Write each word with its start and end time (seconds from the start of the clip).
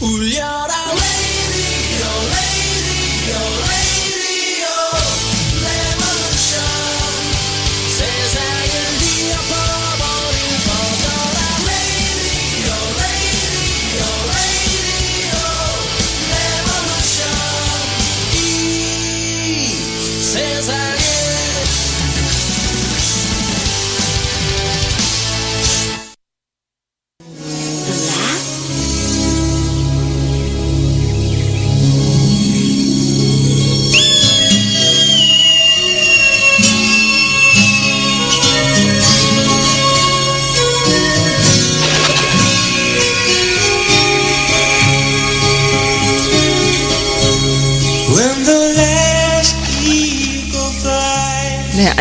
울 0.00 0.22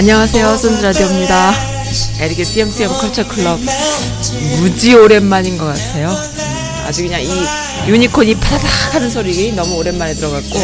안녕하세요. 0.10 0.56
손드라디오입니다. 0.56 1.54
에릭의 2.22 2.46
띄엄띄엄 2.46 2.94
컬처 2.98 3.28
클럽. 3.28 3.60
무지 4.58 4.94
오랜만인 4.94 5.58
것 5.58 5.66
같아요. 5.66 6.08
음, 6.12 6.86
아주 6.86 7.04
그냥 7.04 7.22
이 7.22 7.30
유니콘이 7.88 8.36
파다닥 8.36 8.96
하는 8.96 9.10
소리 9.10 9.52
너무 9.52 9.76
오랜만에 9.76 10.14
들어갔고, 10.14 10.60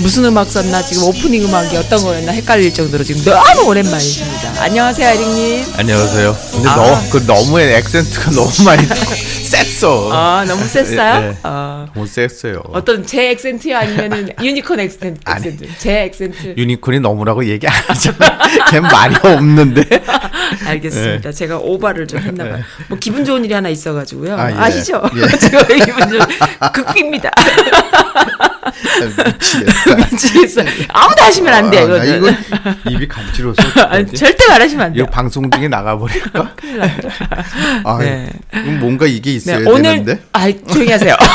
무슨 0.00 0.26
음악 0.26 0.50
썼나, 0.50 0.84
지금 0.84 1.04
오프닝 1.04 1.42
음악이 1.46 1.74
어떤 1.78 2.02
거였나 2.02 2.32
헷갈릴 2.32 2.74
정도로 2.74 3.02
지금 3.02 3.24
너무 3.24 3.62
오랜만이십니다. 3.62 4.47
안녕하세요, 4.60 5.08
에릭님. 5.08 5.64
안녕하세요. 5.78 6.36
근데 6.52 6.68
아. 6.68 6.74
너, 6.76 7.10
그 7.12 7.24
너무 7.26 7.60
accent가 7.60 8.30
너무 8.34 8.50
많이 8.64 8.82
셌어. 8.84 10.10
아, 10.12 10.44
너무 10.46 10.64
셌어요? 10.64 11.22
예, 11.22 11.28
예. 11.28 11.36
어, 11.44 11.86
너무 11.94 12.06
셌어요. 12.06 12.62
어떤 12.72 13.06
제 13.06 13.30
accent요? 13.30 13.76
아니면은 13.76 14.30
유니콘 14.42 14.80
액센트? 14.80 15.20
아니. 15.24 15.46
액센트. 15.46 15.78
제 15.78 16.02
액센트. 16.02 16.54
유니콘이 16.56 16.98
너무라고 17.00 17.44
얘기 17.46 17.66
안 17.68 17.74
하잖아. 17.86 18.38
걔 18.70 18.80
말이 18.80 19.14
없는데. 19.22 19.84
알겠습니다. 20.66 21.30
제가 21.32 21.58
오바를 21.58 22.06
좀 22.08 22.18
했나봐요. 22.20 22.62
뭐 22.88 22.98
기분 22.98 23.24
좋은 23.24 23.44
일이 23.44 23.54
하나 23.54 23.68
있어가지고요. 23.68 24.36
아, 24.36 24.50
예. 24.50 24.54
아, 24.54 24.70
시죠 24.70 25.02
예. 25.16 25.26
제가 25.38 25.62
기분 25.66 26.08
좋은 26.08 26.20
극비입니다. 26.72 27.30
미치겠다. 29.24 29.96
미치겠어. 30.10 30.62
아무도 30.88 31.22
하시면 31.22 31.54
안 31.54 31.70
돼요. 31.70 31.94
아, 31.94 32.04
이거는. 32.04 32.36
이거 32.84 32.90
입이 32.90 33.08
간지러워서. 33.08 33.62
절대 34.14 34.44
말하시면 34.48 34.86
안 34.86 34.92
돼요. 34.92 35.02
이거 35.02 35.10
방송 35.10 35.50
중에 35.50 35.68
나가버릴까? 35.68 36.56
아, 37.84 37.98
네. 37.98 38.30
뭔가 38.80 39.06
이게 39.06 39.30
네, 39.30 39.36
있어야 39.36 39.58
오늘 39.68 39.82
되는데. 39.82 40.22
아 40.32 40.50
조용히 40.50 40.90
하세요. 40.92 41.14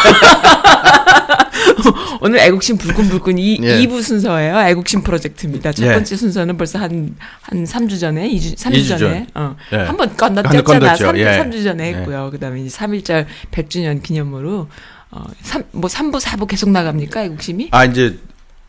오늘 2.21 2.39
애국심 2.39 2.77
불끈불끈 2.77 3.37
이 3.37 3.59
예. 3.61 3.79
2부 3.85 4.01
순서예요. 4.01 4.57
애국심 4.69 5.01
프로젝트입니다. 5.01 5.71
첫 5.71 5.85
예. 5.87 5.93
번째 5.93 6.15
순서는 6.15 6.57
벌써 6.57 6.79
한, 6.79 7.15
한 7.41 7.63
3주 7.65 7.99
전에, 7.99 8.29
2주, 8.29 8.55
3주 8.55 8.75
이주 8.75 8.97
전에, 8.97 9.27
전. 9.33 9.43
어, 9.43 9.55
예. 9.73 9.77
한번한번 9.77 10.15
건너뛰었잖아. 10.17 10.63
건넜죠. 10.63 11.05
3주, 11.11 11.17
예. 11.17 11.25
3주 11.39 11.63
전에 11.63 11.87
예. 11.87 11.93
했고요. 11.97 12.29
그 12.31 12.39
다음에 12.39 12.61
이제 12.61 12.75
3일절 12.77 13.25
100주년 13.51 14.01
기념으로, 14.01 14.69
어, 15.11 15.23
3, 15.41 15.63
뭐 15.71 15.89
3부, 15.89 16.21
4부 16.21 16.47
계속 16.47 16.69
나갑니까? 16.69 17.23
애국심이? 17.23 17.69
아, 17.71 17.85
이제 17.85 18.17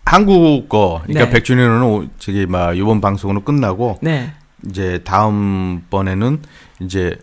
한국 0.05 0.69
거, 0.69 1.03
그러니까 1.07 1.31
네. 1.31 1.41
100주년은 1.41 1.83
오- 1.83 2.07
저기, 2.19 2.47
막, 2.47 2.77
이번 2.77 3.01
방송으로 3.01 3.43
끝나고, 3.43 3.99
네. 4.03 4.33
이제 4.69 5.01
다음 5.05 5.83
번에는 5.91 6.41
이제 6.83 7.19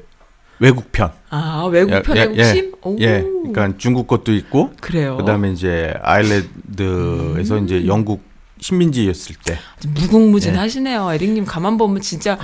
외국 0.59 0.91
편. 0.91 1.11
아, 1.29 1.67
외국편 1.71 2.17
예, 2.17 2.21
예, 2.21 2.23
애국심? 2.23 2.73
오. 2.83 2.97
예, 2.99 3.23
그러니까 3.23 3.77
중국 3.77 4.07
것도 4.07 4.33
있고, 4.33 4.71
그래요. 4.79 5.17
그다음에 5.17 5.51
이제 5.51 5.93
아일랜드에서 6.01 7.57
음. 7.57 7.65
이제 7.65 7.85
영국 7.87 8.23
식민지였을 8.59 9.35
때 9.43 9.57
무궁무진 9.87 10.53
예. 10.53 10.57
하시네요. 10.57 11.11
에릭님 11.13 11.45
가만 11.45 11.77
보면 11.77 12.01
진짜 12.01 12.37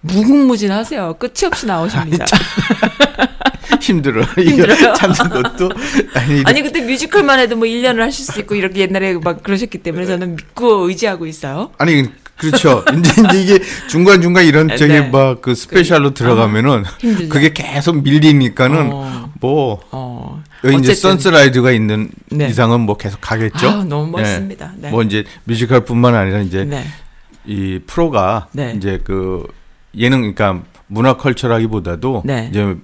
무궁무진 0.00 0.72
하세요. 0.72 1.14
끝이 1.18 1.46
없이 1.46 1.66
나오십니다. 1.66 2.24
힘들어. 3.80 4.22
힘들어요? 4.22 4.76
이거 4.78 4.92
찾는 4.94 5.42
것도 5.42 5.70
아니, 6.14 6.42
아니 6.44 6.62
그때 6.62 6.80
뮤지컬만 6.82 7.38
해도 7.38 7.56
뭐 7.56 7.66
1년을 7.66 7.98
하실 7.98 8.24
수 8.24 8.40
있고 8.40 8.54
이렇게 8.54 8.80
옛날에 8.80 9.14
막 9.14 9.42
그러셨기 9.42 9.78
때문에 9.78 10.06
저는 10.06 10.36
믿고 10.36 10.88
의지하고 10.88 11.26
있어요. 11.26 11.70
아니 11.78 12.08
그렇죠. 12.40 12.82
이제 12.98 13.22
이제 13.22 13.42
이게 13.42 13.64
중간 13.88 14.22
중간 14.22 14.44
이런 14.46 14.68
저기 14.68 14.94
네. 14.94 15.08
막그 15.08 15.54
스페셜로 15.54 16.14
들어가면은 16.14 16.84
힘들죠. 16.98 17.28
그게 17.28 17.52
계속 17.52 18.02
밀리니까는 18.02 18.90
어. 18.92 19.32
뭐 19.40 19.80
어. 19.90 20.42
이제. 20.78 20.94
선스라이드가 20.94 21.70
있는 21.70 22.10
네. 22.30 22.48
이상은 22.48 22.80
뭐 22.80 22.96
계속 22.96 23.20
가겠죠. 23.20 23.68
아, 23.68 23.84
너무 23.84 24.18
예. 24.18 24.22
멋있습니다. 24.22 24.72
네. 24.76 24.90
뭐 24.90 25.02
이제 25.02 25.24
뮤지컬뿐만 25.44 26.14
아니라 26.14 26.40
이제 26.40 26.64
네. 26.64 26.84
이 27.46 27.80
프로가 27.86 28.48
네. 28.52 28.74
이제 28.76 29.00
그 29.04 29.46
예능 29.96 30.20
그러니까 30.20 30.62
문화 30.86 31.16
컬처라기보다도 31.16 32.22
네. 32.24 32.48
이제 32.50 32.76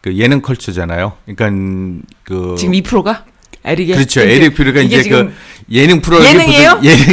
그 0.00 0.16
예능 0.16 0.40
컬처잖아요. 0.40 1.12
그러니까 1.26 2.04
그 2.24 2.54
지금 2.58 2.74
이 2.74 2.82
프로가 2.82 3.24
에릭의 3.64 3.94
그렇죠. 3.96 4.20
에릭 4.22 4.54
퓨리가 4.54 4.80
이제 4.80 5.02
그 5.08 5.32
예능 5.70 6.00
프로 6.00 6.24
예능이에요? 6.24 6.80
예능이 6.82 7.12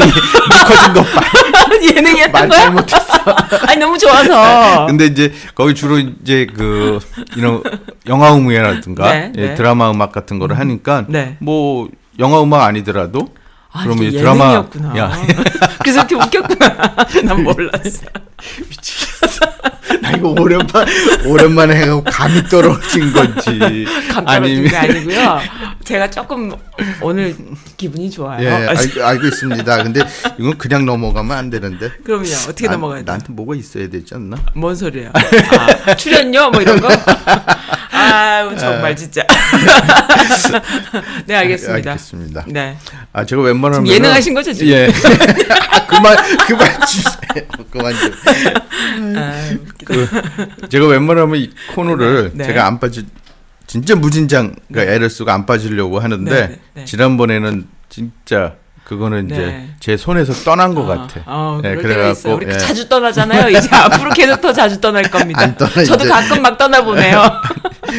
커진 0.65 0.93
것 0.93 1.03
봐. 1.13 1.21
예능이었던 1.83 2.31
말 2.31 2.47
거야? 2.49 2.59
잘못했어. 2.59 3.13
아니 3.67 3.79
너무 3.79 3.97
좋아서. 3.97 4.85
근데 4.87 5.05
이제 5.05 5.33
거기 5.55 5.75
주로 5.75 5.99
이제 5.99 6.47
그 6.55 6.99
이런 7.35 7.61
영화 8.07 8.33
음악이라든가 8.35 9.11
네, 9.11 9.31
예, 9.37 9.41
네. 9.49 9.55
드라마 9.55 9.91
음악 9.91 10.11
같은 10.13 10.39
거를 10.39 10.57
하니까 10.57 11.05
네. 11.09 11.35
뭐 11.39 11.89
영화 12.19 12.41
음악 12.41 12.63
아니더라도 12.63 13.33
아, 13.73 13.83
그러면 13.83 14.05
이제 14.05 14.19
드라마- 14.19 14.45
예능이었구나. 14.45 14.97
야. 14.97 15.11
그래서 15.79 15.99
이렇게 15.99 16.15
웃겼구나. 16.15 16.95
난 17.25 17.43
몰랐어. 17.43 18.05
나 20.01 20.11
이거 20.11 20.29
오랜만 20.29 20.85
오랜만에 21.25 21.75
해가고 21.75 22.03
감이 22.03 22.43
떨어진 22.49 23.11
건지 23.13 23.85
감 24.11 24.25
떨어진 24.25 24.67
게 24.67 24.75
아니고요. 24.75 25.39
제가 25.83 26.09
조금 26.09 26.51
오늘 27.01 27.35
기분이 27.77 28.11
좋아요. 28.11 28.45
예, 28.45 28.51
아, 28.51 28.69
알, 28.71 29.01
알고 29.01 29.27
있습니다. 29.27 29.83
근데 29.83 30.01
이건 30.37 30.57
그냥 30.57 30.85
넘어가면 30.85 31.35
안 31.37 31.49
되는데. 31.49 31.89
그럼요. 32.03 32.25
어떻게 32.49 32.65
나- 32.67 32.73
넘어가야 32.73 32.99
돼? 32.99 33.05
나한테 33.05 33.27
뭐가 33.33 33.55
있어야 33.55 33.87
되지 33.89 34.13
않나? 34.15 34.37
뭔 34.53 34.75
소리야? 34.75 35.11
아, 35.85 35.95
출연료 35.95 36.49
뭐 36.51 36.61
이런 36.61 36.79
거? 36.81 36.89
아, 37.91 38.55
정말 38.59 38.95
진짜. 38.95 39.23
네, 41.25 41.35
알겠습니다. 41.35 41.91
알겠습니다. 41.91 42.43
네. 42.47 42.77
아 43.13 43.25
제가 43.25 43.41
웬만하면 43.41 43.87
예능하신 43.87 44.33
거죠, 44.33 44.53
지금? 44.53 44.71
예. 44.73 44.87
그만 45.87 46.15
그만 46.47 46.85
주세요. 46.85 47.47
그만 47.71 47.93
좀. 47.95 49.06
아, 49.15 49.31
그, 49.85 50.07
제가 50.69 50.87
웬만하면 50.87 51.37
이 51.37 51.51
코너를 51.73 52.31
네. 52.33 52.45
제가 52.45 52.65
안 52.65 52.79
빠지 52.79 53.05
진짜 53.67 53.95
무진장 53.95 54.55
그러니까 54.69 54.93
애를 54.93 55.09
쓰고 55.09 55.29
안 55.29 55.45
빠지려고 55.45 55.99
하는데 55.99 56.31
네, 56.31 56.47
네, 56.47 56.59
네. 56.73 56.85
지난번에는 56.85 57.67
진짜 57.89 58.55
그거는 58.87 59.25
이제 59.25 59.37
네. 59.37 59.69
제 59.81 59.97
손에서 59.97 60.31
떠난 60.45 60.73
것 60.73 60.89
아, 60.89 60.95
같아. 60.95 61.21
아, 61.25 61.59
예, 61.65 61.75
그럴 61.75 61.93
때가 61.93 62.09
있어요. 62.11 62.35
우리 62.35 62.47
예. 62.47 62.57
자주 62.57 62.87
떠나잖아요. 62.87 63.49
이제 63.51 63.67
앞으로 63.69 64.11
계속 64.11 64.39
더 64.39 64.53
자주 64.53 64.79
떠날 64.79 65.03
겁니다. 65.11 65.41
안 65.41 65.57
떠나, 65.57 65.83
저도 65.83 66.05
이제. 66.05 66.13
가끔 66.13 66.41
막 66.41 66.57
떠나보네요. 66.57 67.21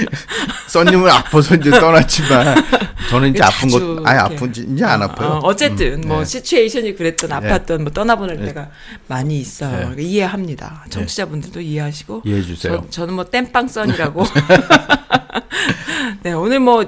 써님은 0.67 1.11
아파서 1.11 1.57
이제 1.57 1.71
떠났지만 1.71 2.65
저는 3.11 3.35
이제 3.35 3.43
아픈 3.43 3.69
것 3.69 4.09
아예. 4.09 4.19
아픈지 4.19 4.67
이제 4.73 4.83
안 4.83 5.03
아파요. 5.03 5.29
어, 5.29 5.49
어쨌든 5.49 6.01
뭐 6.07 6.21
네. 6.21 6.25
시츄에이션이 6.25 6.97
그랬던 6.97 7.29
아팠던 7.29 7.83
뭐 7.83 7.93
떠나보낼 7.93 8.39
네. 8.39 8.47
때가 8.47 8.69
많이 9.09 9.39
있어요. 9.39 9.73
네. 9.73 9.79
그러니까 9.81 10.01
이해합니다. 10.01 10.87
청취자분들도 10.89 11.61
이해하시고 11.61 12.23
이해해 12.25 12.41
주세요. 12.41 12.81
저, 12.85 13.03
저는 13.03 13.13
뭐 13.13 13.25
땜빵 13.25 13.69
썬이라고. 13.69 14.25
네 16.25 16.33
오늘 16.33 16.61
뭐 16.61 16.83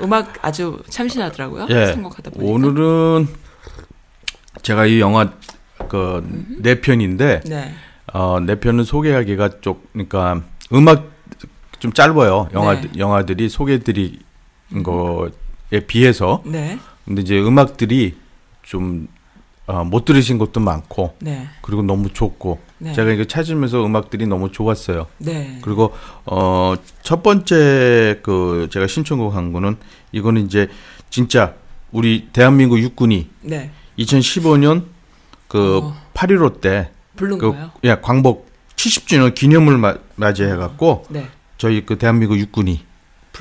음악 0.00 0.32
아주 0.42 0.82
참신하더라고요. 0.90 1.68
예. 1.70 1.92
선곡하다 1.92 2.30
보니까. 2.30 2.52
오늘은 2.52 3.43
제가 4.64 4.86
이 4.86 4.98
영화 4.98 5.30
그네 5.88 6.80
편인데 6.80 7.42
네. 7.46 7.74
어, 8.12 8.40
내 8.40 8.58
편은 8.58 8.84
소개하기가 8.84 9.60
좀 9.60 9.80
그러니까 9.92 10.40
음악 10.72 11.12
좀 11.78 11.92
짧아요. 11.92 12.48
영화 12.54 12.80
네. 12.80 12.88
영화들이 12.96 13.48
소개드린 13.48 14.18
거에 14.82 15.80
비해서 15.86 16.42
네. 16.46 16.78
근데 17.04 17.22
이제 17.22 17.38
음악들이 17.38 18.16
좀 18.62 19.06
어, 19.66 19.84
못 19.84 20.06
들으신 20.06 20.38
것도 20.38 20.60
많고 20.60 21.16
네. 21.20 21.46
그리고 21.60 21.82
너무 21.82 22.10
좋고 22.12 22.60
네. 22.78 22.92
제가 22.94 23.10
이거 23.10 23.24
찾으면서 23.24 23.84
음악들이 23.84 24.26
너무 24.26 24.50
좋았어요. 24.50 25.06
네. 25.18 25.58
그리고 25.62 25.92
어첫 26.24 27.22
번째 27.22 28.20
그 28.22 28.68
제가 28.70 28.86
신청곡 28.86 29.34
한 29.34 29.52
거는 29.52 29.76
이거는 30.12 30.46
이제 30.46 30.68
진짜 31.10 31.54
우리 31.92 32.28
대한민국 32.32 32.78
육군이 32.78 33.28
네. 33.42 33.70
2015년 33.98 34.84
그 35.48 35.78
어. 35.82 35.96
8.15 36.14 36.60
때 36.60 36.90
부른 37.16 37.38
그, 37.38 37.50
거예요? 37.52 37.70
예, 37.84 37.96
광복 38.00 38.48
70주년 38.76 39.34
기념을 39.34 39.78
마- 39.78 39.96
맞이해 40.16 40.56
갖고 40.56 41.04
네. 41.08 41.28
저희 41.58 41.84
그 41.86 41.96
대한민국 41.98 42.38
육군이 42.38 42.84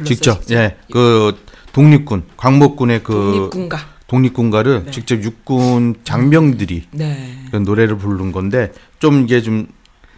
직접 0.05 0.39
직접. 0.41 0.53
예, 0.55 0.77
그 0.91 1.37
독립군 1.71 2.23
광복군의 2.37 3.03
그 3.03 3.13
독립군가. 3.13 3.79
독립군가를 4.07 4.85
네. 4.85 4.91
직접 4.91 5.21
육군 5.23 5.95
장병들이 6.03 6.87
네. 6.91 7.39
그 7.51 7.57
노래를 7.57 7.97
부른 7.97 8.31
건데 8.31 8.71
좀 8.99 9.23
이게 9.23 9.41
좀 9.41 9.67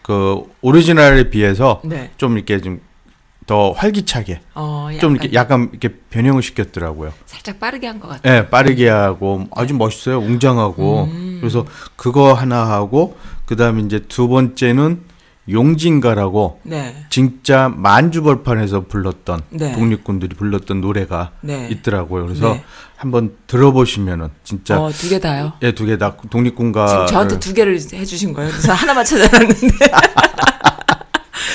그 0.01 0.43
오리지널에 0.61 1.31
비해서 1.31 1.81
네. 1.83 2.11
좀 2.17 2.37
이렇게 2.37 2.61
좀 2.61 2.79
더 3.45 3.71
활기차게 3.73 4.41
어, 4.55 4.87
약간 4.89 4.99
좀 4.99 5.11
이렇게 5.15 5.33
약간 5.33 5.69
이렇게 5.71 5.89
변형을 6.09 6.41
시켰더라고요. 6.41 7.13
살짝 7.27 7.59
빠르게 7.59 7.85
한 7.87 7.99
것 7.99 8.07
같아요. 8.07 8.35
예, 8.37 8.49
빠르게 8.49 8.89
하고 8.89 9.47
아주 9.55 9.73
멋있어요. 9.75 10.17
웅장하고. 10.19 11.03
음. 11.03 11.37
그래서 11.41 11.65
그거 11.95 12.33
하나 12.33 12.67
하고 12.67 13.17
그다음에 13.45 13.83
이제 13.83 13.99
두 14.07 14.27
번째는 14.27 15.01
용진가라고 15.47 16.59
네. 16.63 17.05
진짜 17.11 17.69
만주벌판에서 17.75 18.85
불렀던 18.87 19.41
네. 19.51 19.73
독립군들이 19.73 20.35
불렀던 20.35 20.81
노래가 20.81 21.33
네. 21.41 21.67
있더라고요. 21.69 22.25
그래서 22.25 22.53
네. 22.55 22.63
한번 22.97 23.35
들어보시면은 23.45 24.29
진짜 24.43 24.79
어, 24.81 24.89
두 24.91 25.07
개 25.07 25.19
다요. 25.19 25.53
예, 25.61 25.71
두 25.73 25.85
개 25.85 25.97
다 25.97 26.15
독립군가 26.31 26.87
지금 26.87 27.05
저한테 27.07 27.39
두 27.39 27.53
개를 27.53 27.75
해주신 27.75 28.33
거예요. 28.33 28.49
그래서 28.49 28.73
하나만 28.73 29.05
찾아놨는데. 29.05 29.67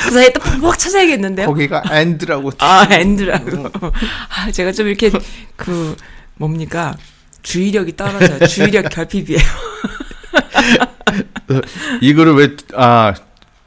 그래서 0.08 0.32
또꼭 0.32 0.78
찾아야겠는데요. 0.78 1.46
거기가 1.46 1.82
end라고 1.90 2.50
아, 2.58 2.86
end라고. 2.90 3.68
아, 3.68 4.50
제가 4.50 4.72
좀 4.72 4.86
이렇게 4.88 5.10
그 5.56 5.96
뭡니까 6.36 6.94
주의력이 7.42 7.96
떨어져요. 7.96 8.46
주의력 8.46 8.88
결핍이에요. 8.90 9.40
이거를 12.00 12.34
왜 12.34 12.56
아 12.74 13.14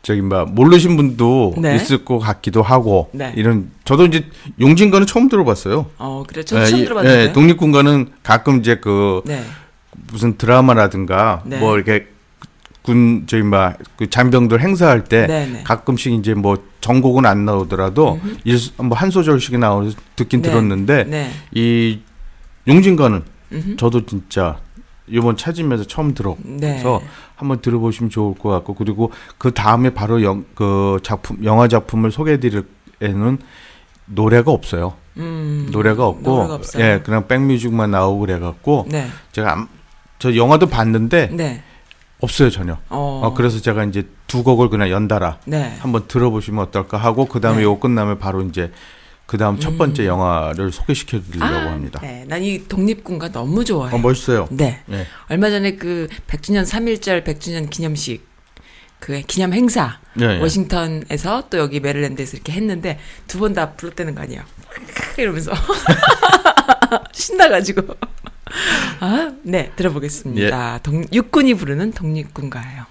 저기 0.01 0.21
뭐 0.21 0.43
모르신 0.45 0.97
분도 0.97 1.53
네. 1.57 1.75
있을 1.77 2.03
것 2.03 2.19
같기도 2.19 2.61
하고 2.61 3.09
네. 3.13 3.31
이런 3.37 3.71
저도 3.85 4.05
이제 4.05 4.25
용진가는 4.59 5.07
처음 5.07 5.29
들어봤어요. 5.29 5.85
어, 5.97 6.23
그래. 6.27 6.43
저도 6.43 6.61
예, 6.61 6.65
처음 6.65 6.81
이- 6.81 6.83
들어봤는데. 6.83 7.21
예, 7.23 7.31
독립군가는 7.31 8.11
가끔 8.21 8.59
이제 8.59 8.75
그 8.81 9.21
네. 9.25 9.41
무슨 10.11 10.37
드라마라든가 10.37 11.43
네. 11.45 11.57
뭐 11.59 11.75
이렇게 11.77 12.07
군 12.83 13.23
저기 13.27 13.43
막그 13.43 14.09
장병들 14.09 14.59
행사할 14.59 15.05
때 15.05 15.25
네, 15.25 15.47
네. 15.47 15.63
가끔씩 15.63 16.13
이제 16.13 16.33
뭐 16.33 16.57
전곡은 16.81 17.25
안 17.25 17.45
나오더라도 17.45 18.19
뭐한 18.77 19.09
소절씩 19.09 19.57
나오서 19.57 19.97
듣긴 20.17 20.41
네. 20.41 20.49
들었는데 20.49 21.03
네. 21.05 21.31
이 21.51 21.99
용진가는 22.67 23.23
음흠. 23.53 23.75
저도 23.77 24.05
진짜 24.05 24.59
이번 25.07 25.37
찾으면서 25.37 25.85
처음 25.85 26.13
들어서 26.13 26.37
네. 26.43 26.81
한번 27.35 27.61
들어보시면 27.61 28.09
좋을 28.09 28.35
것 28.35 28.49
같고 28.49 28.73
그리고 28.75 29.11
그 29.37 29.53
다음에 29.53 29.89
바로 29.93 30.21
영, 30.23 30.45
그 30.55 30.99
작품 31.03 31.43
영화 31.43 31.67
작품을 31.67 32.11
소개해드릴 32.11 32.63
에는 33.01 33.37
노래가 34.05 34.51
없어요. 34.51 34.93
음, 35.17 35.67
노래가 35.71 36.05
없고 36.07 36.47
노래가. 36.47 36.59
예 36.79 36.99
그냥 37.03 37.27
백뮤직만 37.27 37.91
나오고 37.91 38.19
그래갖고 38.19 38.87
네. 38.89 39.07
제가 39.31 39.53
안- 39.53 39.67
저 40.19 40.35
영화도 40.35 40.67
봤는데 40.67 41.29
네. 41.33 41.63
없어요 42.23 42.49
전혀. 42.49 42.73
어. 42.89 43.21
어, 43.23 43.33
그래서 43.33 43.59
제가 43.61 43.83
이제 43.85 44.07
두 44.27 44.43
곡을 44.43 44.69
그냥 44.69 44.89
연달아 44.89 45.39
네. 45.45 45.75
한번 45.79 46.07
들어보시면 46.07 46.63
어떨까 46.65 46.97
하고 46.97 47.25
그 47.25 47.39
다음에 47.41 47.57
네. 47.57 47.63
요거 47.63 47.79
끝나면 47.81 48.17
바로 48.19 48.41
이제 48.41 48.71
그 49.25 49.37
다음 49.37 49.59
첫 49.59 49.77
번째 49.77 50.05
영화를 50.05 50.71
소개시켜 50.71 51.21
드리려고 51.21 51.53
아, 51.53 51.71
합니다. 51.71 51.99
네. 52.01 52.25
난 52.27 52.41
이 52.43 52.67
독립군가 52.67 53.31
너무 53.31 53.63
좋아해요. 53.65 53.95
어, 53.95 53.99
멋있어요. 53.99 54.47
네. 54.51 54.81
네. 54.85 55.05
얼마 55.29 55.49
전에 55.49 55.75
그 55.75 56.07
100주년 56.27 56.65
3.1절 56.65 57.23
100주년 57.23 57.69
기념식 57.69 58.25
그 58.99 59.21
기념 59.27 59.53
행사 59.53 59.99
네, 60.13 60.27
네. 60.27 60.39
워싱턴에서 60.39 61.47
또 61.49 61.57
여기 61.57 61.79
메릴랜드에서 61.81 62.37
이렇게 62.37 62.53
했는데 62.53 62.99
두 63.27 63.39
번 63.39 63.53
다 63.53 63.71
불렀다는 63.71 64.15
거 64.15 64.21
아니에요. 64.21 64.41
이러면서 65.17 65.51
신나가지고 67.11 67.95
아, 68.99 69.33
네 69.43 69.71
들어보겠습니다. 69.75 70.75
예. 70.75 70.79
동, 70.83 71.05
육군이 71.11 71.55
부르는 71.55 71.91
독립군가예요. 71.91 72.85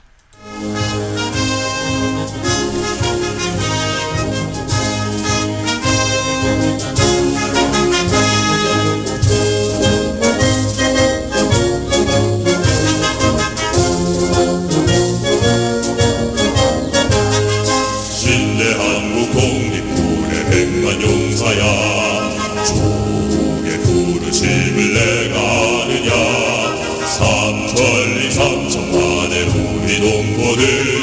우리 30.04 31.01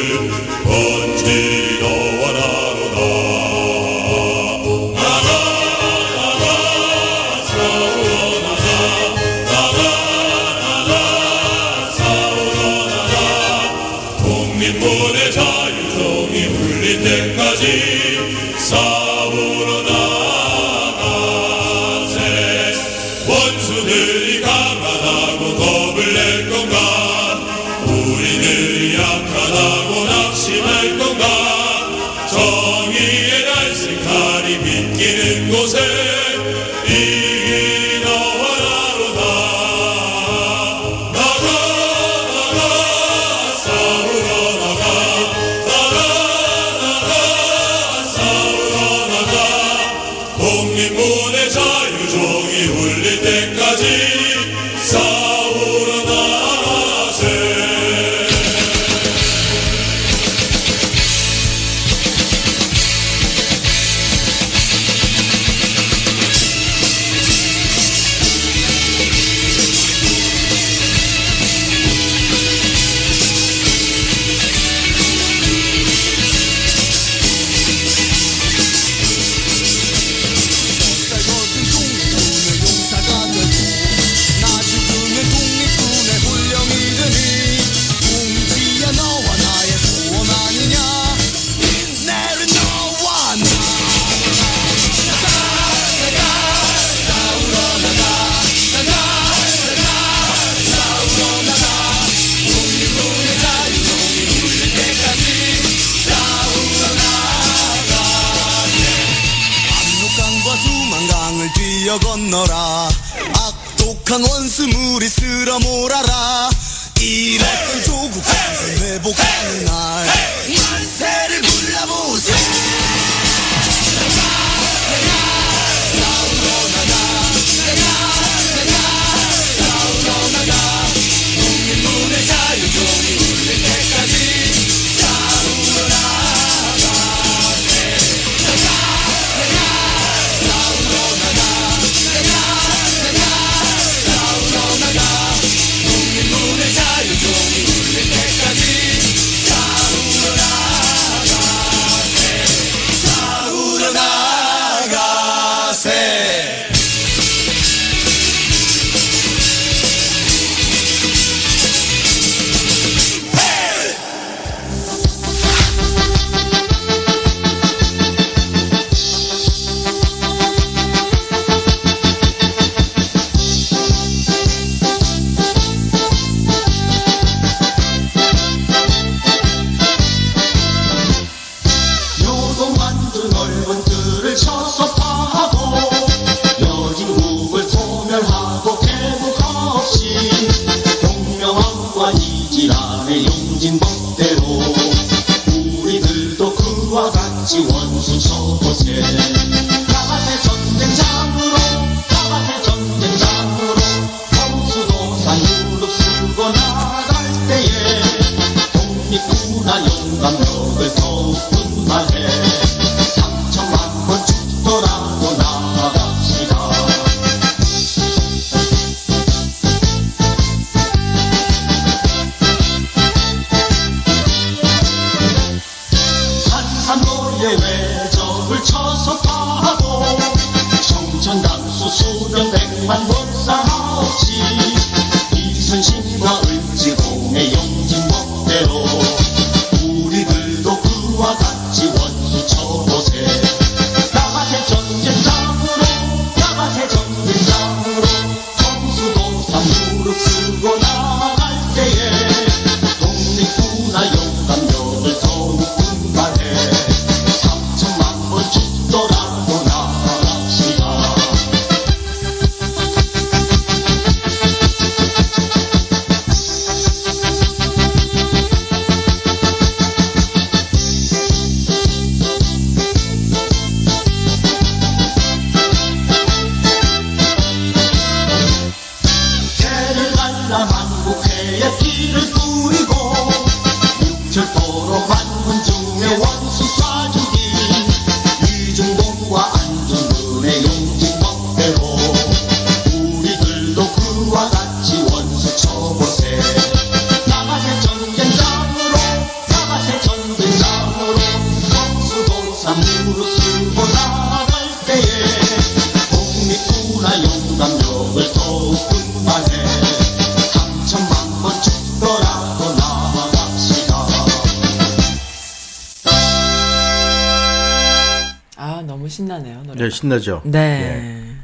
노래. 320.21 320.41
네. 320.43 320.51
네. 320.51 321.35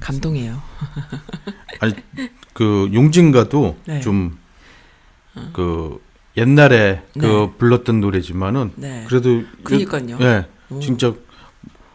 감동이에요. 0.00 0.60
아니 1.80 1.94
그 2.52 2.90
용진가도 2.92 3.78
네. 3.86 4.00
좀그 4.00 6.00
옛날에 6.36 7.02
그 7.14 7.26
네. 7.26 7.52
불렀던 7.58 8.00
노래지만은 8.00 8.72
네. 8.76 9.04
그래도 9.08 9.42
그니까요. 9.62 10.18
예. 10.20 10.46
오. 10.70 10.80
진짜 10.80 11.14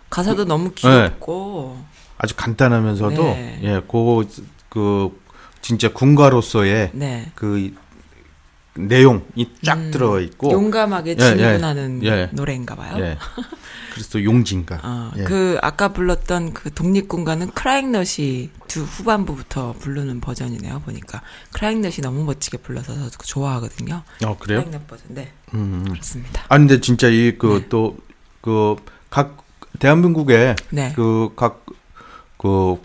가사도 0.10 0.46
너무 0.46 0.72
귀엽고 0.74 1.84
아주 2.18 2.36
간단하면서도 2.36 3.22
네. 3.22 3.60
예, 3.64 3.82
그거 3.82 4.24
그 4.70 5.20
진짜 5.62 5.92
군가로서의 5.92 6.92
네. 6.94 7.32
그 7.36 7.74
내용이 8.76 9.50
쫙 9.64 9.78
음, 9.78 9.92
들어 9.92 10.20
있고 10.22 10.52
용감하게 10.52 11.12
예, 11.12 11.16
진군하는 11.16 12.04
예. 12.04 12.30
노래인가 12.32 12.76
봐요. 12.76 12.96
예. 13.00 13.18
그래서 13.94 14.24
용진가. 14.24 14.80
어, 14.84 15.12
예. 15.18 15.24
그 15.24 15.58
아까 15.62 15.90
불렀던 15.90 16.54
그 16.54 16.74
독립군가는 16.74 17.52
크라잉넛이 17.52 18.50
두 18.68 18.84
후반부부터 18.84 19.74
부르는 19.80 20.22
버전이네요. 20.22 20.80
보니까 20.82 21.22
크라잉넛이 21.54 21.98
너무 22.02 22.24
멋지게 22.24 22.60
불러서 22.60 22.94
저도 22.94 23.18
좋아하거든요. 23.24 24.04
어 24.26 24.38
그래요? 24.38 24.60
크라잉넛 24.60 24.88
버전. 24.88 25.06
네, 25.10 25.32
음. 25.54 25.86
그렇습니다. 25.90 26.44
아 26.48 26.58
근데 26.58 26.80
진짜 26.80 27.08
이그 27.08 27.64
네. 27.64 27.70
또그각 27.70 29.44
대한민국의 29.80 30.56
네. 30.70 30.94
그각그 30.94 32.80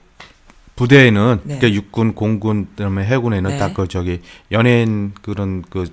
부대에는 0.76 1.40
네. 1.44 1.58
그러니까 1.58 1.72
육군, 1.72 2.14
공군, 2.14 2.68
그다음에 2.76 3.04
해군에는 3.04 3.50
네. 3.50 3.58
다그 3.58 3.88
저기 3.88 4.20
연예인 4.50 5.12
그런 5.22 5.62
그, 5.68 5.84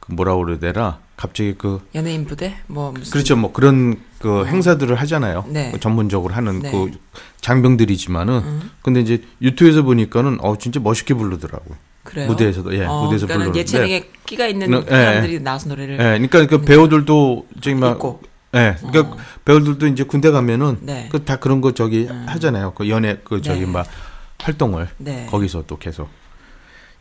그 0.00 0.12
뭐라 0.12 0.34
되나 0.58 1.00
갑자기 1.16 1.54
그 1.58 1.80
연예인 1.94 2.24
부대 2.24 2.54
뭐 2.68 2.92
무슨 2.92 3.10
그렇죠 3.10 3.36
뭐 3.36 3.52
그런 3.52 4.00
그 4.18 4.46
행사들을 4.46 4.94
하잖아요. 4.94 5.44
네. 5.48 5.70
그 5.72 5.80
전문적으로 5.80 6.32
하는 6.32 6.60
네. 6.60 6.70
그 6.70 6.92
장병들이지만은 7.40 8.34
음. 8.34 8.70
근데 8.82 9.00
이제 9.00 9.22
유튜브에서 9.42 9.82
보니까는 9.82 10.38
어 10.40 10.56
진짜 10.56 10.80
멋있게 10.80 11.14
부르더라고요. 11.14 11.76
그래요. 12.04 12.28
무대에서도 12.28 12.74
예 12.74 12.84
어, 12.84 13.02
무대에서 13.02 13.26
부르는데 13.26 13.58
예체능에 13.58 14.08
끼가 14.24 14.46
있는 14.46 14.70
네, 14.70 14.76
예. 14.86 14.90
사람들이 14.90 15.40
나와서 15.40 15.68
노래를 15.68 15.94
예 15.94 15.98
그러니까 15.98 16.46
그 16.46 16.62
배우들도 16.62 17.46
저기 17.60 17.74
막 17.74 17.92
있고 17.92 18.22
예 18.54 18.76
그러니까 18.80 19.14
어. 19.14 19.18
배우들도 19.44 19.86
이제 19.88 20.04
군대 20.04 20.30
가면은 20.30 20.78
네. 20.80 21.08
그 21.10 21.24
다 21.24 21.36
그런 21.36 21.60
거 21.60 21.72
저기 21.72 22.06
음. 22.10 22.24
하잖아요. 22.28 22.72
그 22.74 22.88
연예 22.88 23.18
그 23.24 23.42
저기 23.42 23.60
네. 23.60 23.66
막 23.66 23.86
활동을 24.38 24.88
네. 24.98 25.26
거기서 25.30 25.64
또 25.66 25.78
계속 25.78 26.08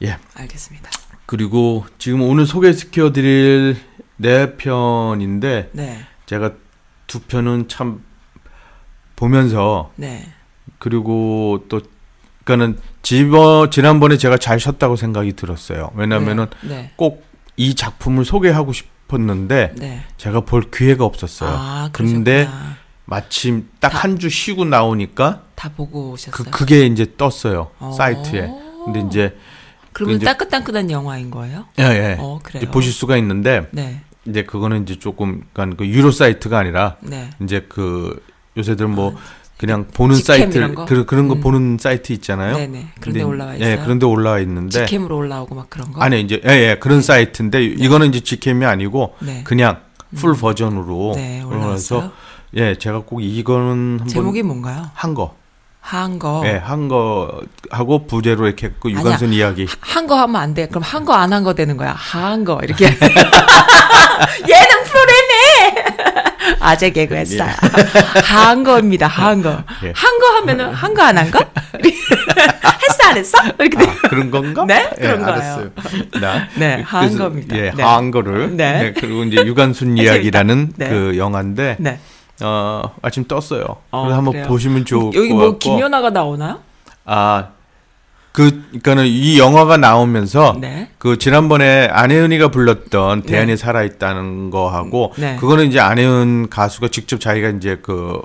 예 0.03 0.17
알겠습니다. 0.35 0.89
그리고 1.25 1.85
지금 1.97 2.21
오늘 2.21 2.45
소개시켜 2.45 3.11
드릴 3.11 3.77
네 4.17 4.55
편인데 4.57 5.69
네, 5.73 5.99
제가 6.25 6.53
두 7.05 7.19
편은 7.21 7.67
참 7.67 8.01
보면서 9.15 9.91
네, 9.95 10.27
그리고 10.79 11.63
또 11.69 11.81
그러니까는 12.43 12.79
지버 13.01 13.69
지난번에 13.69 14.17
제가 14.17 14.37
잘 14.37 14.59
쉬었다고 14.59 14.95
생각이 14.95 15.33
들었어요. 15.33 15.91
왜냐면은 15.95 16.47
네. 16.61 16.91
꼭이 16.95 17.75
작품을 17.75 18.25
소개하고 18.25 18.73
싶 18.73 18.87
었는데 19.11 19.73
네. 19.77 20.03
제가 20.17 20.41
볼 20.41 20.69
기회가 20.69 21.05
없었어요. 21.05 21.49
아, 21.51 21.89
근데. 21.91 22.47
마침 23.09 23.69
딱 23.79 24.03
한 24.03 24.19
주 24.19 24.29
쉬고 24.29 24.65
나오니까 24.65 25.43
다 25.55 25.71
보고 25.73 26.07
그 26.07 26.11
오셨어요. 26.15 26.51
그 26.51 26.65
게 26.65 26.85
이제 26.85 27.13
떴어요 27.15 27.71
어. 27.79 27.93
사이트에. 27.97 28.49
근데 28.83 28.99
이제 29.07 29.37
그러면 29.93 30.17
이제- 30.17 30.25
따끈따끈한 30.25 30.91
영화인 30.91 31.31
거예요? 31.31 31.65
예, 31.79 31.83
예. 31.83 32.17
어, 32.19 32.39
그래요. 32.43 32.63
이제 32.63 32.69
보실 32.71 32.91
수가 32.91 33.15
있는데 33.15 33.69
네. 33.71 34.01
이제 34.25 34.43
그거는 34.43 34.83
이제 34.83 34.99
조금 34.99 35.41
그러니까 35.53 35.77
그 35.77 35.87
유료 35.87 36.11
사이트가 36.11 36.57
아니라 36.59 36.97
네. 36.99 37.29
이제 37.41 37.65
그 37.69 38.21
요새들 38.57 38.87
뭐 38.87 39.15
그냥 39.57 39.87
보는 39.91 40.15
사이트 40.15 40.73
거? 40.75 40.85
그, 40.85 41.05
그런 41.05 41.27
거 41.27 41.33
음. 41.35 41.41
보는 41.41 41.77
사이트 41.79 42.13
있잖아요. 42.13 42.57
네네. 42.57 42.87
그런데 43.01 43.23
올라와 43.23 43.55
있어요. 43.55 43.69
예, 43.71 43.77
그런데 43.83 44.05
올라와 44.05 44.39
있는데 44.39 44.85
직캠으로 44.85 45.17
올라오고 45.17 45.55
막 45.55 45.69
그런 45.69 45.91
거. 45.91 46.01
아니 46.01 46.21
이제 46.21 46.39
예, 46.47 46.51
예 46.51 46.77
그런 46.79 47.01
사이트인데 47.01 47.63
이거는 47.63 48.09
이제 48.09 48.19
직캠이 48.19 48.65
아니고 48.65 49.15
네. 49.19 49.41
그냥 49.43 49.79
full 50.15 50.35
버전으로 50.35 51.13
네, 51.15 51.41
올라와서. 51.41 52.11
예, 52.55 52.75
제가 52.77 52.99
꼭 53.05 53.21
이거는 53.21 53.97
한번 53.99 54.07
제목이 54.07 54.43
뭔가요? 54.43 54.89
한 54.93 55.13
거. 55.13 55.35
한 55.81 56.19
거. 56.19 56.43
예, 56.45 56.51
한 56.57 56.87
거 56.87 57.41
하고 57.71 58.05
부제로 58.07 58.45
이렇게 58.45 58.71
그 58.79 58.91
유관순 58.91 59.33
이야기. 59.33 59.67
한 59.81 60.05
거 60.07 60.15
하면 60.19 60.35
안 60.41 60.53
돼. 60.53 60.67
그럼 60.67 60.83
한 60.83 61.03
거 61.05 61.13
안 61.13 61.31
한 61.33 61.43
거 61.43 61.53
되는 61.55 61.77
거야. 61.77 61.93
한 61.93 62.43
거 62.45 62.59
이렇게. 62.63 62.87
프로그램에 64.47 64.76
아재 66.67 66.89
개그 66.91 67.15
했어요. 67.15 67.49
한 68.23 68.63
거입니다. 68.63 69.07
한 69.07 69.41
거. 69.41 69.63
예. 69.83 69.93
한거 69.95 70.27
하면은 70.37 70.73
한 70.73 70.93
거 70.93 71.03
안 71.03 71.17
한 71.17 71.31
거? 71.31 71.39
했어 71.79 73.09
안 73.09 73.17
했어? 73.17 73.37
이렇게 73.59 73.77
돼. 73.77 73.85
아, 73.85 74.07
그런 74.09 74.31
건가? 74.31 74.65
네, 74.67 74.89
예, 74.97 75.01
그런 75.01 75.19
거예요. 75.19 75.33
알았어요. 75.33 75.69
나, 76.21 76.47
네, 76.55 76.81
한 76.85 77.07
그래서, 77.07 77.23
겁니다. 77.23 77.57
예, 77.57 77.71
네. 77.75 77.83
한 77.83 78.11
거를. 78.11 78.55
네. 78.57 78.81
네. 78.81 78.93
그리고 78.93 79.23
이제 79.23 79.37
유관순 79.45 79.97
이야기라는 79.97 80.73
네. 80.75 80.89
그 80.89 81.17
영화인데 81.17 81.77
네. 81.79 81.99
어, 82.41 82.81
아침 83.01 83.25
떴어요. 83.25 83.63
어, 83.91 84.01
그래서 84.03 84.17
한번 84.17 84.33
그래요. 84.33 84.47
보시면 84.47 84.85
좋을 84.85 85.13
여기 85.15 85.29
것 85.29 85.35
뭐. 85.35 85.57
김연아가 85.57 86.09
나오나요? 86.09 86.59
아, 87.05 87.47
그, 88.37 88.51
그니까는 88.69 89.07
이 89.07 89.39
영화가 89.39 89.77
나오면서 89.77 90.57
네. 90.61 90.91
그 90.99 91.17
지난번에 91.17 91.87
안혜은이가 91.87 92.49
불렀던 92.49 93.23
대안이 93.23 93.57
살아 93.57 93.81
있다는 93.81 94.51
거하고 94.51 95.11
네. 95.17 95.37
그거는 95.37 95.65
이제 95.65 95.79
안혜은 95.79 96.49
가수가 96.51 96.89
직접 96.89 97.19
자기가 97.19 97.49
이제 97.49 97.79
그 97.81 98.21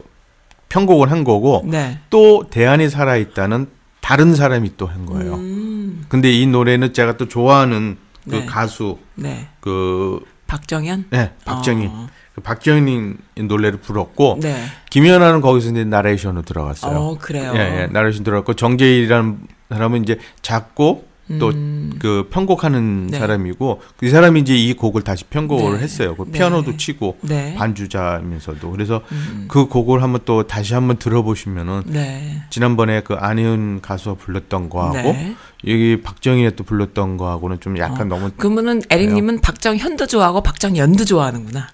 편곡을 0.69 1.11
한 1.11 1.25
거고 1.25 1.63
네. 1.65 1.99
또 2.11 2.45
대안이 2.51 2.91
살아 2.91 3.17
있다는 3.17 3.69
다른 4.03 4.35
사람이 4.35 4.77
또 4.77 4.85
한 4.85 5.07
거예요. 5.07 5.37
음, 5.37 6.05
근데 6.11 6.31
이 6.31 6.47
노래는 6.47 6.93
제가 6.93 7.17
또 7.17 7.27
좋아하는 7.27 7.97
그 8.29 8.35
네. 8.35 8.45
가수 8.45 8.99
네. 9.15 9.49
그 9.61 10.21
박정현? 10.47 11.07
네, 11.09 11.31
박정희 11.47 11.87
어. 11.87 12.09
그 12.35 12.43
박정희 12.43 13.15
노래를 13.47 13.81
불렀고 13.81 14.41
네. 14.43 14.63
김연아는 14.91 15.41
거기서 15.41 15.71
이제 15.71 15.85
나레이션으로 15.85 16.43
들어갔어요. 16.43 16.99
어, 16.99 17.19
그래요. 17.19 17.55
예, 17.57 17.61
예, 17.61 17.87
나레이션 17.87 18.25
들어갔고 18.25 18.53
정재일이라는 18.55 19.39
사람은 19.73 20.03
이제 20.03 20.19
작곡 20.43 21.13
또 21.39 21.51
음. 21.51 21.93
그 21.99 22.29
편곡하는 22.31 23.09
네. 23.09 23.19
사람이고 23.19 23.81
그 23.97 24.11
사람이 24.11 24.41
이제 24.41 24.57
이 24.57 24.75
곡을 24.75 25.03
다시 25.03 25.25
편곡을 25.25 25.79
네. 25.79 25.85
했어요. 25.85 26.15
그 26.17 26.25
네. 26.27 26.33
피아노도 26.33 26.77
치고 26.77 27.19
네. 27.23 27.55
반주자면서도 27.55 28.71
그래서 28.71 29.03
음. 29.13 29.47
그 29.49 29.67
곡을 29.67 30.03
한번 30.03 30.23
또 30.25 30.47
다시 30.47 30.75
한번 30.75 30.99
들어보시면은 30.99 31.85
네. 31.87 32.43
지난번에 32.51 33.03
그 33.03 33.15
안희은 33.15 33.81
가수가 33.83 34.17
불렀던 34.17 34.69
거하고 34.69 35.13
네. 35.13 35.37
여기 35.69 36.03
박정희가 36.03 36.57
또 36.57 36.65
불렀던 36.65 37.17
거하고는 37.17 37.61
좀 37.61 37.79
약간 37.79 38.09
너무 38.09 38.31
그러면은 38.37 38.83
에릭님은 38.91 39.41
박정현도 39.41 40.07
좋아하고 40.07 40.43
박정연도 40.43 41.05
좋아하는구나. 41.05 41.69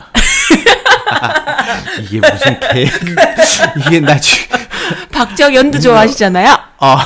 이게 2.00 2.20
무슨 2.20 2.60
개 2.60 2.88
이게 3.86 4.00
나 4.00 4.18
지금 4.18 4.56
박정연도 5.24 5.78
좋아하시잖아요. 5.80 6.56
아 6.78 6.96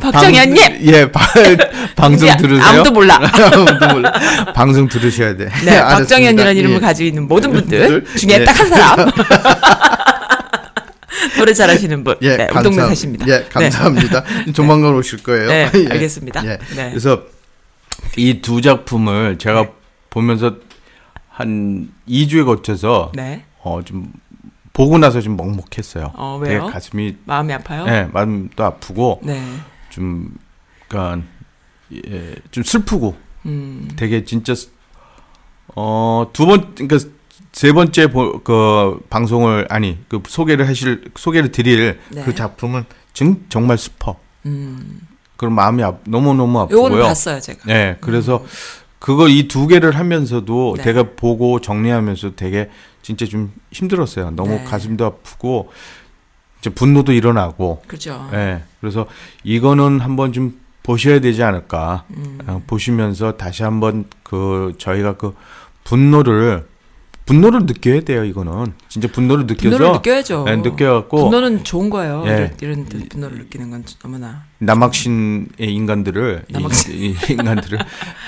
박정현님. 0.00 0.56
방- 0.62 0.78
예 0.82 1.10
바- 1.12 1.20
방송 1.94 2.36
들으세요? 2.36 2.66
아무도 2.66 2.90
몰라. 2.90 3.20
아무도 3.22 3.88
몰라. 3.88 4.12
방송 4.54 4.88
들으셔야 4.88 5.36
돼. 5.36 5.48
네. 5.64 5.78
박정현이라는 5.80 6.56
이름을 6.56 6.76
예. 6.76 6.80
가지고 6.80 7.06
있는 7.06 7.28
모든 7.28 7.52
분들. 7.52 8.04
중에 8.16 8.40
예. 8.40 8.44
딱한 8.44 8.68
사람. 8.68 9.10
노래 11.36 11.54
잘하시는 11.54 12.02
분. 12.04 12.16
예, 12.22 12.36
네, 12.36 12.46
감사, 12.48 12.86
사십니다. 12.88 13.26
예, 13.28 13.44
감사합니다. 13.52 14.24
조만간 14.54 14.94
오실 14.94 15.22
거예요. 15.22 15.48
네, 15.48 15.70
예. 15.72 15.86
알겠습니다. 15.88 16.44
예. 16.44 16.58
네. 16.74 16.90
그래서 16.90 17.22
이 18.16 18.40
두 18.40 18.60
작품을 18.60 19.38
제가 19.38 19.62
네. 19.62 19.68
보면서 20.10 20.56
한 21.30 21.88
2주에 22.08 22.44
거쳐서 22.44 23.12
네. 23.14 23.44
어, 23.62 23.80
좀 23.84 24.10
보고 24.78 24.96
나서 24.96 25.20
좀 25.20 25.36
먹먹했어요. 25.36 26.12
어, 26.14 26.38
왜요? 26.40 26.60
되게 26.60 26.72
가슴이 26.72 27.16
마음이 27.24 27.52
아파요? 27.52 27.84
예, 27.88 28.08
마음도 28.12 28.64
아프고 28.64 29.20
네. 29.24 29.42
좀 29.90 30.32
그러니까 30.86 31.26
예, 31.92 32.36
좀 32.52 32.62
슬프고 32.62 33.16
음. 33.46 33.88
되게 33.96 34.24
진짜 34.24 34.54
어, 35.74 36.30
두번 36.32 36.76
그러니까 36.76 36.98
세 37.52 37.72
번째 37.72 38.06
보, 38.12 38.40
그 38.44 39.00
방송을 39.10 39.66
아니 39.68 39.98
그 40.08 40.22
소개를 40.26 40.68
하실 40.68 41.10
소개를 41.16 41.50
드릴 41.50 41.98
네. 42.10 42.22
그 42.22 42.34
작품은 42.34 42.84
정, 43.12 43.40
정말 43.48 43.78
슬퍼. 43.78 44.16
음. 44.46 45.00
그런 45.36 45.54
마음이 45.54 45.82
아, 45.82 45.96
너무 46.06 46.34
너무 46.34 46.60
아프고요. 46.60 46.78
요거는 46.86 47.02
봤어요, 47.02 47.40
제가. 47.40 47.60
네, 47.66 47.96
그래서 48.00 48.44
그거 49.00 49.28
이 49.28 49.48
두 49.48 49.66
개를 49.66 49.96
하면서도 49.96 50.74
네. 50.78 50.82
제가 50.84 51.14
보고 51.16 51.60
정리하면서 51.60 52.36
되게 52.36 52.70
진짜 53.08 53.24
좀 53.24 53.54
힘들었어요. 53.72 54.32
너무 54.32 54.50
네. 54.50 54.64
가슴도 54.64 55.06
아프고 55.06 55.72
이제 56.60 56.68
분노도 56.68 57.12
일어나고. 57.12 57.82
그죠. 57.86 58.28
네, 58.30 58.62
그래서 58.80 59.06
이거는 59.44 60.00
한번 60.00 60.34
좀 60.34 60.60
보셔야 60.82 61.18
되지 61.18 61.42
않을까. 61.42 62.04
음. 62.10 62.38
어, 62.46 62.62
보시면서 62.66 63.38
다시 63.38 63.62
한번 63.62 64.04
그 64.22 64.74
저희가 64.76 65.16
그 65.16 65.34
분노를 65.84 66.68
분노를 67.28 67.60
느껴야 67.66 68.00
돼요. 68.00 68.24
이거는 68.24 68.72
진짜 68.88 69.06
분노를 69.06 69.44
느껴서 69.46 69.76
분노를 69.76 69.92
느껴야죠. 69.98 70.44
네, 70.46 70.56
느껴갖고 70.56 71.24
분노는 71.24 71.62
좋은 71.62 71.90
거예요. 71.90 72.24
예. 72.26 72.52
이런, 72.62 72.86
이런 72.88 73.08
분노를 73.10 73.38
느끼는 73.40 73.70
건 73.70 73.84
너무나. 74.02 74.44
남학신의 74.60 75.46
인간들을 75.60 76.44
이- 76.48 76.52
남학신. 76.54 76.92
이, 76.94 77.14
인간들을 77.28 77.78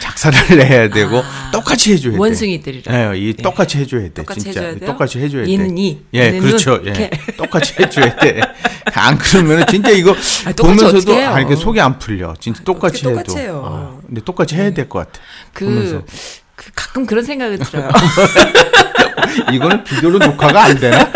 작사를 0.00 0.38
해야 0.66 0.88
되고 0.90 1.18
아, 1.18 1.50
똑같이 1.50 1.94
해줘야 1.94 2.12
돼. 2.12 2.18
원숭이 2.18 2.60
들이라. 2.60 2.92
네, 3.12 3.18
이 3.18 3.32
똑같이 3.32 3.78
해줘야 3.78 4.02
돼. 4.02 4.10
똑같이 4.12 4.40
진짜 4.40 4.60
해줘야 4.60 4.78
돼요? 4.78 4.86
똑같이 4.90 5.18
해줘야 5.18 5.44
돼. 5.46 5.50
얘는 5.52 5.78
이, 5.78 6.02
예, 6.12 6.38
그렇죠. 6.38 6.82
눈, 6.82 6.94
예. 6.94 7.10
똑같이 7.38 7.74
해줘야 7.80 8.14
돼. 8.16 8.40
안 8.94 9.16
그러면은 9.16 9.64
진짜 9.66 9.90
이거 9.92 10.10
아, 10.44 10.52
똑같이 10.52 10.78
보면서도? 10.84 11.14
아, 11.16 11.40
이게 11.40 11.56
속이 11.56 11.80
안 11.80 11.98
풀려. 11.98 12.34
진짜 12.38 12.62
똑같이 12.64 12.98
해도. 13.06 13.10
똑같이 13.16 13.38
해요? 13.38 13.62
아, 13.64 14.00
근데 14.06 14.20
똑같이 14.20 14.56
해야 14.56 14.70
될 14.74 14.88
것 14.90 14.98
같아. 15.00 15.20
보면서. 15.54 16.02
그, 16.04 16.66
그 16.66 16.70
가끔 16.74 17.06
그런 17.06 17.24
생각이 17.24 17.56
들어요. 17.56 17.88
이거는 19.52 19.84
비디오로 19.84 20.18
녹화가 20.18 20.64
안 20.64 20.78
되나? 20.78 21.10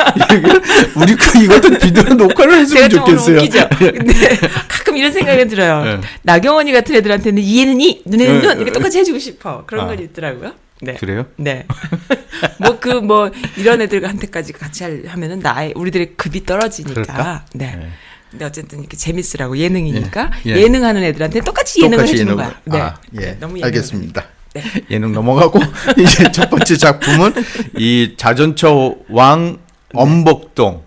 우리 0.96 1.14
그 1.16 1.42
이것도 1.42 1.78
비디오로 1.78 2.14
녹화를 2.14 2.54
했으면 2.60 2.88
좋겠어요. 2.90 3.36
웃기죠. 3.38 3.68
근데 3.78 4.36
가끔 4.68 4.96
이런 4.96 5.12
생각이 5.12 5.46
들어요. 5.48 5.84
네. 5.84 6.00
나경원이 6.22 6.72
같은 6.72 6.94
애들한테는 6.96 7.42
이해는 7.42 7.80
이, 7.80 8.02
눈에는 8.04 8.40
네. 8.40 8.46
눈 8.46 8.56
이렇게 8.56 8.72
똑같이 8.72 8.98
해주고 8.98 9.18
싶어. 9.18 9.64
그런 9.66 9.84
아. 9.84 9.88
건 9.88 9.98
있더라고요. 10.00 10.52
네. 10.82 10.94
그래요? 10.94 11.26
네. 11.36 11.66
뭐 12.58 12.78
그뭐 12.78 13.30
이런 13.56 13.80
애들한테까지 13.80 14.52
같이 14.52 14.84
할- 14.84 15.04
하면은 15.06 15.38
나의 15.40 15.72
우리들의 15.76 16.14
급이 16.16 16.44
떨어지니까. 16.44 17.02
그럴까? 17.02 17.44
네. 17.54 17.76
네. 17.78 17.88
근데 18.30 18.44
어쨌든 18.46 18.80
이렇게 18.80 18.96
재밌으라고 18.96 19.56
예능이니까 19.56 20.30
예, 20.46 20.50
예. 20.56 20.62
예. 20.62 20.68
능하는 20.68 21.04
애들한테 21.04 21.40
똑같이 21.42 21.80
예능을 21.82 21.98
똑같이 21.98 22.14
해주는 22.14 22.32
예능을. 22.32 22.44
거야. 22.44 22.60
네. 22.64 22.80
아, 22.80 22.94
예. 23.14 23.18
네, 23.20 23.36
너무 23.38 23.52
예능을 23.58 23.66
알겠습니다. 23.66 24.24
네. 24.54 24.62
예능 24.90 25.12
넘어가고 25.12 25.58
이제 25.98 26.30
첫 26.32 26.48
번째 26.48 26.76
작품은 26.76 27.34
이 27.78 28.14
자전처 28.16 28.94
왕 29.10 29.58
엄복동. 29.92 30.82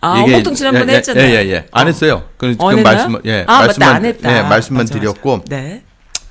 아, 0.00 0.20
이게- 0.20 0.32
엄복동 0.34 0.54
지난번에 0.54 0.92
예, 0.92 0.96
했잖아요. 0.98 1.24
예, 1.26 1.34
예, 1.46 1.50
예. 1.50 1.66
안 1.72 1.88
했어요. 1.88 2.24
그, 2.36 2.54
어, 2.58 2.66
그안 2.66 2.78
했나요? 2.78 2.94
말씀, 2.96 3.20
예, 3.24 3.44
아, 3.46 3.60
말씀만, 3.60 3.88
맞다, 3.88 3.96
안 3.96 4.04
했다. 4.04 4.36
예, 4.38 4.42
말씀만 4.42 4.82
맞아, 4.82 4.94
맞아. 4.94 5.00
드렸고. 5.00 5.44
네. 5.48 5.82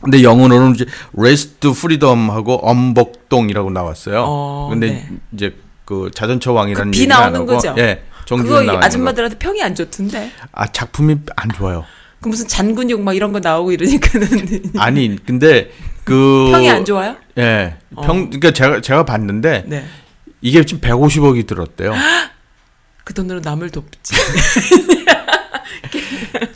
근데 0.02 0.22
영어로는 0.22 0.76
이제 0.76 0.86
Race 1.18 1.52
to 1.60 1.72
Freedom하고 1.72 2.56
엄복동이라고 2.68 3.72
나왔어요. 3.72 4.26
어, 4.28 4.68
근데 4.70 4.88
네. 4.90 5.10
이제 5.34 5.56
그 5.86 6.12
자전처 6.14 6.52
왕이라는 6.54 6.92
그비 6.92 7.00
얘기가 7.00 7.20
나오는 7.22 7.46
거죠? 7.46 7.74
예, 7.78 8.04
그거 8.28 8.44
이 8.44 8.66
나오는 8.66 8.80
거. 8.80 8.86
아줌마들한테 8.86 9.38
평이 9.40 9.64
안 9.64 9.74
좋던데. 9.76 10.32
아 10.52 10.68
작품이 10.68 11.16
안 11.36 11.50
좋아요. 11.56 11.86
그 12.22 12.28
무슨 12.30 12.48
잔근육 12.48 13.02
막 13.02 13.16
이런 13.16 13.32
거 13.34 13.40
나오고 13.40 13.72
이러니까는 13.72 14.28
아니 14.78 15.18
근데 15.26 15.72
그 16.04 16.50
평이 16.52 16.70
안 16.70 16.86
좋아요? 16.86 17.16
예, 17.38 17.76
평 17.96 18.04
어. 18.04 18.04
그러니까 18.30 18.52
제가 18.52 18.82
제가 18.82 19.06
봤는데 19.06 19.63
네. 19.68 19.86
이게 20.42 20.63
지금 20.66 20.82
150억이 20.82 21.48
들었대요. 21.48 21.94
그 23.04 23.13
돈으로 23.13 23.39
남을 23.42 23.70
돕지. 23.70 24.13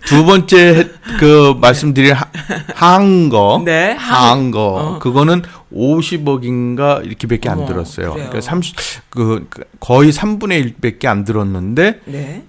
두 0.06 0.26
번째 0.26 0.58
해- 0.76 0.88
그 1.20 1.54
말씀드린 1.60 2.14
하- 2.14 2.28
한거 2.74 3.62
네, 3.66 3.92
한거 3.92 4.60
어. 4.96 5.00
그거는 5.00 5.42
50억인가 5.74 7.06
이렇게밖에 7.06 7.50
안 7.50 7.66
들었어요. 7.66 8.12
그래요? 8.14 8.30
그러니까 8.30 8.42
30, 8.42 8.76
그, 9.10 9.46
그 9.50 9.64
거의 9.80 10.12
3분의 10.12 10.80
1밖에 10.80 11.06
안 11.08 11.24
들었는데 11.26 12.02
네. 12.06 12.44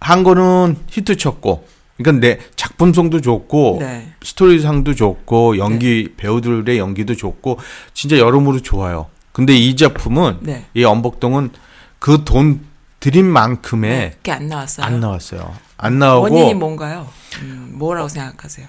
한 0.00 0.22
거는 0.22 0.76
히트 0.88 1.16
쳤고, 1.16 1.66
그러니까 1.98 2.26
내 2.26 2.38
작품성도 2.56 3.20
좋고 3.20 3.78
네. 3.80 4.12
스토리상도 4.22 4.94
좋고 4.94 5.58
연기 5.58 6.14
배우들의 6.16 6.78
연기도 6.78 7.14
좋고 7.14 7.58
진짜 7.92 8.18
여러모로 8.18 8.60
좋아요. 8.60 9.06
근데 9.32 9.54
이 9.56 9.76
작품은 9.76 10.38
네. 10.40 10.64
이 10.74 10.84
엄복동은 10.84 11.50
그돈 11.98 12.60
들인 13.00 13.26
만큼의 13.26 14.12
그게 14.16 14.32
안 14.32 14.48
나왔어요. 14.48 14.86
안 14.86 15.00
나왔어요. 15.00 15.54
안 15.76 15.98
나오고 15.98 16.22
원인이 16.22 16.54
뭔가요? 16.54 17.08
음, 17.42 17.72
뭐라고 17.74 18.08
생각하세요? 18.08 18.66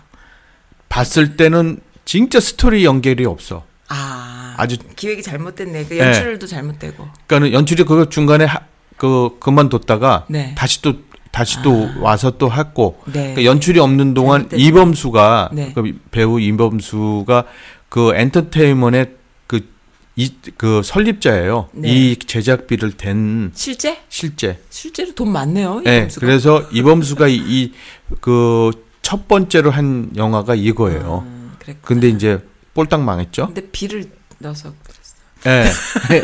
봤을 0.90 1.38
때는 1.38 1.80
진짜 2.06 2.40
스토리 2.40 2.86
연결이 2.86 3.26
없어. 3.26 3.66
아, 3.88 4.56
아주 4.58 4.78
기획이 4.96 5.24
잘못됐네. 5.24 5.86
그 5.86 5.94
네. 5.94 6.00
연출도 6.00 6.48
잘못되고. 6.48 7.08
그러니까는 7.28 7.54
연출이 7.54 7.84
그거 7.84 8.10
중간에 8.10 8.46
하, 8.46 8.62
그 8.98 9.38
그만뒀다가 9.40 10.26
네. 10.30 10.54
다시 10.56 10.82
또 10.82 10.96
다시 11.32 11.62
또 11.62 11.90
와서 12.00 12.32
또 12.38 12.52
했고 12.52 13.00
네. 13.06 13.12
그러니까 13.34 13.44
연출이 13.46 13.80
없는 13.80 14.14
동안 14.14 14.42
잘못됐네. 14.50 14.64
이범수가 14.64 15.50
네. 15.54 15.72
그 15.76 16.00
배우 16.12 16.40
이범수가 16.40 17.44
그 17.90 18.14
엔터테인먼의 18.16 19.12
그, 19.48 19.66
이, 20.16 20.32
그 20.58 20.82
설립자예요. 20.84 21.70
네. 21.74 21.90
이 21.90 22.16
제작비를 22.18 22.94
댄 22.94 23.52
실제? 23.54 24.00
실제. 24.10 24.60
실제로 24.70 25.14
돈 25.14 25.32
많네요. 25.32 25.82
네, 25.82 25.98
이범수가. 25.98 26.26
그래서 26.26 26.64
이범수가 26.72 27.28
이 27.30 27.72
그 28.22 28.72
첫 29.02 29.28
번째로 29.28 29.72
한 29.72 30.12
영화가 30.16 30.54
이거예요. 30.54 31.24
음, 31.26 31.52
그랬구나. 31.58 31.88
근데 31.88 32.10
이제 32.10 32.40
꼴딱 32.76 33.02
망했죠. 33.02 33.48
근데 33.48 33.62
비를 33.72 34.06
넣어서 34.38 34.72
그랬어. 34.84 35.16
예. 35.48 35.72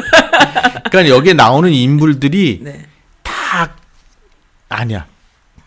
그러니까 0.92 1.10
여기에 1.10 1.34
나오는 1.34 1.72
인물들이 1.72 2.60
네. 2.62 2.86
다 4.68 4.80
아니야. 4.82 5.06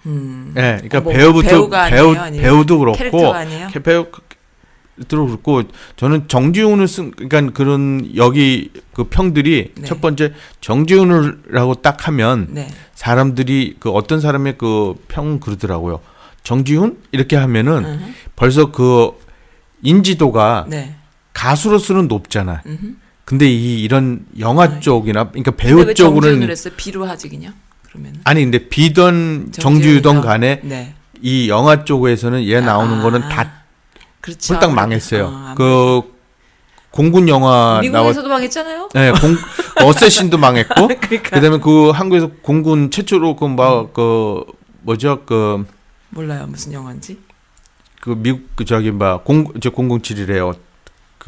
음. 0.06 0.54
예, 0.56 0.76
그러니까 0.88 0.98
어, 0.98 1.00
뭐 1.02 1.12
배우부터 1.12 1.68
배우 1.90 2.14
아니에요? 2.14 2.42
배우도 2.42 2.78
그렇고 2.78 3.32
배우 3.82 4.06
도 5.06 5.26
그렇고 5.26 5.62
저는 5.96 6.26
정지훈을 6.26 6.88
쓴 6.88 7.12
그러니까 7.12 7.52
그런 7.52 8.10
여기 8.16 8.72
그 8.92 9.04
평들이 9.04 9.72
네. 9.76 9.84
첫 9.84 10.00
번째 10.00 10.32
정지훈을라고 10.60 11.76
딱 11.76 12.08
하면 12.08 12.48
네. 12.50 12.68
사람들이 12.94 13.76
그 13.78 13.90
어떤 13.90 14.20
사람의 14.20 14.58
그 14.58 14.94
평 15.06 15.38
그러더라고요. 15.38 16.00
정지훈 16.42 16.98
이렇게 17.12 17.36
하면은 17.36 17.84
음흠. 17.84 18.04
벌써 18.34 18.72
그 18.72 19.12
인지도가 19.82 20.66
네. 20.68 20.96
가수로서는 21.32 22.08
높잖아. 22.08 22.62
음흠. 22.66 22.94
근데 23.24 23.46
이 23.48 23.80
이런 23.82 24.26
영화 24.40 24.80
쪽이나 24.80 25.28
그러니까 25.28 25.52
근데 25.52 25.74
왜 25.74 25.84
배우 25.84 25.94
쪽으로는 25.94 26.50
했어요? 26.50 26.74
비로 26.76 27.04
하지 27.06 27.28
그냥? 27.28 27.54
그러면 27.88 28.14
아니 28.24 28.42
근데 28.42 28.68
비던? 28.68 29.52
정지유던 29.52 30.20
간에 30.20 30.60
네. 30.62 30.94
이 31.20 31.48
영화 31.48 31.84
쪽에서는 31.84 32.44
얘 32.46 32.60
나오는 32.60 32.98
아. 32.98 33.02
거는 33.02 33.20
다 33.28 33.52
그렇죠. 34.20 34.54
홀딱. 34.54 34.72
망했어요. 34.72 35.24
어, 35.26 35.54
그 35.56 36.02
공군 36.90 37.28
영화 37.28 37.48
나왔 37.48 37.82
미국에서도 37.82 38.28
망했잖아요. 38.28 38.88
네, 38.94 39.12
공 39.12 39.36
어쌔신도 39.84 40.38
망했고 40.38 40.88
그러니까 41.00 41.30
그다음에 41.30 41.58
그 41.58 41.90
한국에서 41.90 42.30
공군 42.42 42.90
최초로 42.90 43.36
그 43.36 43.44
막그 43.46 44.44
뭐죠 44.82 45.20
그그 45.24 45.66
몰라요 46.10 46.46
무슨 46.48 46.72
영화인지. 46.72 47.18
미국 48.16 48.56
그 48.56 48.64
저기 48.64 48.90
막공저 48.90 49.70
007이래요. 49.70 50.56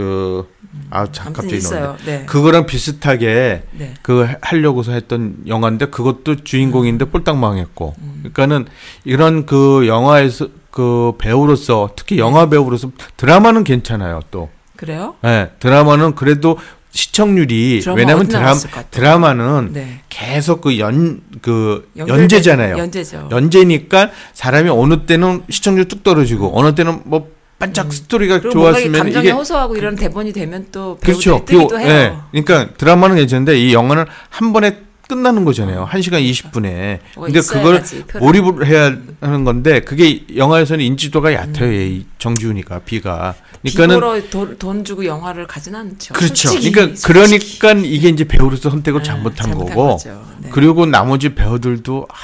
그 0.01 0.47
아, 0.91 1.07
참 1.13 1.33
갑자기 1.33 1.57
있어요. 1.57 1.97
네. 2.07 2.25
그거랑 2.27 2.65
비슷하게 2.67 3.65
네. 3.73 3.95
그 4.03 4.27
하려고서 4.41 4.93
했던 4.93 5.37
영화인데 5.47 5.87
그것도 5.87 6.43
주인공인데 6.45 7.05
음. 7.05 7.11
꼴딱 7.11 7.37
망했고. 7.37 7.95
그러니까는 8.23 8.67
이런 9.05 9.45
그 9.47 9.87
영화에서 9.87 10.49
그 10.71 11.13
배우로서 11.19 11.91
특히 11.97 12.19
영화 12.19 12.49
배우로서 12.49 12.91
드라마는 13.17 13.65
괜찮아요 13.65 14.21
또. 14.31 14.49
그래요? 14.77 15.17
예, 15.25 15.51
드라마는 15.59 16.15
그래도 16.15 16.57
시청률이 16.93 17.81
드라마 17.81 17.99
왜냐면 17.99 18.27
드라? 18.29 18.55
드라마는 18.91 19.71
네. 19.73 20.01
계속 20.09 20.61
그 20.63 20.79
연 20.79 21.21
그 21.43 21.89
연재잖아요. 21.97 22.79
연재죠. 22.79 23.29
연재니까 23.31 24.11
사람이 24.33 24.71
어느 24.71 25.05
때는 25.07 25.43
시청률 25.51 25.87
뚝 25.87 26.03
떨어지고 26.03 26.59
어느 26.59 26.75
때는 26.75 27.03
뭐 27.05 27.29
반짝 27.61 27.93
스토리가 27.93 28.37
음. 28.37 28.41
그리고 28.41 28.59
뭔가 28.59 28.79
이게 28.79 28.89
좋았으면 28.89 29.03
감정이 29.05 29.27
이게 29.27 29.33
호소하고 29.33 29.77
이런 29.77 29.95
대본이 29.95 30.33
되면 30.33 30.67
또 30.73 30.99
그렇죠. 31.01 31.45
배우들이 31.45 31.59
뜨기도 31.59 31.77
그, 31.77 31.79
해요. 31.79 32.25
예. 32.35 32.41
그러니까 32.43 32.75
드라마는 32.75 33.17
괜찮은데 33.17 33.59
이 33.61 33.75
영화는 33.75 34.07
한 34.31 34.53
번에 34.53 34.79
끝나는 35.11 35.45
거잖아요. 35.45 35.89
1시간 35.91 36.23
20분에. 36.31 37.01
뭐가 37.17 37.33
근데 37.33 37.41
그걸. 37.41 37.83
몰입을 38.21 38.65
해야 38.67 38.97
하는 39.21 39.43
건데 39.45 39.81
그게 39.81 40.25
영화에서는 40.37 40.85
인지도가 40.85 41.35
얕아요. 41.35 41.73
이 41.73 42.07
정지훈이가 42.19 42.81
비가. 42.81 43.35
그러니까는 43.63 44.31
돈, 44.31 44.57
돈 44.59 44.85
주고 44.85 45.05
영화를 45.05 45.49
가진 45.49 45.75
않죠. 45.75 46.15
그렇죠. 46.15 46.49
솔직히, 46.51 46.71
그러니까 46.71 46.97
솔직히. 46.97 47.59
그러니까 47.59 47.89
이게 47.89 48.09
이제 48.09 48.23
배우로서 48.25 48.71
선택을 48.71 49.01
아, 49.01 49.03
잘못한 49.03 49.49
잘못한 49.51 49.75
거고. 49.75 49.99
네. 50.43 50.49
그리고 50.53 50.87
나머지 50.87 51.35
배우들도 51.35 52.07
아, 52.09 52.15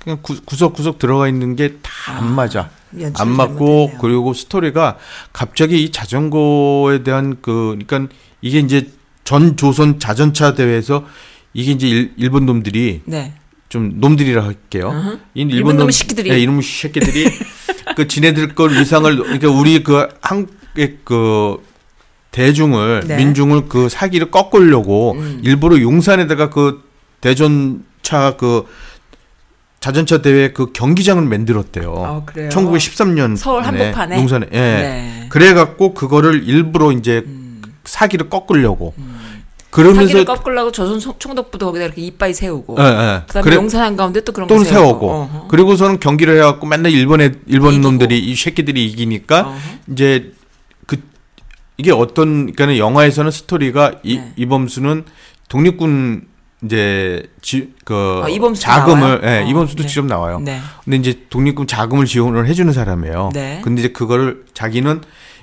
그냥 0.00 0.18
구, 0.20 0.36
구석구석 0.44 0.98
들어가 0.98 1.28
있는 1.28 1.54
게 1.54 1.78
다 1.80 2.16
안 2.16 2.32
맞아. 2.34 2.68
연출을 2.98 3.14
안 3.20 3.28
맞고 3.36 3.56
잘못했네요. 3.58 3.98
그리고 4.00 4.34
스토리가 4.34 4.96
갑자기 5.32 5.84
이 5.84 5.92
자전거에 5.92 7.04
대한 7.04 7.36
그 7.40 7.76
그러니까 7.86 8.12
이게 8.42 8.58
이제 8.58 8.90
전 9.22 9.56
조선 9.56 9.98
자전차 10.00 10.54
대회에서 10.54 11.04
이게 11.54 11.72
이제 11.72 11.88
일, 11.88 12.12
일본 12.16 12.46
놈들이 12.46 13.02
네. 13.06 13.32
좀 13.68 13.94
놈들이라 13.98 14.44
할게요. 14.44 15.18
이 15.34 15.42
일본 15.42 15.76
놈의 15.76 15.92
새끼들이. 15.92 16.30
네, 16.30 16.40
이놈의 16.40 16.62
새끼들이 16.62 17.26
그 17.96 18.06
지네들 18.06 18.54
걸 18.54 18.72
위상을 18.72 19.16
그러니까 19.16 19.50
우리 19.50 19.82
그 19.82 20.08
한국의 20.20 20.98
그 21.04 21.56
대중을 22.30 23.04
네. 23.06 23.16
민중을 23.16 23.68
그 23.68 23.88
사기를 23.88 24.30
꺾으려고 24.30 25.12
음. 25.12 25.40
일부러 25.42 25.80
용산에다가 25.80 26.50
그 26.50 26.82
대전차 27.20 28.36
그 28.36 28.66
자전차 29.78 30.22
대회 30.22 30.52
그 30.52 30.72
경기장을 30.72 31.22
만들었대요. 31.22 31.94
아, 31.96 32.24
그래요? 32.24 32.48
1913년 32.48 33.36
서울 33.36 33.62
한복판에? 33.64 34.16
용산에. 34.16 34.46
예. 34.52 34.58
네. 34.58 35.26
그래 35.28 35.52
갖고 35.52 35.94
그거를 35.94 36.48
일부러 36.48 36.90
이제 36.90 37.22
음. 37.26 37.62
사기를 37.84 38.30
꺾으려고. 38.30 38.94
그러면서 39.74 40.02
사기를 40.02 40.24
꺾으려고 40.24 40.70
조선 40.70 41.00
소- 41.00 41.18
총독부도 41.18 41.66
거기다 41.66 41.86
이렇게 41.86 42.02
이빠이 42.02 42.32
세우고. 42.32 42.76
예, 42.78 42.82
예. 42.84 43.22
그다음에 43.26 43.42
그래- 43.44 43.56
용산 43.56 43.82
한가운데 43.82 44.20
또 44.22 44.32
그런 44.32 44.46
또거 44.46 44.62
세우고 44.62 45.10
어허. 45.10 45.48
그리고서는 45.48 45.98
경기를 45.98 46.36
해갖고 46.38 46.66
맨날 46.66 46.92
일본에 46.92 47.32
일본 47.46 47.74
이기고. 47.74 47.88
놈들이 47.88 48.18
이 48.20 48.36
새끼들이 48.36 48.86
이기니까 48.86 49.40
어허. 49.48 49.56
이제 49.92 50.32
그 50.86 51.02
이게 51.76 51.90
어떤 51.90 52.52
그러니까 52.52 52.78
영화에서는 52.78 53.30
스토리가 53.32 53.94
이, 54.04 54.18
네. 54.18 54.32
이범수는 54.36 55.04
독립군 55.48 56.28
이제 56.64 57.24
지, 57.42 57.74
그 57.84 58.22
아, 58.24 58.28
이범수도 58.28 58.64
자금을 58.64 59.00
나와요? 59.00 59.20
예, 59.24 59.42
어, 59.42 59.46
이범수도 59.48 59.82
네. 59.82 59.86
직접 59.88 60.06
나와요. 60.06 60.38
네. 60.40 60.60
근데 60.84 60.96
이제 60.98 61.20
독립군 61.28 61.66
자금을 61.66 62.06
지원을 62.06 62.46
해주는 62.46 62.72
사람이에요. 62.72 63.30
네. 63.34 63.60
근데 63.64 63.82
이제 63.82 63.88
그거를 63.92 64.44
자기는 64.54 65.00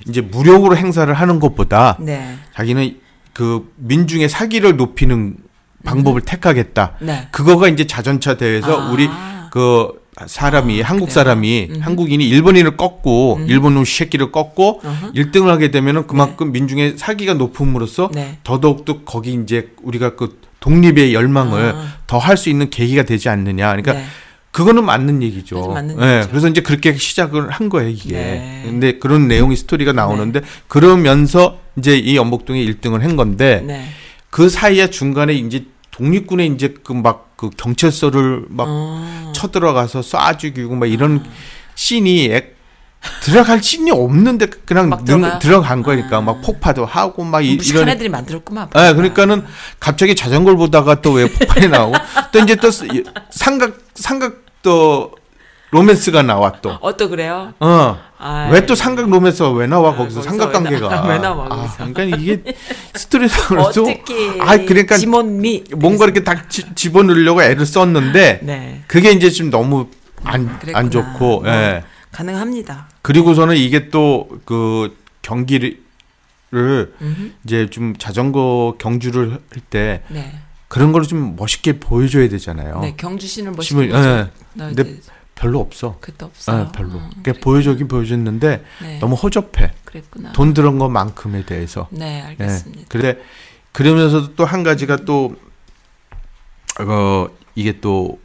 이제 0.08 0.22
무력으로 0.22 0.78
행사를 0.78 1.14
하는 1.14 1.40
것보다 1.42 1.98
네. 2.00 2.38
자기는 2.56 2.96
그 3.34 3.72
민중의 3.78 4.30
사기를 4.30 4.78
높이는 4.78 5.38
방법을 5.84 6.22
택하겠다. 6.22 6.94
네. 7.02 7.28
그거가 7.32 7.68
이제 7.68 7.88
자전차 7.88 8.38
대회에서 8.38 8.82
아. 8.82 8.92
우리 8.92 9.10
그 9.52 10.02
사람이 10.26 10.82
한국 10.82 11.06
그래요? 11.06 11.14
사람이 11.14 11.68
음흠. 11.72 11.80
한국인이 11.82 12.28
일본인을 12.28 12.78
꺾고 12.78 13.38
음. 13.38 13.46
일본 13.48 13.76
놈 13.76 13.86
새끼를 13.86 14.32
꺾고 14.32 14.82
어허. 14.84 15.12
일 15.14 15.32
1등을 15.32 15.48
하게 15.48 15.72
되면은 15.72 16.08
그만큼 16.08 16.52
민중의 16.52 16.98
사기가 16.98 17.34
높음으로써 17.34 18.10
네. 18.14 18.38
더더욱 18.44 18.86
또 18.86 19.02
거기 19.02 19.34
이제 19.34 19.72
우리가 19.82 20.16
그 20.16 20.40
독립의 20.60 21.14
열망을 21.14 21.74
아. 21.76 21.96
더할 22.08 22.38
수 22.38 22.50
있는 22.50 22.70
계기가 22.70 23.04
되지 23.04 23.30
않느냐. 23.30 23.68
그러니까 23.68 23.94
네. 23.94 24.06
그거는 24.52 24.84
맞는 24.84 25.24
얘기죠. 25.24 25.70
맞는 25.70 26.02
예, 26.02 26.16
얘기죠. 26.16 26.30
그래서 26.30 26.48
이제 26.50 26.62
그렇게 26.62 26.94
시작을 26.94 27.50
한 27.50 27.70
거예요, 27.70 27.90
이게. 27.90 28.16
네. 28.16 28.62
근데 28.66 29.00
그런 29.00 29.28
내용의 29.28 29.56
스토리가 29.56 29.94
나오는데 29.94 30.42
그러면서 30.68 31.61
이제 31.78 31.98
이 31.98 32.16
연복동이 32.16 32.66
1등을 32.66 33.02
한 33.02 33.16
건데 33.16 33.64
네. 33.66 33.86
그 34.30 34.50
사이에 34.50 34.90
중간에 34.90 35.34
이제 35.34 35.66
독립군의 35.92 36.48
이제 36.48 36.74
그 36.84 36.94
막 36.94 37.32
그 37.42 37.50
경찰서를 37.58 38.46
막 38.50 38.68
어. 38.70 39.32
쳐들어가서 39.36 40.02
쏴 40.02 40.38
죽이고 40.38 40.76
막 40.76 40.86
이런 40.86 41.26
씬이 41.74 42.26
액- 42.26 42.56
들어갈 43.24 43.64
신이 43.64 43.90
없는데 43.90 44.46
그냥 44.64 44.90
막 44.90 45.04
능-? 45.06 45.40
들어간 45.40 45.82
거니까 45.82 46.22
막 46.22 46.40
폭파도 46.42 46.86
하고 46.86 47.24
막 47.24 47.42
이, 47.42 47.56
무식한 47.56 47.82
이런 47.82 47.96
애들이 47.96 48.10
만들었구만. 48.10 48.70
예, 48.78 48.94
그러니까는 48.94 49.44
갑자기 49.80 50.14
자전거를 50.14 50.56
보다가 50.56 51.02
또 51.02 51.14
왜 51.14 51.28
폭발이 51.28 51.68
나오고 51.70 51.98
또 52.32 52.40
이제 52.42 52.56
또 52.58 52.70
스- 52.70 52.86
삼각 53.32 53.80
삼각 53.96 54.36
또 54.62 55.12
로맨스가 55.72 56.22
나와 56.24 56.52
또. 56.62 56.72
어, 56.82 56.96
또 56.98 57.10
그래요? 57.10 57.54
어. 57.60 57.98
아이. 58.18 58.52
왜또 58.52 58.76
삼각 58.76 59.10
로맨스가 59.10 59.52
왜 59.52 59.68
나와 59.68 59.96
거기서 59.96 60.22
거기서 60.22 60.30
삼각관계가 60.30 61.08
왜 61.08 61.14
나- 61.16 61.22
나와, 61.30 61.48
아. 61.50 61.74
그러니까 61.78 62.04
이게 62.04 62.44
스토리상으로도 62.94 63.84
어떻게 63.90 64.40
아 64.42 64.58
그러니까 64.58 64.98
지몬미 64.98 65.64
뭔가 65.78 66.06
이렇게 66.06 66.24
딱 66.24 66.50
지- 66.50 66.76
집어넣으려고 66.76 67.42
애를 67.42 67.66
썼는데 67.66 68.40
네. 68.44 68.84
그게 68.88 69.12
이제 69.12 69.30
좀 69.32 69.50
너무 69.50 69.88
안, 70.24 70.46
그랬구나. 70.60 70.78
안 70.78 70.92
좋고 70.92 71.44
어, 71.46 71.48
예. 71.48 71.84
가능합니다. 72.12 72.90
그리고서는 73.02 73.56
이게 73.56 73.90
또 73.90 74.28
그 74.46 74.96
경기를 75.24 75.80
음흠. 76.54 77.32
이제 77.46 77.68
좀 77.70 77.96
자전거 77.98 78.76
경주를 78.78 79.40
할때 79.52 80.04
네. 80.10 80.34
그런 80.68 80.92
걸 80.92 81.06
좀 81.06 81.36
멋있게 81.38 81.80
보여줘야 81.80 82.28
되잖아요. 82.30 82.80
네, 82.82 82.96
멋있는 83.56 83.86
예. 83.88 83.92
거죠. 83.92 84.30
나 84.54 84.66
근데 84.68 84.98
별로 85.42 85.60
없어. 85.60 85.98
그때 86.02 86.26
없어요. 86.26 86.68
예, 86.68 86.72
별로. 86.72 86.98
어, 87.00 87.10
그러니까 87.24 87.44
보여주긴 87.44 87.88
보여줬는데 87.88 88.64
네. 88.84 89.00
너무 89.00 89.16
허접해. 89.16 89.72
그랬구나. 89.86 90.32
돈 90.34 90.54
들은 90.54 90.78
것만큼에 90.78 91.46
대해서. 91.46 91.88
네, 91.92 92.20
예. 92.20 92.22
알겠습니다. 92.28 92.86
그래 92.90 93.18
그러면서도 93.72 94.36
또 94.36 94.46
한 94.46 94.62
가지가 94.64 94.98
또 94.98 95.36
어, 96.80 97.28
이게 97.56 97.80
또 97.82 98.20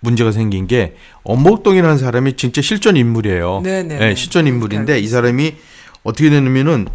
문제가 0.00 0.30
생긴 0.32 0.66
게 0.66 0.96
엄복동이라는 1.24 1.98
사람이 1.98 2.36
진짜 2.36 2.62
실존 2.62 2.96
인물이에요. 2.96 3.60
네, 3.64 3.82
네, 3.82 3.94
예, 3.96 3.98
네. 3.98 4.14
실존 4.14 4.46
인물인데 4.46 4.98
이. 5.00 5.08
사람이 5.08 5.56
어떻게 6.04 6.30
되냐면은 6.30 6.86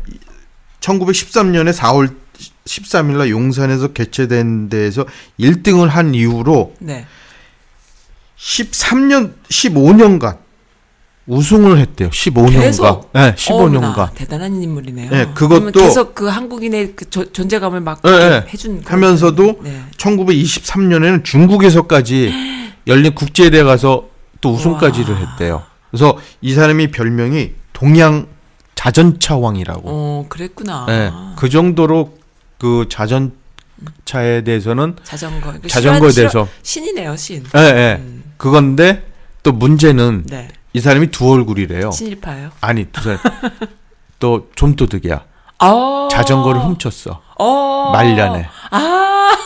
1913년에 0.80 1.74
4월 1.74 2.16
13일 2.66 3.18
날 3.18 3.30
용산에서 3.30 3.90
개최된 3.90 4.70
데에서 4.70 5.06
1등을 5.40 5.88
한 5.88 6.16
이후로 6.16 6.76
네. 6.80 7.06
13년 8.38 9.34
15년간 9.50 10.38
우승을 11.28 11.80
했대요. 11.80 12.10
15년간. 12.12 12.52
계속? 12.52 13.10
네, 13.14 13.34
어머나, 13.50 13.94
15년간. 13.94 14.14
대단한 14.14 14.62
인물이네요. 14.62 15.10
네, 15.10 15.26
그것도- 15.34 15.74
계속 15.74 16.14
그 16.14 16.28
한국인의 16.28 16.94
그 16.96 17.10
조- 17.10 17.32
존재감을 17.32 17.80
막 17.82 18.02
네, 18.04 18.12
네. 18.12 18.46
해준 18.54 18.84
하면서도 18.86 19.60
네. 19.64 19.82
1923년에는 19.98 21.24
중국에서까지 21.24 22.32
열린 22.88 23.16
국제대회 23.16 23.64
가서 23.64 24.10
또 24.42 24.52
우승까지를 24.54 25.16
와. 25.16 25.20
했대요. 25.22 25.64
그래서 25.90 26.18
이 26.42 26.54
사람이 26.54 26.92
별명이 26.92 27.54
동양 27.74 28.28
자전차 28.76 29.36
왕이라고. 29.38 29.82
어, 29.86 30.26
그랬구나. 30.30 30.86
예, 30.90 31.12
그 31.38 31.50
정도로 31.50 32.14
그 32.60 32.86
자전차에 32.90 34.44
대해서는 34.44 34.96
자전거. 35.04 35.54
그 35.60 35.68
자전거에 35.68 36.12
대해서 36.12 36.48
신이네요, 36.62 37.16
신. 37.16 37.44
예, 37.56 37.60
예. 37.60 37.98
음, 38.00 38.15
그건데 38.38 39.04
또 39.44 39.52
문제는 39.52 40.24
네. 40.28 40.48
이 40.74 40.80
사람이 40.80 41.08
두 41.08 41.32
얼굴이래요. 41.32 41.92
신일파요. 41.92 42.52
아니, 42.62 42.86
두 42.86 43.02
사람 43.02 43.20
또 44.20 44.50
좀도둑이야. 44.56 45.24
아. 45.60 46.08
자전거를 46.12 46.62
훔쳤어. 46.62 47.22
어. 47.40 47.90
말년에. 47.94 48.48
아. 48.72 48.82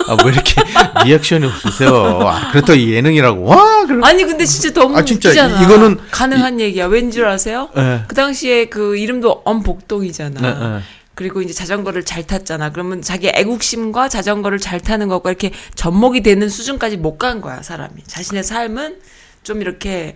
아, 0.07 0.17
왜 0.25 0.31
이렇게 0.31 0.55
리액션이 1.05 1.45
없으세요? 1.45 2.19
아, 2.21 2.51
그렇다 2.51 2.73
이 2.73 2.91
예능이라고. 2.93 3.43
와, 3.45 3.85
그럼 3.85 4.03
아니 4.03 4.23
근데 4.25 4.45
진짜 4.45 4.71
너무 4.73 4.97
아, 4.97 5.03
진짜 5.03 5.29
웃기잖아. 5.29 5.61
이- 5.61 5.63
이거는 5.65 5.99
가능한 6.11 6.59
얘기야. 6.59 6.87
왠 6.87 7.11
줄 7.11 7.27
아세요? 7.27 7.69
예. 7.77 8.03
그 8.07 8.15
당시에 8.15 8.65
그 8.65 8.97
이름도 8.97 9.41
엄복동이잖아. 9.45 10.41
네, 10.41 10.53
네. 10.59 10.79
그리고 11.19 11.41
이제 11.41 11.51
자전거를 11.53 12.05
잘 12.05 12.25
탔잖아. 12.25 12.71
그러면 12.71 13.01
자기 13.01 13.27
애국심과 13.27 14.07
자전거를 14.07 14.57
잘 14.57 14.79
타는 14.79 15.09
것과 15.09 15.29
이렇게 15.29 15.51
접목이 15.75 16.21
되는 16.23 16.47
수준까지 16.47 16.95
못 16.95 17.17
간 17.17 17.41
거야, 17.41 17.61
사람이. 17.61 18.03
자신의 18.07 18.45
삶은 18.45 18.99
좀 19.43 19.59
이렇게 19.61 20.15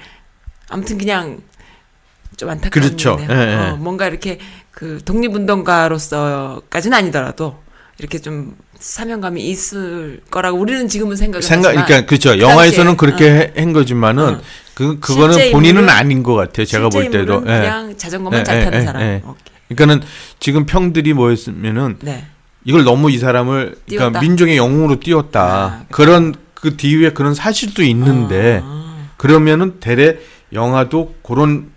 아무튼 0.69 0.97
그냥 0.97 1.39
좀 2.37 2.47
안타까운 2.47 2.71
그렇죠. 2.71 3.17
예, 3.19 3.25
예. 3.33 3.53
어, 3.55 3.75
뭔가 3.75 4.07
이렇게 4.07 4.39
그 4.71 5.01
독립운동가로서까지는 5.03 6.97
아니더라도 6.97 7.57
이렇게 7.97 8.19
좀 8.19 8.55
사명감이 8.79 9.43
있을 9.49 10.21
거라고 10.31 10.57
우리는 10.57 10.87
지금은 10.87 11.17
생각을 11.17 11.41
생각, 11.43 11.67
하지만 11.69 11.85
그러니까 11.85 12.07
그렇죠. 12.07 12.29
그 12.29 12.39
영화에서는 12.39 12.95
그렇게 12.95 13.25
어. 13.29 13.33
해- 13.33 13.53
한 13.57 13.73
거지만은 13.73 14.35
어. 14.35 14.41
그 14.73 15.01
그거는 15.01 15.51
본인은 15.51 15.89
아닌 15.89 16.23
것 16.23 16.33
같아요. 16.35 16.65
제가 16.65 16.87
볼 16.87 17.11
때도. 17.11 17.41
예. 17.41 17.59
그냥 17.59 17.97
자전거만 17.97 18.39
예, 18.39 18.43
잘 18.45 18.59
예, 18.61 18.63
타는 18.63 18.79
예, 18.79 18.85
사람. 18.85 19.01
예. 19.01 19.21
오케이. 19.25 19.52
그러니까는 19.69 20.05
지금 20.39 20.65
평들이 20.65 21.13
뭐였으면은 21.13 21.97
네. 22.01 22.25
이걸 22.65 22.83
너무 22.83 23.11
이 23.11 23.17
사람을 23.17 23.75
그러니까 23.85 24.09
띄웠다. 24.09 24.19
민족의 24.21 24.57
영웅으로 24.57 24.99
띄웠다. 24.99 25.41
아, 25.41 25.85
그런 25.89 26.33
그 26.53 26.77
뒤에 26.77 27.09
그런 27.11 27.33
사실도 27.33 27.83
있는데 27.83 28.61
아. 28.63 29.07
그러면은 29.17 29.79
대래 29.79 30.17
영화도 30.53 31.15
그런 31.23 31.72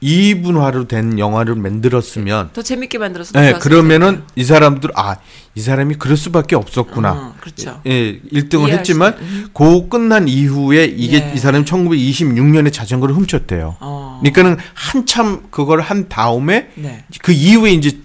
이분화로 0.00 0.88
된 0.88 1.18
영화를 1.18 1.54
만들었으면 1.54 2.50
더 2.52 2.62
재밌게 2.62 2.98
더 2.98 3.40
네, 3.40 3.52
그러면은. 3.58 4.22
이 4.36 4.44
사람들 4.44 4.90
아, 4.94 5.16
이 5.54 5.60
사람이 5.60 5.94
그럴 5.94 6.16
수밖에 6.16 6.54
없었구나. 6.54 7.12
어, 7.12 7.34
그렇죠. 7.40 7.80
예, 7.86 8.20
1등을 8.20 8.60
이해할 8.64 8.78
했지만 8.80 9.12
수- 9.16 9.18
음. 9.22 9.48
그 9.54 9.88
끝난 9.88 10.28
이후에 10.28 10.84
이게 10.84 11.20
네. 11.20 11.32
이 11.34 11.38
사람이 11.38 11.64
1926년에 11.64 12.72
자전거를 12.72 13.14
훔쳤대요. 13.14 13.76
어. 13.80 14.18
그러니까는 14.20 14.58
한참 14.74 15.44
그걸 15.50 15.80
한 15.80 16.08
다음에 16.08 16.68
네. 16.74 17.04
그 17.22 17.32
이후에 17.32 17.72
이제 17.72 17.98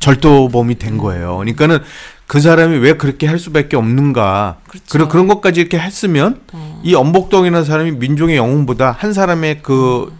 절도범이 0.00 0.78
된 0.78 0.98
거예요. 0.98 1.36
그러니까는 1.36 1.78
그 2.26 2.40
사람이 2.40 2.78
왜 2.78 2.94
그렇게 2.94 3.28
할 3.28 3.38
수밖에 3.38 3.76
없는가. 3.76 4.58
그렇죠. 4.66 4.84
그런 4.90 5.08
그런 5.08 5.28
것까지 5.28 5.60
이렇게 5.60 5.78
했으면 5.78 6.40
어. 6.52 6.80
이 6.84 6.92
엄복동이라는 6.94 7.64
사람이 7.64 7.92
민족의 7.92 8.36
영웅보다 8.36 8.90
한 8.98 9.12
사람의 9.12 9.60
그 9.62 10.12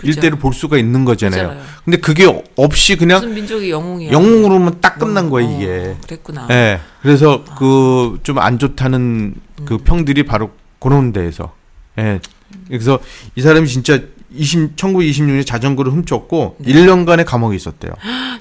그렇죠. 0.00 0.16
일대를 0.18 0.38
볼 0.38 0.52
수가 0.54 0.78
있는 0.78 1.04
거잖아요. 1.04 1.48
그렇잖아요. 1.48 1.66
근데 1.84 1.98
그게 1.98 2.42
없이 2.56 2.96
그냥 2.96 3.20
무슨 3.20 3.34
민족의 3.34 3.70
영웅이야. 3.70 4.10
영웅으로만 4.12 4.80
딱 4.80 4.98
끝난 4.98 5.30
거예요, 5.30 5.48
어, 5.48 5.52
이게. 5.56 5.96
그랬구나. 6.02 6.48
예. 6.50 6.80
그래서 7.02 7.44
그좀 7.58 8.38
안 8.38 8.58
좋다는 8.58 9.34
그 9.64 9.74
음. 9.74 9.78
평들이 9.84 10.24
바로 10.24 10.50
그런 10.78 11.12
데에서. 11.12 11.54
예. 11.98 12.20
그래서 12.68 12.98
이 13.36 13.42
사람이 13.42 13.68
진짜 13.68 14.00
20, 14.32 14.76
1926년에 14.76 15.46
자전거를 15.46 15.92
훔쳤고 15.92 16.56
네. 16.60 16.72
1년간의 16.72 17.24
감옥에 17.26 17.56
있었대요. 17.56 17.92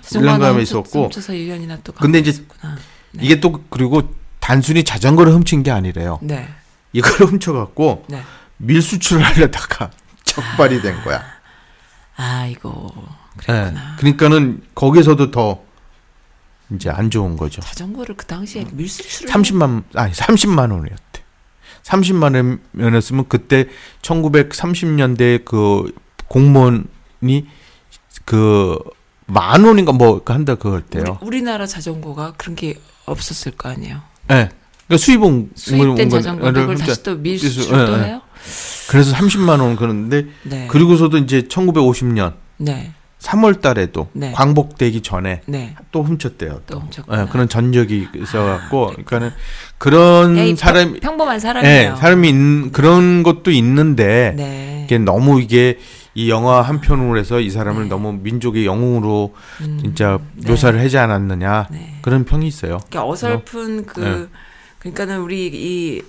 자전거 0.02 0.32
1년간에 0.32 0.42
하나 0.42 0.60
있었고 0.60 1.04
훔쳐서 1.06 1.34
1년이나 1.34 1.80
또 1.84 1.92
근데 1.94 2.20
감옥에 2.20 2.20
이제 2.20 2.30
있었구나. 2.32 2.76
네. 3.12 3.24
이게 3.24 3.40
또 3.40 3.64
그리고 3.70 4.14
단순히 4.40 4.84
자전거를 4.84 5.34
훔친 5.34 5.64
게 5.64 5.72
아니래요. 5.72 6.20
네. 6.22 6.48
이걸 6.94 7.12
훔쳐 7.28 7.54
갖고 7.54 8.06
네. 8.08 8.22
밀수출을 8.58 9.22
하려다가 9.24 9.92
적발이 10.24 10.82
된 10.82 11.02
거야. 11.04 11.24
아이고. 12.22 12.92
예. 13.44 13.46
그랬구나. 13.46 13.96
그러니까는 13.98 14.62
거기서도 14.76 15.32
더 15.32 15.62
이제 16.76 16.90
안 16.90 17.10
좋은 17.10 17.38
거죠. 17.38 17.62
자전거를 17.62 18.16
그 18.18 18.26
당시에 18.26 18.66
밀수출을 18.74 19.32
30만 19.34 19.84
아니 19.96 20.12
30만 20.14 20.72
원이었대. 20.72 21.24
30만 21.84 22.60
원이었으면 22.78 23.26
그때 23.30 23.68
1930년대 24.02 25.46
그 25.46 25.94
공무원이 26.28 27.48
그 28.26 28.78
만 29.32 29.64
원인가 29.64 29.92
뭐 29.92 30.20
한다 30.26 30.56
그럴 30.56 30.82
때요. 30.82 31.20
우리, 31.22 31.28
우리나라 31.38 31.68
자전거가 31.68 32.34
그런 32.36 32.56
게 32.56 32.74
없었을 33.06 33.52
거 33.52 33.70
아니에요. 33.70 34.02
예. 34.32 34.34
네. 34.34 34.50
그러니까 34.88 35.06
수입은 35.06 35.52
수입된 35.56 36.10
건- 36.10 36.10
자전거를 36.10 36.68
훔쳐- 36.68 36.80
다시 36.88 37.04
또 37.04 37.16
밀수출 37.16 37.64
밀수- 37.66 37.86
또 37.86 37.94
예, 37.94 38.00
예. 38.02 38.08
해요? 38.08 38.22
그래서 38.90 39.16
30만 39.16 39.60
원 39.62 39.76
그러는데 39.76 40.28
네. 40.44 40.68
그리고서도 40.68 41.18
이제 41.18 41.42
1950년 41.44 42.34
네. 42.58 42.94
3월 43.20 43.62
달에 43.62 43.92
도 43.92 44.08
네. 44.14 44.32
광복되기 44.32 45.02
전에 45.02 45.42
네. 45.46 45.76
또 45.92 46.04
훔쳤대요. 46.04 46.62
또 46.66 46.82
또. 46.96 47.04
예, 47.12 47.28
그런 47.30 47.50
전적이 47.50 48.08
있어갖고, 48.16 48.88
그러니까는 48.88 49.32
그런 49.78 50.38
야, 50.38 50.44
이 50.44 50.56
사람, 50.56 50.98
평, 51.02 51.18
범한 51.18 51.36
예, 51.36 51.40
사람이에요. 51.40 51.96
사람이 51.98 52.30
있는 52.30 52.72
그런 52.72 53.24
것도 53.24 53.52
있는데 53.52 54.34
네. 54.38 54.84
이게 54.86 54.98
너무 54.98 55.42
이게 55.42 55.78
이 56.16 56.30
영화 56.30 56.62
한 56.62 56.82
편으로 56.82 57.20
해서 57.20 57.40
이 57.40 57.50
사람을 57.50 57.84
네. 57.84 57.90
너무 57.90 58.14
민족의 58.14 58.66
영웅으로 58.66 59.36
음, 59.62 59.80
진짜 59.82 60.20
네. 60.36 60.50
묘사를 60.50 60.80
하지 60.80 60.98
않았느냐 60.98 61.68
네. 61.72 62.00
그런 62.02 62.24
평이 62.24 62.48
있어요. 62.48 62.80
그러니까 62.90 63.06
어설픈 63.06 63.86
그 63.86 64.00
네. 64.00 64.28
그러니까는 64.80 65.20
우리 65.20 65.48
이 65.48 66.02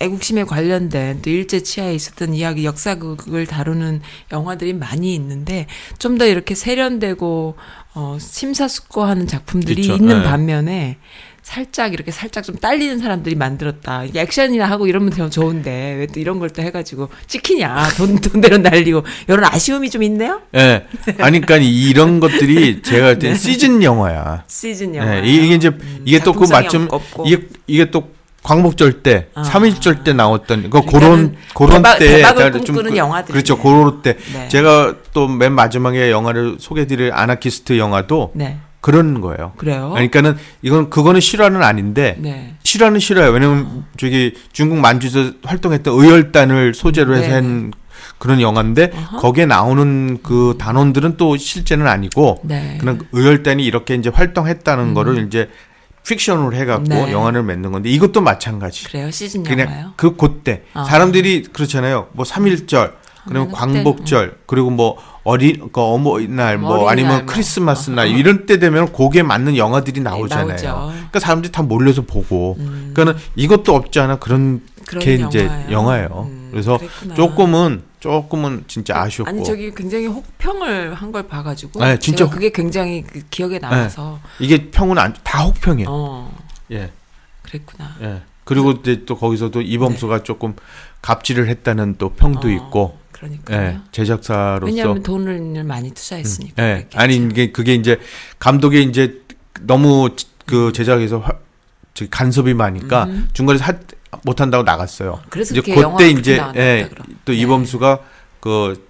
애국심에 0.00 0.44
관련된 0.44 1.20
또 1.22 1.30
일제 1.30 1.62
치하에 1.62 1.94
있었던 1.94 2.34
이야기 2.34 2.64
역사극을 2.64 3.46
다루는 3.46 4.00
영화들이 4.32 4.72
많이 4.74 5.14
있는데 5.14 5.66
좀 5.98 6.18
더 6.18 6.26
이렇게 6.26 6.54
세련되고 6.54 7.54
어 7.94 8.16
심사숙고하는 8.20 9.26
작품들이 9.26 9.82
그쵸. 9.82 9.94
있는 9.94 10.18
네. 10.18 10.24
반면에 10.24 10.98
살짝 11.42 11.94
이렇게 11.94 12.10
살짝 12.10 12.44
좀 12.44 12.56
딸리는 12.56 12.98
사람들이 12.98 13.34
만들었다. 13.34 14.04
액션이나 14.14 14.66
하고 14.66 14.86
이러면 14.86 15.10
더 15.10 15.30
좋은데 15.30 15.94
왜 15.98 16.06
또 16.06 16.20
이런 16.20 16.38
걸 16.38 16.50
또 16.50 16.60
해가지고 16.62 17.08
찍히냐? 17.26 17.88
돈 17.96 18.16
돈대로 18.20 18.58
날리고 18.58 19.02
이런 19.28 19.44
아쉬움이 19.44 19.88
좀 19.90 20.02
있네요. 20.02 20.42
예. 20.54 20.86
아니, 21.18 21.40
그러니까 21.40 21.56
이런 21.56 22.20
것들이 22.20 22.82
제가 22.82 23.06
볼때 23.06 23.34
시즌 23.34 23.82
영화야. 23.82 24.44
시즌 24.46 24.94
영화. 24.94 25.16
예, 25.16 25.22
이게 25.24 25.54
이제 25.54 25.70
이게 26.04 26.18
또그 26.20 26.46
작품성이 26.46 26.86
맞춤. 26.88 26.88
이게 27.26 27.48
이게 27.66 27.90
또 27.90 28.10
광복절 28.42 29.02
때, 29.02 29.28
아. 29.34 29.42
삼일절 29.42 30.02
때 30.02 30.12
나왔던 30.12 30.70
그 30.70 30.80
그런 30.82 31.36
그런 31.54 31.82
때 31.82 31.98
대박을 31.98 32.52
제가 32.52 32.64
좀 32.64 32.76
그- 32.76 32.96
영화들이네. 32.96 33.32
그렇죠. 33.32 33.58
그런 33.58 34.02
때 34.02 34.16
네. 34.32 34.48
제가 34.48 34.94
또 35.12 35.28
맨 35.28 35.52
마지막에 35.52 36.10
영화를 36.10 36.56
소개드릴 36.58 37.12
아나키스트 37.12 37.78
영화도 37.78 38.32
네. 38.34 38.58
그런 38.80 39.20
거예요. 39.20 39.52
그래요? 39.58 39.90
그러니까는 39.92 40.38
이건 40.62 40.88
그거는 40.88 41.20
실화는 41.20 41.62
아닌데 41.62 42.16
네. 42.18 42.54
실화는 42.64 42.98
실화예요. 42.98 43.30
왜냐면 43.30 43.84
저기 43.98 44.34
중국 44.52 44.78
만주에서 44.78 45.32
활동했던 45.44 45.92
의열단을 45.94 46.72
소재로 46.72 47.14
해서 47.14 47.28
네. 47.28 47.32
한 47.34 47.72
그런 48.16 48.40
영화인데 48.40 48.90
거기에 49.18 49.44
나오는 49.46 50.18
그 50.22 50.56
단원들은 50.58 51.16
또 51.18 51.36
실제는 51.36 51.86
아니고 51.86 52.40
네. 52.44 52.72
음. 52.74 52.78
그런 52.78 53.00
의열단이 53.12 53.64
이렇게 53.64 53.94
이제 53.94 54.08
활동했다는 54.08 54.94
거를 54.94 55.26
이제 55.26 55.50
픽션으로 56.06 56.54
해갖고 56.54 56.88
네. 56.88 57.12
영화를 57.12 57.42
맺는 57.42 57.72
건데 57.72 57.90
이것도 57.90 58.20
마찬가지. 58.20 58.84
그래요. 58.84 59.10
시즌 59.10 59.44
영화요. 59.46 59.66
그냥 59.66 59.92
그 59.96 60.16
그때 60.16 60.62
아. 60.74 60.84
사람들이 60.84 61.42
그렇잖아요. 61.52 62.08
뭐 62.12 62.24
삼일절 62.24 62.94
그리고 63.28 63.48
그때는, 63.48 63.84
광복절 63.84 64.38
그리고 64.46 64.70
뭐 64.70 64.96
어린 65.24 65.68
그 65.72 65.80
어머니날 65.80 66.58
뭐 66.58 66.88
아니면 66.88 67.18
뭐. 67.18 67.26
크리스마스 67.26 67.90
날 67.90 68.08
이런 68.08 68.46
때 68.46 68.58
되면 68.58 68.92
거기에 68.92 69.22
맞는 69.22 69.56
영화들이 69.56 70.00
나오잖아요. 70.00 70.46
나오죠. 70.46 70.92
그러니까 70.94 71.20
사람들이 71.20 71.52
다 71.52 71.62
몰려서 71.62 72.02
보고. 72.02 72.56
그러니까는 72.56 73.14
이것도 73.36 73.74
없지 73.74 74.00
않아 74.00 74.16
그런 74.16 74.62
그런 74.86 75.04
게 75.04 75.14
이제 75.14 75.44
영화예요. 75.44 75.70
영화예요. 75.70 76.26
음, 76.30 76.48
그래서 76.50 76.78
그랬구나. 76.78 77.14
조금은 77.14 77.82
조금은 78.00 78.64
진짜 78.66 78.98
아쉬웠고. 78.98 79.28
아니 79.30 79.44
저기 79.44 79.72
굉장히 79.74 80.06
혹평을 80.06 80.94
한 80.94 81.10
걸 81.12 81.26
봐가지고 81.26 81.80
네, 81.84 81.98
진짜 81.98 82.24
제가 82.24 82.30
그게 82.30 82.50
굉장히 82.50 83.02
그 83.02 83.22
기억에 83.30 83.58
남아서 83.58 84.20
이게 84.38 84.70
평은 84.70 84.96
안, 84.98 85.12
다 85.24 85.42
혹평이에요. 85.44 85.88
어 85.90 86.38
예, 86.70 86.90
그랬구나. 87.42 87.96
예. 88.02 88.22
그리고 88.44 88.70
이제 88.72 89.04
또 89.06 89.16
거기서도 89.16 89.60
이범수가 89.62 90.22
조금 90.22 90.54
갑질을 91.02 91.48
했다는 91.48 91.96
또 91.98 92.10
평도 92.10 92.48
네. 92.48 92.54
어, 92.54 92.56
있고, 92.56 92.98
그러니까요. 93.12 93.60
예, 93.60 93.78
제작사로서 93.92 94.66
왜냐하면 94.66 95.02
돈을 95.02 95.64
많이 95.64 95.90
투자했으니까. 95.92 96.62
예. 96.62 96.68
그랬겠죠. 96.74 96.98
아니 96.98 97.16
이게 97.16 97.50
그게 97.52 97.74
이제 97.74 97.98
감독이 98.38 98.82
이제 98.84 99.20
너무 99.60 100.10
그 100.46 100.72
제작에서 100.72 101.18
화, 101.18 101.32
저 102.00 102.06
간섭이 102.10 102.54
많으니까 102.54 103.06
중간에서 103.34 103.64
하, 103.64 103.72
못 104.24 104.40
한다고 104.40 104.64
나갔어요. 104.64 105.20
음. 105.22 105.26
그래서 105.28 105.54
이제 105.54 105.74
그때 105.74 106.08
이제 106.08 106.42
예. 106.56 106.88
또 107.26 107.32
네. 107.32 107.38
이범수가 107.38 107.98
그 108.40 108.88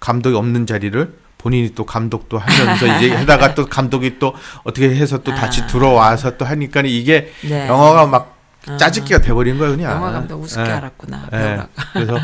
감독이 0.00 0.36
없는 0.36 0.66
자리를 0.66 1.14
본인이 1.38 1.72
또 1.76 1.86
감독도 1.86 2.38
하면서 2.38 2.86
이제 2.96 3.14
하다가 3.14 3.54
또 3.54 3.66
감독이 3.66 4.18
또 4.18 4.34
어떻게 4.64 4.90
해서 4.90 5.18
또 5.18 5.32
다시 5.34 5.62
아. 5.62 5.66
들어와서 5.68 6.36
또 6.36 6.44
하니까 6.44 6.82
이게 6.84 7.32
네. 7.42 7.68
영화가 7.68 8.06
막 8.06 8.36
짜집기가 8.76 9.20
돼버린 9.20 9.56
거예요 9.56 9.76
그냥. 9.76 9.92
영화 9.92 10.10
감독 10.10 10.42
우습게 10.42 10.68
예. 10.68 10.74
알았구나. 10.74 11.28
예. 11.32 11.58
그래서 11.92 12.18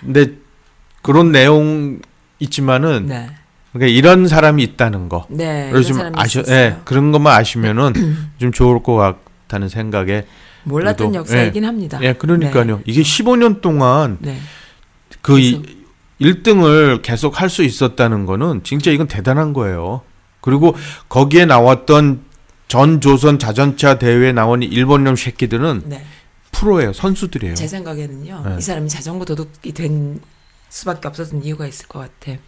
근데 0.00 0.32
그런 1.02 1.30
내용 1.30 2.00
있지만은 2.38 3.06
네. 3.06 3.28
그러니까 3.72 3.94
이런 3.94 4.26
사람이 4.28 4.62
있다는 4.62 5.10
거. 5.10 5.26
네. 5.28 5.68
그래서 5.70 5.88
좀 5.92 6.12
아셔. 6.14 6.42
예, 6.48 6.76
그런 6.84 7.12
것만 7.12 7.34
아시면은 7.38 7.92
좀 8.38 8.50
좋을 8.50 8.82
것 8.82 8.94
같 8.96 9.21
다는 9.52 9.68
생각에. 9.68 10.26
몰랐던 10.64 11.08
그래도, 11.12 11.18
역사이긴 11.20 11.64
합니다. 11.66 11.98
예, 12.02 12.14
그러니까요. 12.14 12.80
이게 12.86 13.02
15년 13.02 13.60
동안 13.60 14.16
네. 14.20 14.38
그 15.20 15.38
이- 15.38 15.60
그래서- 15.60 15.82
1등을 16.20 17.02
계속 17.02 17.40
할 17.40 17.50
수 17.50 17.62
있었다는 17.62 18.24
거는 18.26 18.62
진짜 18.64 18.90
이건 18.90 19.08
대단한 19.08 19.52
거예요. 19.52 20.02
그리고 20.40 20.74
거기에 21.08 21.44
나왔던 21.46 22.22
전 22.68 23.00
조선 23.02 23.38
자전차 23.38 23.98
대회에 23.98 24.32
나온 24.32 24.62
일본놈 24.62 25.16
새끼들은 25.16 25.82
네. 25.86 26.02
프로예요. 26.52 26.92
선수들이에요. 26.94 27.54
제 27.54 27.66
생각에는요. 27.68 28.42
네. 28.46 28.56
이 28.58 28.60
사람이 28.62 28.88
자전거 28.88 29.24
도둑이 29.24 29.72
된 29.74 30.20
수밖에 30.70 31.08
없었던 31.08 31.44
이유가 31.44 31.66
있을 31.66 31.86
것 31.88 31.98
같아. 31.98 32.38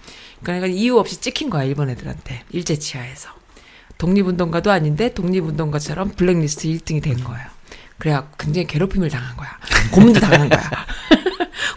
그러니까 0.42 0.66
이유 0.68 0.96
없이 0.98 1.20
찍힌 1.20 1.50
거야 1.50 1.64
일본 1.64 1.90
애들한테 1.90 2.42
일제 2.52 2.76
치하에서 2.78 3.28
독립운동가도 3.98 4.70
아닌데 4.70 5.12
독립운동가처럼 5.12 6.10
블랙리스트 6.10 6.68
1등이 6.68 7.02
된 7.02 7.22
거예요. 7.22 7.46
그래갖고 7.98 8.36
굉장히 8.38 8.66
괴롭힘을 8.66 9.08
당한 9.08 9.36
거야. 9.36 9.48
곰도 9.92 10.20
당한 10.20 10.48
거야. 10.48 10.70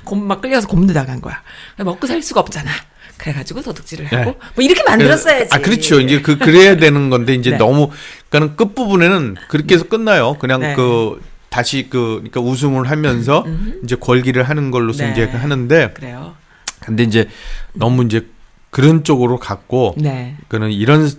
곰막 0.04 0.42
끌려서 0.42 0.68
곰도 0.68 0.94
당한 0.94 1.22
거야. 1.22 1.42
먹고 1.78 2.08
살 2.08 2.22
수가 2.22 2.40
없잖아. 2.42 2.72
그래가지고 3.18 3.62
도둑질을 3.62 4.06
하고 4.06 4.32
네. 4.32 4.38
뭐 4.56 4.64
이렇게 4.64 4.84
만들었어야지. 4.84 5.50
아, 5.54 5.60
그렇죠. 5.60 6.00
이제 6.00 6.22
그 6.22 6.38
그래야 6.38 6.78
되는 6.78 7.10
건데 7.10 7.34
이제 7.34 7.52
네. 7.52 7.58
너무 7.58 7.90
그러니까는 8.30 8.56
끝 8.56 8.76
부분에는 8.76 9.36
그렇게 9.48 9.76
해서 9.76 9.86
끝나요. 9.88 10.36
그냥 10.40 10.62
네. 10.62 10.76
그 10.76 11.22
다시 11.50 11.88
그 11.90 12.18
그러니까 12.18 12.42
웃음을 12.42 12.90
하면서 12.90 13.46
이제 13.84 13.96
걸기를 13.96 14.44
하는 14.44 14.70
걸로서 14.72 15.04
네. 15.04 15.12
이제 15.12 15.26
하는데 15.26 15.92
그래요. 15.94 16.36
근데 16.82 17.04
이제 17.04 17.28
너무 17.74 18.04
이제 18.04 18.28
그런 18.70 19.04
쪽으로 19.04 19.38
갔고 19.40 19.96
네. 19.98 20.36
그는 20.48 20.72
이런 20.72 21.10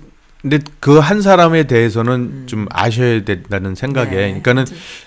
근데 0.42 0.58
그 0.80 1.00
한 1.00 1.20
사람에 1.22 1.64
대해서는 1.64 2.44
좀 2.46 2.66
아셔야 2.70 3.24
된다는 3.24 3.74
생각에 3.74 4.10
음. 4.10 4.14
네. 4.16 4.40
그러니까는 4.42 4.64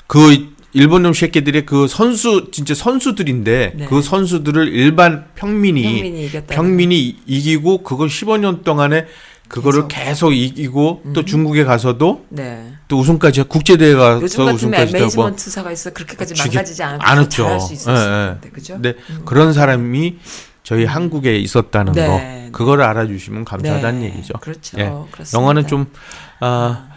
그 0.08 0.50
일본놈 0.74 1.14
새끼들의 1.14 1.66
그 1.66 1.88
선수 1.88 2.50
진짜 2.52 2.74
선수들인데 2.74 3.74
네. 3.76 3.86
그 3.86 4.02
선수들을 4.02 4.70
일반 4.70 5.26
평민이 5.36 5.84
평민이. 6.04 6.30
평민이 6.48 7.18
이기고 7.26 7.84
그걸 7.84 8.08
15년 8.08 8.64
동안에 8.64 9.06
그거를 9.50 9.90
계속, 9.90 10.32
이기고 10.32 11.04
또 11.14 11.26
중국에 11.26 11.66
가서도 11.66 12.26
네. 12.30 12.72
또 12.88 13.00
우승까지 13.00 13.44
국제 13.44 13.76
대회 13.76 13.94
가서 13.96 14.24
우승까지 14.24 14.94
하고 14.96 14.98
매니지먼트 14.98 15.50
사가 15.52 15.74
있어 15.74 15.90
그렇게까지 15.92 16.36
망가지지 16.38 16.82
했죠. 16.84 17.28
잘할 17.30 17.60
수 17.60 17.74
있었을 17.74 17.94
예, 17.94 18.00
예. 18.00 18.32
텐데 18.40 18.50
그죠? 18.50 18.78
네, 18.82 18.94
그런 19.26 19.52
사람이 19.52 20.20
저희 20.64 20.86
한국에 20.86 21.36
있었다는 21.38 21.92
네, 21.92 22.08
거 22.08 22.14
네. 22.18 22.41
그거를 22.52 22.84
알아주시면 22.86 23.46
감사하다는 23.46 24.00
네, 24.02 24.06
얘기죠. 24.08 24.34
그렇죠. 24.42 24.78
예. 24.80 24.92
그렇습니다. 25.12 25.38
영화는 25.40 25.68
좀 25.68 25.92
아, 26.40 26.90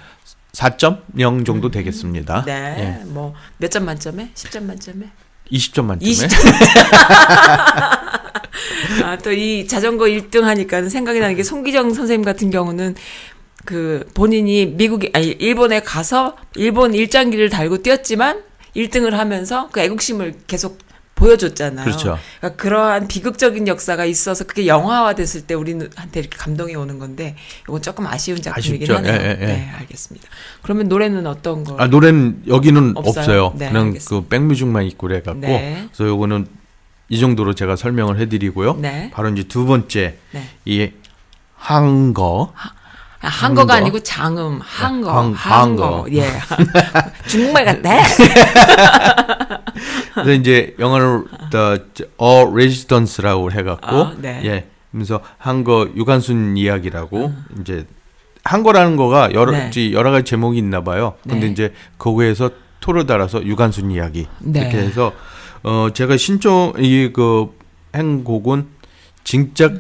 4.0 0.52 1.44
정도 1.46 1.70
되겠습니다. 1.70 2.44
네. 2.44 3.00
예. 3.02 3.04
뭐몇 3.06 3.70
점 3.70 3.84
만점에? 3.84 4.30
10점 4.34 4.62
만점에? 4.64 5.10
20점 5.50 5.84
만점에. 5.84 6.10
20점. 6.12 6.36
아, 9.04 9.18
또 9.18 9.32
이 9.32 9.66
자전거 9.66 10.04
1등 10.06 10.42
하니까 10.42 10.88
생각이 10.88 11.20
나는 11.20 11.34
게 11.36 11.42
송기정 11.42 11.92
선생님 11.92 12.24
같은 12.24 12.50
경우는 12.50 12.94
그 13.64 14.08
본인이 14.14 14.66
미국에 14.66 15.10
아니 15.14 15.26
일본에 15.28 15.80
가서 15.80 16.36
일본 16.54 16.94
일장기를 16.94 17.48
달고 17.48 17.82
뛰었지만 17.82 18.42
1등을 18.76 19.10
하면서 19.12 19.68
그 19.72 19.80
애국심을 19.80 20.34
계속 20.46 20.78
보여줬잖아요. 21.14 21.84
그렇죠. 21.84 22.18
그러니까 22.40 22.62
그러한 22.62 23.08
비극적인 23.08 23.68
역사가 23.68 24.04
있어서 24.04 24.44
그게 24.44 24.66
영화화 24.66 25.14
됐을 25.14 25.42
때 25.42 25.54
우리한테 25.54 26.20
이렇게 26.20 26.36
감동이 26.36 26.74
오는 26.74 26.98
건데 26.98 27.36
이건 27.68 27.82
조금 27.82 28.06
아쉬운 28.06 28.40
작품이긴 28.42 28.90
아쉽죠. 28.90 28.96
하네요. 28.96 29.12
예, 29.12 29.24
예, 29.24 29.30
예. 29.40 29.46
네, 29.46 29.70
알겠습니다. 29.78 30.28
그러면 30.62 30.88
노래는 30.88 31.26
어떤 31.26 31.64
거? 31.64 31.76
아 31.78 31.86
노래는 31.86 32.44
여기는 32.48 32.96
없어요? 32.96 33.20
없어요. 33.20 33.52
네, 33.56 33.68
그냥 33.68 33.86
알겠습니다. 33.88 34.10
그 34.10 34.28
백뮤직만 34.28 34.84
있고 34.86 35.06
그래갖고 35.06 35.40
네. 35.40 35.88
그래서 35.92 36.08
요거는 36.10 36.46
이 37.08 37.20
정도로 37.20 37.54
제가 37.54 37.76
설명을 37.76 38.18
해드리고요. 38.18 38.76
네. 38.76 39.10
바로 39.12 39.28
이제 39.28 39.44
두 39.44 39.66
번째 39.66 40.16
네. 40.32 40.48
이 40.64 40.90
한거 41.56 42.52
아, 42.56 42.72
한거가 43.28 43.74
한거? 43.74 43.84
아니고 43.86 44.00
장음, 44.00 44.60
한거, 44.62 45.10
한- 45.12 45.32
한거. 45.34 46.04
한거. 46.04 46.06
예. 46.12 46.28
중국말 47.26 47.64
같네. 47.64 48.02
그래서 50.14 50.32
이제 50.32 50.74
영어를 50.78 51.24
The 51.50 51.78
A 52.20 52.44
Resistance라고 52.52 53.52
해갖고 53.52 53.96
아, 53.96 54.14
네. 54.18 54.40
예, 54.44 54.68
그래서 54.92 55.20
한거 55.38 55.88
유관순 55.96 56.56
이야기라고 56.56 57.32
이제 57.60 57.86
한거라는 58.44 58.96
거가 58.96 59.32
여러 59.32 59.52
네. 59.52 59.70
여러 59.92 60.10
가지 60.10 60.24
제목이 60.24 60.58
있나 60.58 60.82
봐요. 60.84 61.14
근데 61.22 61.46
네. 61.46 61.52
이제 61.52 61.74
거기에서 61.98 62.50
토를 62.80 63.06
달아서 63.06 63.44
유관순 63.44 63.90
이야기 63.90 64.26
네. 64.40 64.60
이렇게 64.60 64.78
해서 64.78 65.12
어 65.62 65.88
제가 65.92 66.16
신청 66.16 66.72
이 66.78 67.10
그 67.12 67.56
행곡은 67.94 68.66
진짜 69.24 69.70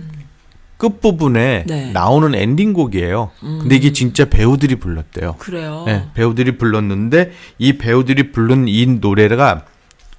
끝 0.84 1.00
부분에 1.00 1.64
네. 1.66 1.84
음. 1.86 1.92
나오는 1.94 2.34
엔딩곡이에요. 2.34 3.30
근데 3.40 3.76
이게 3.76 3.92
진짜 3.92 4.26
배우들이 4.26 4.76
불렀대요. 4.76 5.36
그래요. 5.38 5.84
네, 5.86 6.08
배우들이 6.12 6.58
불렀는데 6.58 7.32
이 7.58 7.78
배우들이 7.78 8.32
부른 8.32 8.68
이 8.68 8.84
노래가 8.86 9.64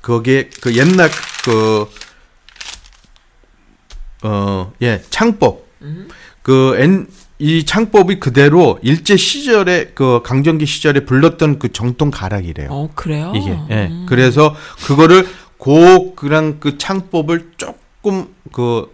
거기에 0.01 0.49
그 0.61 0.76
옛날 0.76 1.09
그 1.43 1.88
어, 4.24 4.74
예, 4.82 5.03
창법. 5.11 5.66
그 6.41 6.76
엔, 6.80 7.07
이 7.38 7.63
창법이 7.63 8.20
그대로 8.20 8.80
일제 8.82 9.18
시절에 9.18 9.91
그 9.93 10.22
강점기 10.24 10.66
시절에 10.66 11.01
불렀던 11.01 11.59
그 11.59 11.72
정통 11.72 12.09
가락이래요. 12.09 12.70
어 12.72 12.89
그래요? 12.95 13.34
이게 13.36 13.55
예. 13.70 13.91
그래서 14.07 14.55
그거를 14.88 15.28
고 15.57 16.16
그랑 16.16 16.57
그 16.59 16.80
창법을 16.80 17.51
조금 17.57 18.30
그 18.51 18.89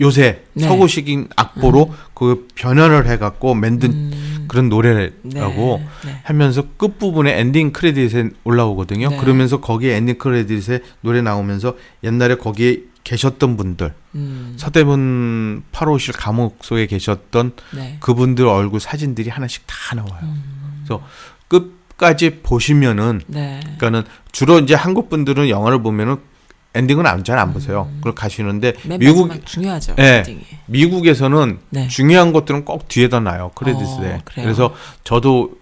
요새 0.00 0.42
네. 0.54 0.66
서구식인 0.66 1.28
악보로 1.36 1.92
그 2.14 2.48
변형을 2.54 3.06
해갖고 3.06 3.54
만든 3.54 3.92
음. 3.92 4.44
그런 4.48 4.68
노래라고 4.68 5.80
네, 6.02 6.10
네. 6.10 6.20
하면서 6.24 6.64
끝 6.76 6.98
부분에 6.98 7.38
엔딩 7.38 7.72
크레딧에 7.72 8.30
올라오거든요. 8.42 9.10
네. 9.10 9.16
그러면서 9.18 9.60
거기에 9.60 9.96
엔딩 9.96 10.18
크레딧에 10.18 10.80
노래 11.02 11.22
나오면서 11.22 11.76
옛날에 12.02 12.34
거기에 12.34 12.78
계셨던 13.04 13.56
분들 13.56 13.94
음, 14.14 14.54
서대문 14.56 15.62
8호실 15.72 16.14
감옥소에 16.16 16.86
계셨던 16.86 17.52
네. 17.74 17.96
그분들 18.00 18.46
얼굴 18.46 18.80
사진들이 18.80 19.30
하나씩 19.30 19.64
다 19.66 19.94
나와요. 19.94 20.20
음. 20.22 20.82
그래서 20.84 21.02
끝까지 21.48 22.40
보시면은 22.42 23.20
네. 23.26 23.60
그러니까는 23.62 24.02
주로 24.32 24.58
이제 24.58 24.74
한국 24.74 25.08
분들은 25.08 25.48
영화를 25.48 25.82
보면은 25.82 26.16
엔딩은 26.74 27.06
안잘안 27.06 27.52
보세요. 27.52 27.90
그걸 27.96 28.14
가시는데 28.14 28.74
음. 28.84 28.88
맨 28.88 28.98
미국 29.00 29.44
중요하죠. 29.44 29.96
예. 29.98 30.18
엔딩이. 30.18 30.46
미국에서는 30.66 31.58
네. 31.70 31.88
중요한 31.88 32.32
것들은 32.32 32.64
꼭 32.64 32.86
뒤에다 32.88 33.20
놔요 33.20 33.50
크레딧에. 33.54 34.14
어? 34.14 34.20
그래서 34.34 34.74
저도 35.02 35.52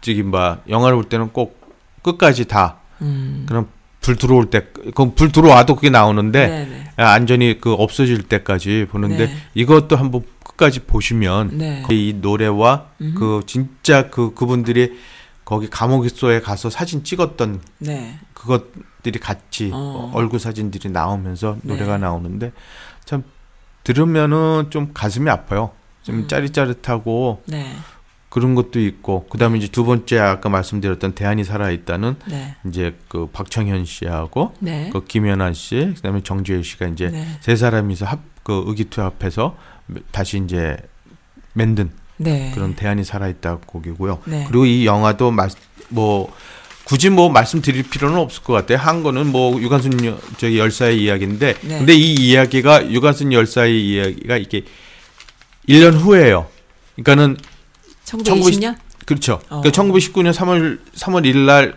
저기 0.00 0.22
뭐 0.22 0.58
영화를 0.68 0.96
볼 0.96 1.04
때는 1.08 1.30
꼭 1.30 1.60
끝까지 2.02 2.46
다 2.46 2.78
음. 3.00 3.44
그럼 3.48 3.68
불 4.00 4.16
들어올 4.16 4.50
때, 4.50 4.66
그럼 4.94 5.14
불 5.14 5.30
들어와도 5.30 5.76
그게 5.76 5.88
나오는데 5.88 6.46
네, 6.48 6.64
네. 6.66 7.02
안전히 7.02 7.58
그 7.60 7.72
없어질 7.72 8.22
때까지 8.24 8.86
보는데 8.90 9.26
네. 9.26 9.36
이것도 9.54 9.96
한번 9.96 10.22
끝까지 10.44 10.80
보시면 10.80 11.50
네. 11.58 11.84
이 11.90 12.16
노래와 12.20 12.86
음흠. 13.00 13.14
그 13.18 13.40
진짜 13.46 14.10
그 14.10 14.34
그분들이 14.34 14.98
거기 15.44 15.68
감옥소에 15.70 16.40
가서 16.40 16.68
사진 16.68 17.04
찍었던 17.04 17.60
네. 17.78 18.18
그것 18.34 18.64
들이 19.02 19.18
같이 19.18 19.70
어. 19.72 20.10
얼굴 20.14 20.38
사진들이 20.40 20.90
나오면서 20.90 21.58
네. 21.62 21.74
노래가 21.74 21.98
나오는데 21.98 22.52
참 23.04 23.24
들으면은 23.84 24.68
좀 24.70 24.90
가슴이 24.94 25.28
아파요. 25.28 25.72
좀 26.02 26.16
음. 26.16 26.28
짜릿짜릿하고 26.28 27.42
네. 27.46 27.72
그런 28.28 28.54
것도 28.54 28.80
있고 28.80 29.26
그다음에 29.28 29.58
이제 29.58 29.68
두 29.68 29.84
번째 29.84 30.18
아까 30.18 30.48
말씀드렸던 30.48 31.14
대안이 31.14 31.44
살아 31.44 31.70
있다는 31.70 32.16
네. 32.26 32.56
이제 32.66 32.96
그 33.08 33.26
박청현 33.26 33.84
씨하고 33.84 34.54
네. 34.60 34.90
그 34.92 35.04
김연아 35.04 35.52
씨 35.52 35.92
그다음에 35.96 36.22
정주혜 36.22 36.62
씨가 36.62 36.86
이제 36.86 37.08
네. 37.08 37.26
세 37.40 37.56
사람이서 37.56 38.06
합 38.06 38.32
그 38.42 38.64
의기투합해서 38.66 39.56
다시 40.10 40.38
이제 40.44 40.76
만든 41.52 41.90
네. 42.16 42.50
그런 42.54 42.74
대안이 42.74 43.04
살아있다 43.04 43.58
곡이고요. 43.66 44.20
네. 44.26 44.44
그리고 44.48 44.64
이 44.64 44.86
영화도 44.86 45.30
말, 45.30 45.50
뭐 45.88 46.32
굳이 46.92 47.08
뭐 47.08 47.30
말씀드릴 47.30 47.84
필요는 47.84 48.18
없을 48.18 48.42
것 48.42 48.52
같아요. 48.52 48.76
한 48.76 49.02
거는 49.02 49.28
뭐 49.32 49.58
유관순 49.58 50.04
여- 50.04 50.18
저기 50.36 50.58
열사의 50.58 51.02
이야기인데, 51.02 51.54
네. 51.62 51.78
근데 51.78 51.94
이 51.94 52.12
이야기가 52.12 52.90
유관순 52.92 53.32
열사의 53.32 53.82
이야기가 53.82 54.36
이게 54.36 54.64
1년 55.66 55.94
후예요. 55.94 56.48
그러니까는 56.96 57.38
1920년 58.04 58.76
그렇죠. 59.06 59.40
어. 59.48 59.62
그러니까 59.62 59.70
1919년 59.70 60.34
3월 60.34 60.80
3월 60.94 61.24
1일 61.24 61.46
날 61.46 61.76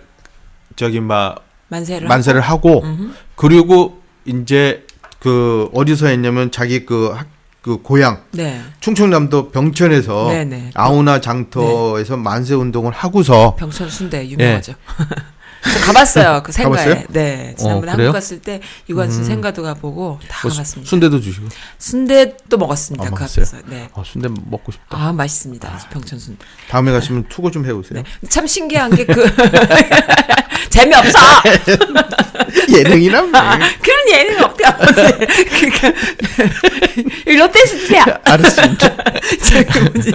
저기 0.76 1.00
막 1.00 1.46
만세를 1.70 2.10
만세를 2.10 2.42
하고 2.42 2.84
음흠. 2.84 3.12
그리고 3.38 4.02
이제 4.26 4.86
그 5.20 5.70
어디서 5.74 6.08
했냐면 6.08 6.52
자기 6.52 6.86
그 6.86 7.12
학, 7.16 7.28
그 7.66 7.82
고향 7.82 8.22
네. 8.30 8.62
충청남도 8.80 9.50
병천에서 9.50 10.28
네 10.30 10.46
네. 10.46 10.70
아우나 10.76 11.20
장터에서 11.20 12.16
만세 12.16 12.54
운동을 12.54 12.92
하고서 12.92 13.56
병천 13.56 13.90
순대 13.90 14.30
유명하죠. 14.30 14.74
저 15.74 15.80
가봤어요. 15.86 16.42
그 16.44 16.52
생가에. 16.52 16.84
예. 16.84 16.90
가봤어요? 16.90 17.06
네. 17.10 17.56
지난번에 17.58 17.92
어? 17.92 17.96
한국 17.96 18.12
갔을 18.14 18.40
때 18.40 18.62
유관순 18.90 19.22
음. 19.22 19.26
생가도 19.26 19.64
가보고 19.64 20.20
다뭐 20.28 20.52
수- 20.52 20.58
가봤습니다. 20.58 20.90
순대도 20.90 21.20
주시고. 21.22 21.48
순대도 21.80 22.58
먹었습니다. 22.58 23.04
아, 23.06 23.10
그 23.10 23.12
먹었어요? 23.16 23.46
앞에서. 23.46 23.58
네. 23.68 23.90
아, 23.94 24.04
순대 24.06 24.28
먹고 24.30 24.72
싶다. 24.72 24.86
아 24.98 25.12
맛있습니다. 25.14 25.88
병천 25.92 26.20
순대. 26.20 26.46
다음에 26.70 26.92
가시면 26.92 27.26
투고 27.30 27.52
좀 27.52 27.66
해 27.66 27.72
오세요. 27.72 28.02
네. 28.02 28.04
참 28.30 28.46
신기한 28.48 28.96
게 28.96 29.06
그 29.06 29.26
재미없어. 30.70 31.18
예능이나 32.70 33.22
그런 33.82 34.10
예능이 34.12 34.40
없대요. 34.44 34.72
그러니까 34.78 35.92
롯데에서 37.26 37.78
드세요. 37.78 38.04
알았습니다. 38.24 38.96
저기 39.44 39.80
뭐지? 39.80 40.12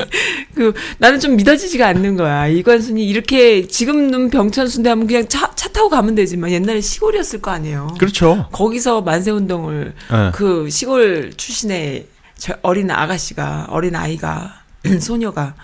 그 0.54 0.72
나는 0.98 1.18
좀 1.20 1.36
믿어지지가 1.36 1.86
않는 1.88 2.16
거야. 2.16 2.46
이관순이 2.48 3.06
이렇게 3.06 3.66
지금은 3.66 4.30
병천 4.30 4.68
순대 4.68 4.90
하면 4.90 5.06
그냥 5.06 5.26
차, 5.40 5.50
차 5.54 5.68
타고 5.70 5.88
가면 5.88 6.14
되지만 6.16 6.50
옛날에 6.50 6.82
시골이었을 6.82 7.40
거 7.40 7.50
아니에요. 7.50 7.94
그렇죠. 7.98 8.46
거기서 8.52 9.00
만세 9.00 9.30
운동을 9.30 9.94
네. 10.10 10.30
그 10.34 10.68
시골 10.68 11.32
출신의 11.34 12.08
저 12.36 12.56
어린 12.60 12.90
아가씨가 12.90 13.68
어린 13.70 13.96
아이가 13.96 14.52
소녀가 15.00 15.54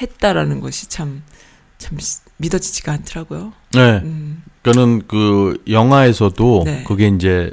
했다라는 0.00 0.60
것이 0.60 0.88
참참 0.88 1.98
믿어지지가 2.36 2.92
않더라고요. 2.92 3.52
네. 3.72 4.00
음, 4.04 4.42
그는 4.62 5.02
그 5.08 5.60
영화에서도 5.68 6.62
네. 6.64 6.84
그게 6.86 7.08
이제 7.08 7.52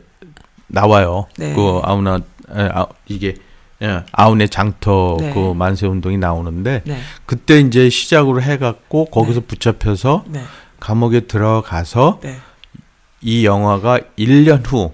나와요. 0.68 1.26
네. 1.38 1.54
그 1.56 1.82
아우나 1.84 2.18
에, 2.18 2.70
아, 2.74 2.86
이게 3.08 3.36
예, 3.82 4.04
아우네 4.12 4.48
장터 4.48 5.18
네. 5.20 5.34
그 5.34 5.54
만세 5.56 5.88
운동이 5.88 6.20
나오는데 6.20 6.84
네, 6.86 7.00
그때 7.26 7.60
이제 7.60 7.90
시작으로 7.90 8.40
해갖고 8.40 9.06
거기서 9.06 9.42
붙잡혀서 9.48 10.26
네, 10.28 10.44
감옥에 10.86 11.22
들어가서 11.22 12.20
네. 12.22 12.38
이 13.22 13.46
영화가 13.46 14.00
1년 14.18 14.62
후. 14.66 14.92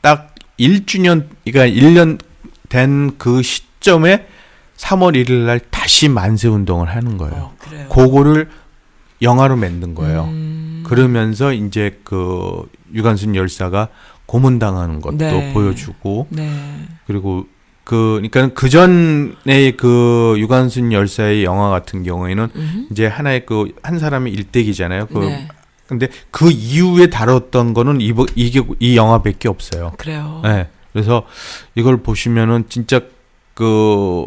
딱 0.00 0.34
1주년, 0.60 1.26
그러니까 1.44 1.80
1년 1.80 2.20
된 2.68 3.10
그 3.18 3.42
시점에 3.42 4.26
3월 4.76 5.14
1일 5.16 5.46
날 5.46 5.58
다시 5.70 6.08
만세 6.08 6.48
운동을 6.48 6.88
하는 6.88 7.18
거예요. 7.18 7.34
어, 7.34 7.54
그래요. 7.58 7.88
그거를 7.88 8.48
영화로 9.20 9.56
만든 9.56 9.94
거예요. 9.94 10.24
음, 10.24 10.82
그러면서 10.86 11.52
이제 11.52 12.00
그 12.04 12.68
유관순 12.92 13.34
열사가 13.36 13.88
고문당하는 14.26 15.00
것도 15.00 15.16
네. 15.18 15.52
보여주고 15.52 16.26
네, 16.30 16.50
그리고 17.06 17.46
그 17.84 18.20
그러니까 18.22 18.48
그 18.54 18.68
전에 18.68 19.72
그 19.76 20.34
유관순 20.38 20.92
열사의 20.92 21.44
영화 21.44 21.68
같은 21.70 22.02
경우에는 22.04 22.48
음흠. 22.54 22.86
이제 22.90 23.06
하나의 23.06 23.44
그 23.46 23.66
한 23.82 23.98
사람의 23.98 24.32
일대기잖아요. 24.32 25.06
그 25.06 25.18
네, 25.18 25.48
근데 25.88 26.08
그 26.30 26.50
이후에 26.50 27.08
다뤘던 27.08 27.74
거는 27.74 28.00
이 28.00 28.12
이게 28.36 28.62
이 28.78 28.96
영화밖에 28.96 29.48
없어요. 29.48 29.92
그래요. 29.98 30.40
네. 30.44 30.68
그래서 30.92 31.26
이걸 31.74 31.98
보시면은 32.02 32.66
진짜 32.68 33.00
그 33.54 34.26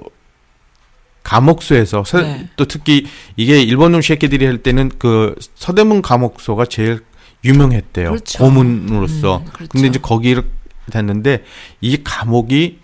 감옥소에서 1.23 2.03
서- 2.03 2.21
네. 2.21 2.47
또 2.55 2.65
특히 2.65 3.07
이게 3.35 3.61
일본 3.61 3.91
놈 3.93 4.01
새끼들이 4.01 4.45
할 4.45 4.59
때는 4.59 4.91
그 4.99 5.35
서대문 5.55 6.01
감옥소가 6.01 6.65
제일 6.65 6.99
유명했대요. 7.43 8.09
그렇죠. 8.11 8.39
고문으로서. 8.39 9.37
음, 9.37 9.45
그렇죠. 9.51 9.69
근데 9.71 9.87
이제 9.87 9.99
거기를 9.99 10.43
됐는데 10.91 11.43
이 11.81 11.97
감옥이 12.03 12.79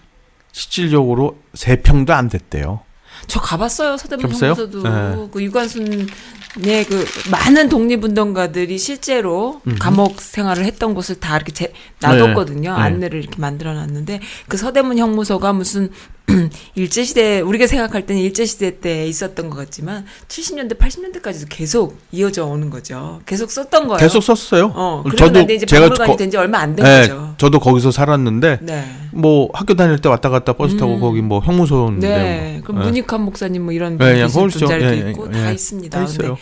실질적으로 0.52 1.38
세 1.54 1.82
평도 1.82 2.14
안 2.14 2.30
됐대요. 2.30 2.82
저 3.28 3.39
가봤어요 3.39 3.97
서대문? 3.97 4.32
형무소도 4.32 4.84
네. 4.84 5.30
그 5.32 5.43
유관순의 5.43 6.86
그 6.88 7.06
많은 7.30 7.70
독립운동가들이 7.70 8.78
실제로 8.78 9.62
음흠. 9.68 9.78
감옥 9.80 10.22
생활을 10.22 10.66
했던 10.66 10.93
곳을 10.93 11.20
다 11.20 11.36
이렇게 11.36 11.52
제, 11.52 11.74
놔뒀거든요 12.02 12.76
네. 12.76 12.82
안내를 12.82 13.20
이렇게 13.20 13.39
만들어놨는데 13.39 14.22
그 14.47 14.58
서대문 14.58 14.97
형무소가 14.97 15.54
무슨 15.54 15.91
일제 16.75 17.03
시대 17.03 17.39
우리가 17.41 17.67
생각할 17.67 18.05
때는 18.05 18.21
일제 18.21 18.45
시대 18.45 18.79
때 18.79 19.05
있었던 19.07 19.49
것 19.49 19.57
같지만 19.57 20.05
70년대 20.27 20.77
80년대까지도 20.77 21.47
계속 21.49 21.97
이어져 22.11 22.45
오는 22.45 22.69
거죠 22.69 23.21
계속 23.25 23.51
썼던 23.51 23.88
거예요. 23.88 23.97
계속 23.97 24.21
썼어요. 24.21 24.71
어 24.75 25.03
난데 25.17 25.53
이제 25.53 25.65
박물관이 25.65 26.17
된지 26.17 26.38
얼마 26.38 26.59
안된 26.59 26.84
네, 26.84 27.01
거죠. 27.01 27.34
저도 27.38 27.59
거기서 27.59 27.91
살았는데 27.91 28.59
네. 28.61 28.86
뭐 29.11 29.49
학교 29.53 29.73
다닐 29.75 29.99
때 29.99 30.09
왔다 30.09 30.29
갔다 30.29 30.53
버스 30.53 30.77
타고 30.77 30.95
음. 30.95 30.99
거기 30.99 31.21
뭐 31.21 31.39
형무소인데 31.39 32.07
네. 32.07 32.51
뭐. 32.53 32.61
그럼 32.63 32.79
네. 32.79 32.86
문익환 32.86 33.21
목사님 33.21 33.63
뭐 33.63 33.73
이런 33.73 33.97
네, 33.97 34.21
예, 34.21 34.27
거기서, 34.27 34.59
분자리도 34.59 34.95
예, 34.95 35.05
예, 35.05 35.09
있고 35.11 35.27
예. 35.34 35.38
다 35.38 35.51
있습니다. 35.51 35.99
다 35.99 36.05
근데 36.05 36.23
있어요. 36.23 36.38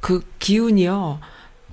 그 0.00 0.22
기운이요. 0.38 1.20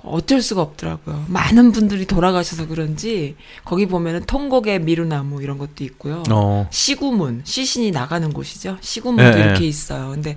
어쩔 0.09 0.41
수가 0.41 0.61
없더라고요. 0.61 1.25
많은 1.27 1.71
분들이 1.71 2.05
돌아가셔서 2.05 2.67
그런지 2.67 3.35
거기 3.65 3.85
보면은 3.85 4.25
통곡의 4.25 4.79
미루나무 4.81 5.41
이런 5.41 5.57
것도 5.57 5.83
있고요. 5.83 6.23
어. 6.29 6.67
시구문, 6.71 7.41
시신이 7.45 7.91
나가는 7.91 8.31
곳이죠. 8.31 8.77
시구문도 8.81 9.39
예, 9.39 9.43
이렇게 9.43 9.63
예. 9.63 9.67
있어요. 9.67 10.09
근데 10.09 10.35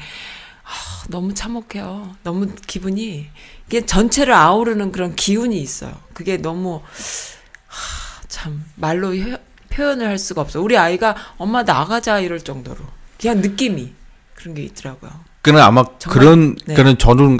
아, 0.64 1.04
너무 1.08 1.34
참혹해요. 1.34 2.16
너무 2.22 2.48
기분이 2.66 3.26
이게 3.66 3.84
전체를 3.86 4.32
아우르는 4.32 4.92
그런 4.92 5.14
기운이 5.14 5.58
있어요. 5.60 5.92
그게 6.14 6.36
너무 6.36 6.80
하, 7.66 8.22
참 8.28 8.64
말로 8.76 9.14
혀- 9.16 9.38
표현을 9.70 10.06
할 10.06 10.18
수가 10.18 10.40
없어. 10.42 10.60
우리 10.60 10.76
아이가 10.76 11.16
엄마 11.38 11.62
나가자 11.62 12.20
이럴 12.20 12.40
정도로 12.40 12.78
그냥 13.20 13.40
느낌이 13.40 13.92
그런 14.34 14.54
게 14.54 14.62
있더라고요. 14.64 15.10
그는 15.40 15.60
아마 15.60 15.84
정말? 15.98 16.18
그런 16.20 16.56
네. 16.66 16.74
그는 16.74 16.98
저는 16.98 17.38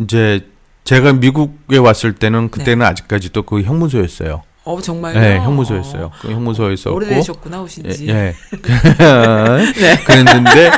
이제 0.00 0.48
제가 0.84 1.14
미국에 1.14 1.78
왔을 1.78 2.14
때는 2.14 2.50
그때는 2.50 2.84
아직까지도 2.86 3.42
그 3.42 3.62
형무소였어요. 3.62 4.42
어 4.64 4.80
정말요? 4.80 5.20
네, 5.20 5.38
형무소였어요. 5.40 6.10
그 6.20 6.30
형무소였었고 6.30 6.96
오래되셨구나 6.96 7.60
오신지. 7.62 8.08
예. 8.08 8.12
예. 8.12 8.34
네. 9.80 9.96
그랬는데 10.04 10.70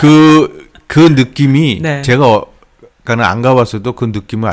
그, 0.00 0.68
그 0.86 1.00
느낌이 1.00 1.80
네. 1.82 2.02
제가 2.02 2.42
가는 3.04 3.24
안 3.24 3.42
가봤어도 3.42 3.92
그 3.92 4.06
느낌을 4.06 4.50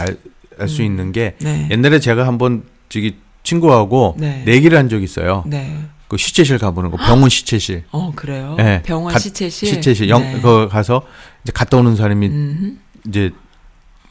알수 0.60 0.82
있는 0.82 1.12
게 1.12 1.36
네. 1.42 1.68
옛날에 1.72 2.00
제가 2.00 2.26
한번 2.28 2.64
저기 2.90 3.18
친구하고 3.44 4.16
네. 4.18 4.44
내기를 4.46 4.78
한 4.78 4.90
적이 4.90 5.04
있어요. 5.06 5.44
네. 5.46 5.78
그 6.08 6.18
시체실 6.18 6.58
가보는 6.58 6.92
거 6.92 6.98
병원 6.98 7.30
시체실. 7.30 7.84
어 7.92 8.12
그래요. 8.16 8.56
예. 8.60 8.82
병원 8.86 9.12
가- 9.14 9.20
시체실. 9.20 9.70
시체실 9.70 10.10
영 10.10 10.22
네. 10.22 10.40
그 10.42 10.68
가서 10.70 11.02
이제 11.44 11.52
갔다 11.54 11.78
오는 11.78 11.96
사람이 11.96 12.28
음흠. 12.28 12.74
이제 13.08 13.32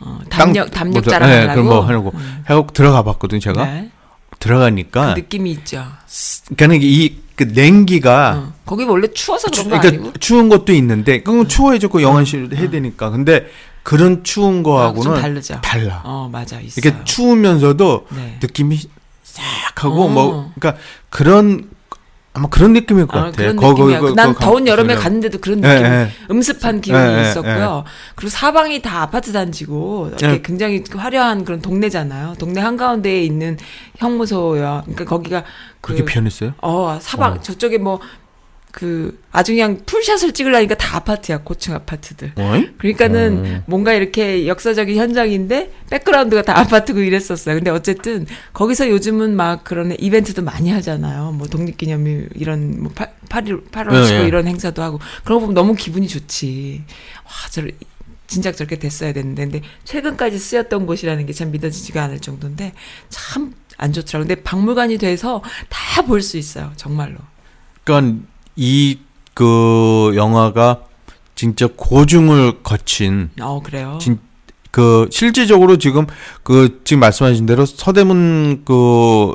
어, 0.05 0.19
땅- 0.29 0.53
담력 0.53 0.71
담력 0.71 0.93
뭐죠? 0.93 1.11
자랑하려고. 1.11 1.47
네, 1.49 1.53
그럼 1.55 1.67
뭐 1.67 1.81
하려고 1.81 2.13
음. 2.15 2.43
하고 2.45 2.67
들어가 2.73 3.03
봤거든요. 3.03 3.41
제가 3.41 3.65
네. 3.65 3.91
들어가니까 4.39 5.15
그 5.15 5.21
느낌이 5.21 5.51
있죠. 5.53 5.85
그러니까 6.57 6.85
이그 6.87 7.45
냉기가 7.55 8.37
어. 8.49 8.53
거기 8.67 8.85
원래 8.85 9.09
추워서 9.13 9.49
그런 9.51 9.71
거 9.71 9.81
그러니까 9.81 9.89
아니고? 10.05 10.19
추운 10.19 10.49
것도 10.49 10.73
있는데 10.75 11.23
그건. 11.23 11.47
그 11.91 12.03
영안실 12.03 12.51
해야 12.55 12.71
되니까. 12.71 13.11
근데 13.11 13.47
그런 13.83 14.25
추운 14.25 14.63
거하고는 14.63 15.21
다르죠. 15.21 15.61
달라. 15.63 16.03
어 16.05 16.29
맞아 16.31 16.61
있어요. 16.61 16.73
이렇게 16.83 17.05
추우면서도 17.05 18.07
네. 18.15 18.39
느낌이 18.43 18.79
싹 19.23 19.85
하고 19.85 20.05
어. 20.05 20.09
뭐 20.09 20.53
그러니까 20.59 20.83
그런 21.11 21.69
아마 22.37 22.49
그런 22.49 22.73
느낌일 22.73 23.07
것 23.07 23.17
아, 23.17 23.23
같아. 23.27 23.37
그런 23.37 23.55
거- 23.57 23.63
거- 23.75 23.85
느낌이야. 23.85 24.01
거- 24.01 24.11
난 24.15 24.35
거- 24.35 24.41
더운 24.45 24.67
여름에 24.67 24.97
갔는데도 24.97 25.39
그런 25.39 25.63
예, 25.63 25.69
느낌, 25.69 25.85
예. 25.87 26.09
음습한 26.33 26.81
기운이 26.81 27.01
예, 27.01 27.19
예, 27.27 27.31
있었고요. 27.31 27.85
그리고 28.17 28.29
사방이 28.31 28.83
다 28.83 29.03
아파트 29.03 29.33
단지고 29.33 30.09
이렇게 30.09 30.27
예. 30.29 30.43
굉장히 30.43 30.83
화려한 30.93 31.45
그런 31.45 31.63
동네잖아요. 31.63 32.35
동네 32.41 32.61
한 32.61 32.77
가운데에 32.77 33.23
있는 33.23 33.57
형무소야. 33.99 34.83
그러니까 34.83 35.05
거기가 35.05 35.43
그 35.81 35.95
그렇게 35.95 36.05
표현했어요? 36.13 36.55
어 36.61 36.99
사방 37.01 37.41
저쪽에 37.41 37.79
뭐 37.79 38.01
그 38.75 39.23
아주 39.31 39.53
그냥 39.53 39.79
풀샷을 39.87 40.33
찍으려니까 40.33 40.75
다 40.75 40.97
아파트야 40.97 41.39
고층 41.43 41.75
아파트들. 41.75 42.33
어이? 42.35 42.71
그러니까는 42.77 43.45
음. 43.45 43.63
뭔가 43.67 43.93
이렇게 43.93 44.49
역사적인 44.49 44.97
현장인데 44.97 45.71
백그라운드가 45.91 46.43
다 46.43 46.59
아파트고 46.59 46.99
이랬었어요. 46.99 47.55
근데 47.55 47.71
어쨌든 47.71 48.27
거기서 48.53 48.89
요즘은 48.91 49.37
막 49.37 49.63
그런 49.63 49.95
이벤트도 49.97 50.43
많이 50.43 50.71
하잖아요. 50.73 51.31
뭐 51.31 51.47
독립기념일 51.47 52.31
이런 52.35 52.83
뭐 52.83 52.91
8, 52.93 53.15
8일 53.29 53.71
8월 53.71 53.95
예, 54.03 54.07
15 54.07 54.23
예. 54.25 54.27
이런 54.27 54.49
행사도 54.49 54.83
하고 54.83 54.99
그런 55.23 55.37
거 55.37 55.41
보면 55.43 55.55
너무 55.55 55.75
기분이 55.77 56.09
좋지. 56.09 56.83
와, 57.25 57.31
저 57.53 57.63
진작 58.27 58.57
저렇게 58.57 58.81
됐어야 58.81 59.13
됐는데 59.13 59.45
근데 59.45 59.63
최근까지 59.85 60.37
쓰였던 60.39 60.87
곳이라는 60.87 61.27
게 61.27 61.33
참 61.33 61.53
믿어지지가 61.53 62.03
않을 62.03 62.19
정도인데 62.19 62.73
참 63.09 63.55
안 63.77 63.93
좋더라고요. 63.93 64.29
근데 64.29 64.43
박물관이 64.43 64.99
돼서 64.99 65.43
다 65.69 66.03
볼 66.03 66.23
수 66.23 66.37
있어요. 66.39 66.73
정말로. 66.77 67.17
그러니까 67.85 68.25
이 68.57 68.99
그 69.35 70.13
영화가 70.15 70.83
진짜 71.35 71.67
고증을 71.75 72.63
거친 72.63 73.31
어, 73.41 73.61
그래요. 73.65 73.99
진- 74.01 74.21
그 74.71 75.09
실질적으로 75.11 75.77
지금 75.77 76.07
그 76.45 76.81
지금 76.85 77.01
말씀하신 77.01 77.45
대로 77.47 77.67
서대문 77.67 78.63
그 78.65 79.33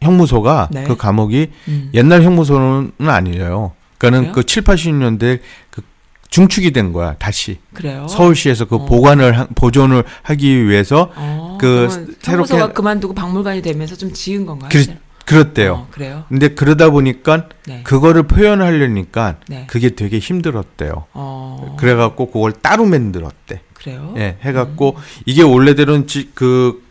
형무소가 0.00 0.68
네. 0.70 0.84
그 0.84 0.96
감옥이 0.96 1.48
음. 1.68 1.90
옛날 1.94 2.22
형무소는 2.22 2.92
아니에요. 3.00 3.72
그러니까는 3.98 4.32
그래요? 4.32 4.32
그 4.32 4.44
7, 4.44 4.62
80년대 4.62 5.40
그 5.70 5.82
중축이 6.30 6.70
된 6.72 6.92
거야. 6.92 7.14
다시 7.18 7.58
그래요. 7.74 8.06
서울시에서 8.08 8.66
그 8.66 8.76
어. 8.76 8.84
보관을 8.84 9.36
하- 9.38 9.46
보존을 9.56 10.04
하기 10.22 10.68
위해서 10.68 11.10
어, 11.16 11.58
그 11.60 11.88
새롭게- 12.22 12.30
형무소가 12.30 12.72
그만두고 12.72 13.14
박물관이 13.14 13.62
되면서 13.62 13.96
좀 13.96 14.12
지은 14.12 14.46
건가요? 14.46 14.68
그, 14.70 14.84
그렇대요. 15.26 15.72
어, 15.74 15.88
그래요. 15.90 16.24
근데 16.28 16.48
그러다 16.54 16.90
보니까 16.90 17.48
네. 17.66 17.82
그거를 17.82 18.22
표현하려니까 18.28 19.36
네. 19.48 19.64
그게 19.68 19.90
되게 19.90 20.18
힘들었대요. 20.18 21.06
어, 21.12 21.76
그래갖고 21.78 22.30
그걸 22.30 22.52
따로 22.52 22.84
만들었대. 22.86 23.60
그래요. 23.74 24.14
예, 24.16 24.38
해갖고 24.42 24.96
이게 25.26 25.42
원래대로는 25.42 26.06
지- 26.06 26.30
그 26.34 26.82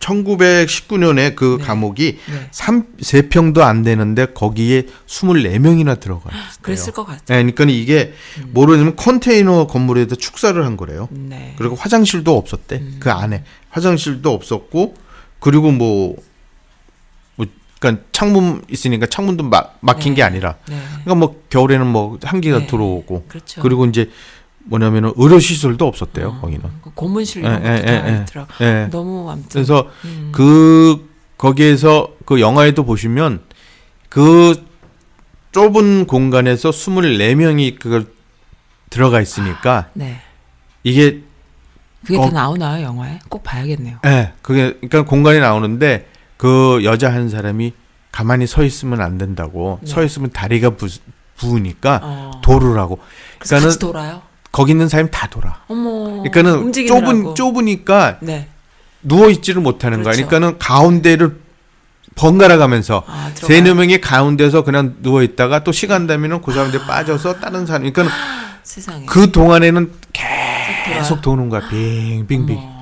1919년에 0.00 1.34
그 1.34 1.56
네. 1.60 1.64
감옥이 1.64 2.18
네. 2.30 2.48
삼 2.50 2.84
3평도 3.00 3.60
안 3.60 3.82
되는데 3.82 4.26
거기에 4.26 4.82
24명이나 5.06 5.98
들어가 5.98 6.30
있어요. 6.30 6.42
그랬을 6.62 6.92
것 6.92 7.04
같아요. 7.06 7.38
예, 7.38 7.42
그러니까 7.52 7.64
이게 7.64 8.12
모르냐면 8.50 8.96
컨테이너 8.96 9.66
건물에다 9.66 10.16
축사를 10.16 10.62
한 10.62 10.76
거래요. 10.76 11.08
네. 11.10 11.54
그리고 11.56 11.74
화장실도 11.76 12.36
없었대. 12.36 12.76
음. 12.76 12.96
그 13.00 13.10
안에 13.10 13.44
화장실도 13.70 14.30
없었고 14.32 14.94
그리고 15.40 15.70
뭐, 15.70 16.08
뭐 16.08 16.16
그러니까 17.84 18.04
창문 18.12 18.62
있으니까 18.70 19.06
창문도 19.06 19.44
막 19.44 19.76
막힌 19.80 20.12
네. 20.12 20.16
게 20.16 20.22
아니라 20.22 20.56
네. 20.66 20.76
그러니까 21.04 21.14
뭐 21.14 21.42
겨울에는 21.50 21.86
뭐 21.86 22.18
한기가 22.22 22.60
네. 22.60 22.66
들어오고 22.66 23.26
그렇죠. 23.28 23.60
그리고 23.60 23.84
이제 23.84 24.10
뭐냐면은 24.64 25.12
의료 25.16 25.38
시설도 25.38 25.86
없었대요. 25.86 26.28
어, 26.28 26.40
거기는. 26.40 26.62
그 26.80 26.90
고문실 26.94 27.44
예, 27.44 27.48
이런 27.48 27.66
예, 27.66 27.70
것도 27.70 27.84
다 27.84 28.46
예, 28.62 28.64
예. 28.64 28.66
예. 28.66 28.88
너무 28.90 29.30
아무튼. 29.30 29.50
그래서 29.50 29.90
음. 30.06 30.30
그 30.32 31.10
거기에서 31.36 32.08
그 32.24 32.40
영화에도 32.40 32.84
보시면 32.84 33.42
그 34.08 34.64
좁은 35.52 36.06
공간에서 36.06 36.70
24명이 36.70 37.78
그걸 37.78 38.06
들어가 38.88 39.20
있으니까 39.20 39.90
네. 39.92 40.20
이게 40.82 41.20
그게 42.06 42.18
어. 42.18 42.24
다 42.26 42.30
나오나요 42.30 42.84
영화에? 42.84 43.18
꼭 43.28 43.42
봐야겠네요. 43.42 43.98
예, 44.06 44.32
그게 44.40 44.72
그러니까 44.74 45.04
공간이 45.04 45.40
나오는데 45.40 46.08
그 46.44 46.80
여자 46.84 47.10
한 47.10 47.30
사람이 47.30 47.72
가만히 48.12 48.46
서 48.46 48.62
있으면 48.62 49.00
안 49.00 49.16
된다고. 49.16 49.78
네. 49.80 49.90
서 49.90 50.04
있으면 50.04 50.30
다리가 50.30 50.76
부, 50.76 50.88
부으니까 51.38 52.00
어. 52.02 52.30
도르라고. 52.42 52.98
그래서 53.38 53.56
그러니까는 53.56 53.78
돌아요. 53.78 54.22
거기 54.52 54.72
있는 54.72 54.90
사람이 54.90 55.10
다 55.10 55.26
돌아. 55.26 55.62
어머. 55.68 56.22
그러니까는. 56.22 56.70
좁은 56.86 57.34
좁으니까 57.34 58.18
네. 58.20 58.48
누워 59.02 59.30
있지를 59.30 59.62
못하는 59.62 60.02
거야. 60.02 60.12
그렇죠. 60.12 60.28
그러니까는 60.28 60.58
가운데를 60.58 61.40
번갈아 62.14 62.58
가면서 62.58 63.04
아. 63.06 63.30
세네 63.34 63.72
명이 63.72 64.02
가운데서 64.02 64.64
그냥 64.64 64.96
누워 65.00 65.22
있다가 65.22 65.64
또 65.64 65.72
시간 65.72 66.06
되면은 66.06 66.42
그 66.42 66.52
사람들 66.52 66.80
빠져서 66.80 67.40
다른 67.40 67.64
사람. 67.64 67.90
그러니까. 67.90 68.14
그 69.08 69.32
동안에는. 69.32 69.92
계속 70.12 71.22
도는 71.22 71.48
거야. 71.48 71.66
빙빙빙. 71.70 72.73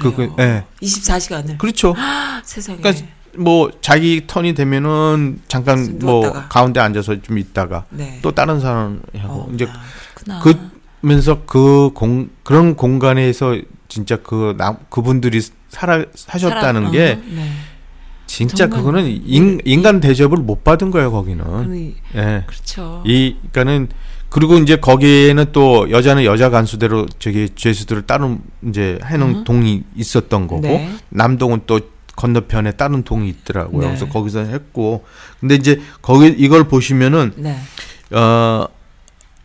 어머, 0.00 0.10
그, 0.10 0.16
그래요. 0.16 0.34
그, 0.36 0.42
예. 0.42 0.64
24시간을. 0.82 1.58
그렇죠. 1.58 1.94
세상에. 2.44 2.78
그러니까 2.80 3.06
뭐 3.38 3.70
자기 3.80 4.24
턴이 4.26 4.54
되면은 4.54 5.40
잠깐 5.48 5.98
뭐 6.00 6.20
누웠다가. 6.22 6.48
가운데 6.48 6.80
앉아서 6.80 7.20
좀 7.22 7.36
있다가 7.38 7.84
네. 7.90 8.18
또 8.22 8.32
다른 8.32 8.60
사람 8.60 9.02
하고 9.18 9.34
어, 9.42 9.50
이제 9.52 9.66
아, 9.66 9.72
그렇구나. 10.14 10.40
그러면서 11.02 11.42
그 11.44 11.90
공 11.94 12.30
그런 12.42 12.74
공간에서 12.76 13.56
진짜 13.88 14.16
그 14.16 14.54
남 14.56 14.78
그분들이 14.88 15.40
살아 15.68 16.02
사셨다는 16.14 16.84
살아- 16.84 16.90
게 16.92 17.18
어, 17.20 17.22
네. 17.34 17.50
진짜 18.26 18.66
그거는 18.66 19.06
인, 19.06 19.60
인간 19.64 20.00
대접을 20.00 20.38
못 20.38 20.64
받은 20.64 20.90
거예요 20.90 21.12
거기는. 21.12 21.94
예. 22.16 22.42
그렇죠. 22.46 23.02
이 23.06 23.36
그러니까는 23.52 23.88
그리고 24.28 24.58
이제 24.58 24.76
거기에는 24.76 25.46
또 25.52 25.90
여자는 25.90 26.24
여자 26.24 26.50
간수대로 26.50 27.06
저기 27.18 27.48
죄수들을 27.54 28.02
따로 28.02 28.38
이제 28.66 28.98
해놓은 29.04 29.44
동이 29.44 29.84
있었던 29.94 30.46
거고 30.46 30.62
네. 30.62 30.92
남동은 31.10 31.62
또 31.66 31.80
건너편에 32.16 32.72
다른 32.72 33.02
동이 33.02 33.28
있더라고요. 33.28 33.80
네. 33.80 33.86
그래서 33.88 34.08
거기서 34.08 34.40
했고 34.40 35.04
근데 35.40 35.54
이제 35.54 35.80
거기 36.02 36.28
이걸 36.28 36.64
보시면은 36.64 37.32
네. 37.36 37.56
어 38.10 38.66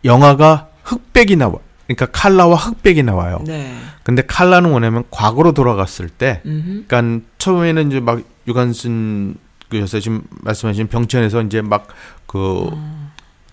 영화가 0.04 0.68
흑백이 0.84 1.36
나와. 1.36 1.54
그러니까 1.86 2.06
칼라와 2.06 2.56
흑백이 2.56 3.02
나와요. 3.02 3.42
네. 3.46 3.76
근데 4.02 4.22
칼라는 4.22 4.70
뭐냐면 4.70 5.04
과거로 5.10 5.52
돌아갔을 5.52 6.08
때 6.08 6.40
음흠. 6.44 6.84
그러니까 6.88 7.24
처음에는 7.38 7.88
이제 7.88 8.00
막 8.00 8.20
유관순 8.48 9.36
그 9.68 9.78
여사 9.78 10.00
지금 10.00 10.22
말씀하신 10.42 10.88
병천에서 10.88 11.42
이제 11.42 11.62
막그 11.62 12.70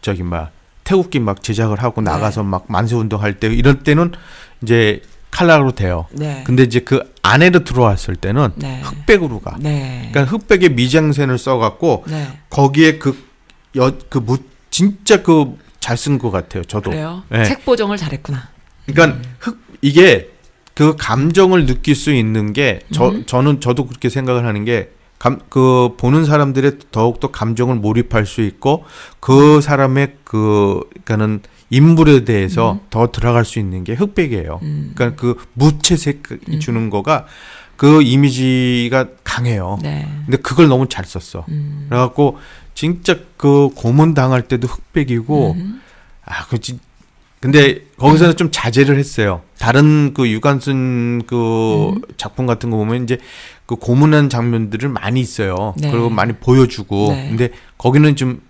저기 0.01 0.23
막 0.23 0.51
태극기 0.89 1.19
막 1.19 1.43
제작을 1.43 1.83
하고 1.83 2.01
네. 2.01 2.09
나가서 2.09 2.41
막 2.43 2.65
만세 2.67 2.95
운동할 2.95 3.39
때 3.39 3.47
이런 3.47 3.83
때는 3.83 4.11
이제 4.63 5.03
칼라로 5.29 5.71
돼요. 5.73 6.07
네. 6.11 6.43
근데 6.47 6.63
이제 6.63 6.79
그 6.79 7.13
안에로 7.21 7.63
들어왔을 7.63 8.15
때는 8.15 8.53
네. 8.55 8.81
흑백으로 8.81 9.39
가. 9.39 9.55
네. 9.59 10.09
그러니까 10.11 10.35
흑백에 10.35 10.69
미장센을 10.69 11.37
써갖고 11.37 12.05
네. 12.07 12.39
거기에 12.49 12.97
그여그 12.97 14.17
무 14.17 14.39
진짜 14.71 15.21
그 15.21 15.55
잘 15.79 15.95
쓴 15.95 16.17
것 16.19 16.29
같아요. 16.31 16.63
저도. 16.63 16.89
그래요. 16.89 17.23
네. 17.29 17.45
책 17.45 17.63
보정을 17.63 17.95
잘했구나. 17.95 18.49
그러니까 18.87 19.21
흑 19.39 19.59
이게 19.81 20.29
그 20.73 20.95
감정을 20.97 21.67
느낄 21.67 21.95
수 21.95 22.11
있는 22.11 22.51
게저 22.51 23.09
음. 23.09 23.25
저는 23.27 23.61
저도 23.61 23.85
그렇게 23.85 24.09
생각을 24.09 24.45
하는 24.45 24.65
게 24.65 24.89
감 25.19 25.39
그 25.49 25.95
보는 25.97 26.25
사람들의 26.25 26.79
더욱 26.91 27.19
더 27.19 27.29
감정을 27.29 27.75
몰입할 27.75 28.25
수 28.25 28.41
있고 28.41 28.85
그 29.19 29.61
사람의 29.61 30.15
그 30.23 30.79
그러니까는 31.03 31.41
인물에 31.69 32.23
대해서 32.25 32.79
더 32.89 33.11
들어갈 33.11 33.45
수 33.45 33.59
있는 33.59 33.83
게 33.83 33.93
흑백이에요. 33.93 34.59
음. 34.63 34.91
그러니까 34.95 35.21
그 35.21 35.37
무채색 35.53 36.23
주는 36.59 36.89
거가 36.89 37.27
그 37.75 38.01
이미지가 38.01 39.07
강해요. 39.23 39.77
네. 39.81 40.07
근데 40.25 40.37
그걸 40.37 40.67
너무 40.67 40.89
잘 40.89 41.05
썼어. 41.05 41.45
음. 41.49 41.85
그래갖고 41.89 42.37
진짜 42.73 43.17
그 43.37 43.69
고문 43.75 44.13
당할 44.13 44.47
때도 44.47 44.67
흑백이고 44.67 45.53
음. 45.57 45.81
아, 46.25 46.45
그 46.47 46.59
진. 46.59 46.79
근데 47.39 47.85
거기서는 47.97 48.35
좀 48.35 48.49
자제를 48.51 48.97
했어요. 48.99 49.41
다른 49.57 50.13
그 50.13 50.29
유관순 50.29 51.23
그 51.25 51.91
음. 51.91 52.01
작품 52.17 52.45
같은 52.45 52.69
거 52.69 52.75
보면 52.77 53.03
이제 53.03 53.17
그 53.69 53.75
고문한 53.75 54.29
장면들을 54.29 54.89
많이 54.89 55.21
있어요. 55.21 55.75
네. 55.77 55.91
그리고 55.91 56.09
많이 56.09 56.33
보여주고. 56.33 57.09
네. 57.11 57.27
근데 57.29 57.49
거기는 57.77 58.15
좀 58.15 58.41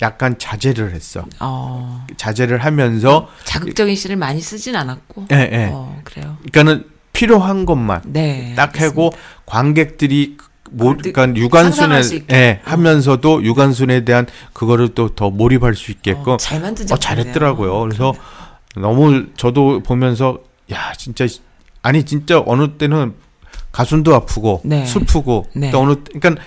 약간 0.00 0.38
자제를 0.38 0.94
했어. 0.94 1.26
어. 1.38 2.06
자제를 2.16 2.64
하면서 2.64 3.28
자극적인 3.44 3.94
시를 3.94 4.16
많이 4.16 4.40
쓰진 4.40 4.74
않았고. 4.74 5.26
예, 5.32 5.50
예. 5.52 5.68
어, 5.70 6.00
그래요. 6.02 6.38
그러니까는 6.50 6.86
필요한 7.12 7.66
것만 7.66 8.04
네. 8.06 8.54
딱 8.56 8.80
하고 8.80 9.12
관객들이 9.44 10.38
뭐 10.70 10.96
느- 10.96 11.12
그러니까 11.12 11.38
유관순에. 11.38 12.00
예, 12.32 12.62
어. 12.64 12.70
하면서도 12.70 13.44
유관순에 13.44 14.06
대한 14.06 14.24
그거를 14.54 14.94
또 14.94 15.10
더 15.14 15.28
몰입할 15.28 15.74
수 15.74 15.90
있게끔 15.90 16.32
어, 16.32 16.36
잘 16.38 16.62
만든 16.62 16.90
어. 16.90 16.96
잘했더라고요. 16.96 17.80
그래서 17.80 18.14
너무 18.76 19.26
저도 19.36 19.82
보면서 19.82 20.38
야 20.72 20.94
진짜 20.96 21.26
아니 21.82 22.04
진짜 22.04 22.42
어느 22.46 22.78
때는 22.78 23.12
가슴도 23.78 24.14
아프고 24.14 24.60
네. 24.64 24.86
슬프고 24.86 25.46
네. 25.54 25.70
또 25.72 25.80
어느 25.80 25.96
때- 25.96 26.18
그러니까 26.18 26.42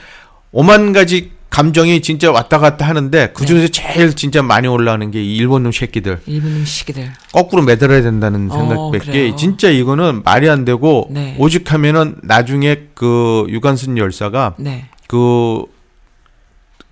오만 0.53 0.93
가지 0.93 1.33
감정이 1.49 2.01
진짜 2.01 2.31
왔다 2.31 2.57
갔다 2.57 2.87
하는데 2.87 3.31
그 3.33 3.45
중에서 3.45 3.67
제일 3.67 4.13
진짜 4.15 4.41
많이 4.41 4.67
올라오는 4.67 5.11
게이 5.11 5.35
일본 5.35 5.63
놈 5.63 5.71
새끼들 5.73 6.21
일본 6.25 6.51
음식이들. 6.51 7.11
거꾸로 7.33 7.63
매달아야 7.63 8.01
된다는 8.01 8.49
어, 8.51 8.57
생각밖에 8.57 9.11
그래요. 9.11 9.35
진짜 9.35 9.69
이거는 9.69 10.23
말이 10.23 10.49
안 10.49 10.63
되고 10.65 11.07
네. 11.11 11.35
오직 11.37 11.71
하면은 11.73 12.15
나중에 12.23 12.87
그 12.93 13.45
유관순 13.49 13.97
열사가 13.97 14.55
네. 14.57 14.85
그 15.07 15.63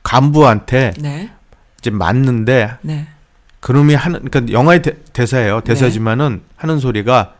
간부한테 0.03 0.93
네. 0.99 1.29
이제 1.79 1.89
맞는데 1.91 2.71
네. 2.81 3.07
그놈이 3.61 3.95
하는 3.95 4.23
그러니까 4.29 4.53
영화의 4.53 4.81
대, 4.81 5.25
사예요 5.25 5.61
대사지만은 5.61 6.41
하는 6.57 6.79
소리가 6.79 7.33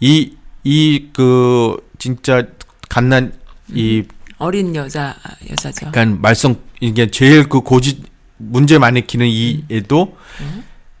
이 0.00 0.32
이 0.64 1.10
그 1.12 1.76
진짜 2.06 2.42
갓난 2.88 3.32
이 3.68 4.02
어린 4.38 4.74
여자 4.74 5.14
여자죠. 5.48 5.92
그러니까 5.92 6.20
말썽 6.20 6.56
이게 6.80 7.08
제일 7.12 7.48
그 7.48 7.60
고지 7.60 8.02
문제 8.38 8.76
많이 8.76 9.06
키는 9.06 9.28
이 9.28 9.62
애도 9.70 10.16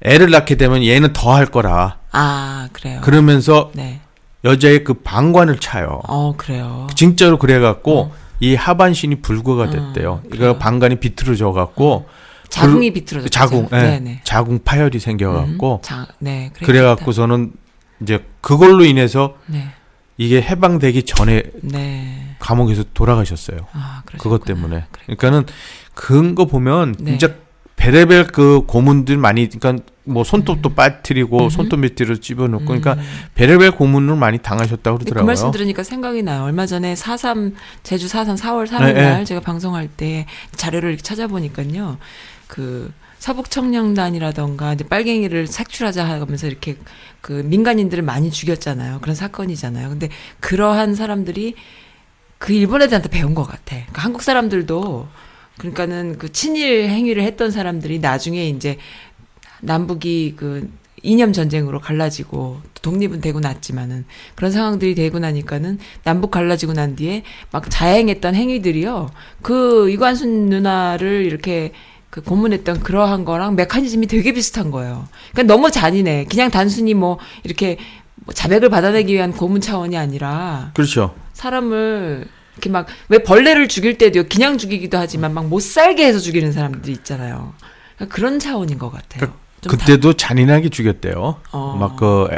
애를 0.02 0.30
낳게 0.30 0.54
되면 0.54 0.84
얘는 0.84 1.12
더 1.12 1.34
할 1.34 1.46
거라 1.46 1.98
아 2.12 2.68
그래요. 2.72 3.00
그러면서 3.02 3.72
네. 3.74 3.98
여자의 4.44 4.84
그 4.84 4.94
방관을 4.94 5.58
차요. 5.58 6.02
어 6.06 6.36
그래요. 6.36 6.86
진짜로 6.94 7.36
그래갖고 7.36 8.12
이 8.38 8.54
하반신이 8.54 9.22
불구가 9.22 9.70
됐대요. 9.70 10.12
어. 10.12 10.22
이거 10.32 10.56
방관이 10.58 11.00
비틀어져 11.00 11.50
갖고 11.50 12.06
자궁이 12.48 12.92
비틀어졌죠. 12.92 13.28
자궁, 13.28 13.68
예, 13.72 13.76
네네. 13.76 14.20
자궁 14.22 14.60
파열이 14.62 15.00
생겨갖고 15.00 15.80
자, 15.82 16.06
네. 16.20 16.52
그래갖고서는 16.62 17.54
이제 18.02 18.24
그걸로 18.40 18.84
인해서 18.84 19.34
네. 19.46 19.72
이게 20.16 20.40
해방되기 20.42 21.04
전에 21.04 21.42
네. 21.62 22.36
감옥에서 22.38 22.84
돌아가셨어요. 22.94 23.58
아. 23.72 24.02
그것 24.18 24.44
때문에. 24.44 24.84
그래. 24.90 25.04
그러니까는 25.06 25.44
그런 25.94 26.34
거 26.34 26.46
보면 26.46 26.94
네. 26.98 27.16
진짜 27.18 27.34
베레벨 27.76 28.28
그 28.28 28.62
고문들 28.66 29.16
많이 29.16 29.48
그러니까 29.48 29.84
뭐 30.04 30.22
손톱도 30.22 30.74
빠뜨리고 30.74 31.44
음. 31.44 31.50
손톱 31.50 31.80
밑으로 31.80 32.16
집어넣고 32.20 32.64
그러니까 32.64 32.94
음. 32.94 33.00
베레벨 33.34 33.72
고문을 33.72 34.16
많이 34.16 34.38
당하셨다고 34.38 34.98
그 34.98 35.04
그러더라고요. 35.04 35.26
말씀 35.26 35.50
들으니까 35.50 35.82
생각이 35.82 36.22
나요. 36.22 36.44
얼마 36.44 36.66
전에 36.66 36.94
4.3 36.94 37.54
제주 37.82 38.06
4.3 38.06 38.36
4월 38.38 38.68
3일 38.68 38.84
네, 38.84 38.92
날 38.92 39.18
네. 39.18 39.24
제가 39.24 39.40
방송할 39.40 39.88
때 39.88 40.26
자료를 40.54 40.98
찾아보니까요. 40.98 41.98
그 42.46 42.92
서북청년단이라던가 43.22 44.72
이제 44.72 44.82
빨갱이를 44.82 45.46
색출하자 45.46 46.04
하면서 46.04 46.48
이렇게 46.48 46.76
그 47.20 47.32
민간인들을 47.32 48.02
많이 48.02 48.32
죽였잖아요. 48.32 48.98
그런 49.00 49.14
사건이잖아요. 49.14 49.90
근데 49.90 50.08
그러한 50.40 50.96
사람들이 50.96 51.54
그 52.38 52.52
일본 52.52 52.82
애들한테 52.82 53.08
배운 53.10 53.34
것 53.34 53.44
같아. 53.44 53.76
그러니까 53.76 54.02
한국 54.02 54.22
사람들도 54.22 55.06
그러니까는 55.56 56.18
그 56.18 56.32
친일 56.32 56.88
행위를 56.88 57.22
했던 57.22 57.52
사람들이 57.52 58.00
나중에 58.00 58.48
이제 58.48 58.78
남북이 59.60 60.34
그 60.36 60.68
이념 61.04 61.32
전쟁으로 61.32 61.78
갈라지고 61.78 62.60
독립은 62.82 63.20
되고 63.20 63.38
났지만은 63.38 64.04
그런 64.34 64.50
상황들이 64.50 64.96
되고 64.96 65.20
나니까는 65.20 65.78
남북 66.02 66.32
갈라지고 66.32 66.72
난 66.72 66.96
뒤에 66.96 67.22
막 67.52 67.70
자행했던 67.70 68.34
행위들이요. 68.34 69.10
그 69.42 69.90
이관순 69.90 70.46
누나를 70.46 71.24
이렇게 71.24 71.72
그 72.12 72.20
고문했던 72.20 72.80
그러한 72.82 73.24
거랑 73.24 73.54
메커니즘이 73.56 74.06
되게 74.06 74.32
비슷한 74.34 74.70
거예요. 74.70 75.08
그러니까 75.32 75.54
너무 75.54 75.70
잔인해. 75.70 76.26
그냥 76.30 76.50
단순히 76.50 76.92
뭐 76.92 77.18
이렇게 77.42 77.78
뭐 78.16 78.34
자백을 78.34 78.68
받아내기 78.68 79.14
위한 79.14 79.32
고문 79.32 79.62
차원이 79.62 79.96
아니라 79.96 80.72
그렇죠. 80.74 81.14
사람을 81.32 82.26
이렇게 82.52 82.68
막 82.68 82.86
왜 83.08 83.22
벌레를 83.22 83.66
죽일 83.66 83.96
때도 83.96 84.24
그냥 84.30 84.58
죽이기도 84.58 84.98
하지만 84.98 85.32
막 85.32 85.46
못 85.46 85.60
살게 85.62 86.04
해서 86.06 86.18
죽이는 86.18 86.52
사람들이 86.52 86.92
있잖아요. 86.92 87.54
그러니까 87.96 88.14
그런 88.14 88.38
차원인 88.38 88.76
것 88.78 88.92
같아요. 88.92 89.32
좀 89.62 89.70
그때도 89.70 90.12
잔인하게 90.12 90.68
죽였대요. 90.68 91.40
어. 91.52 91.76
막그 91.80 92.28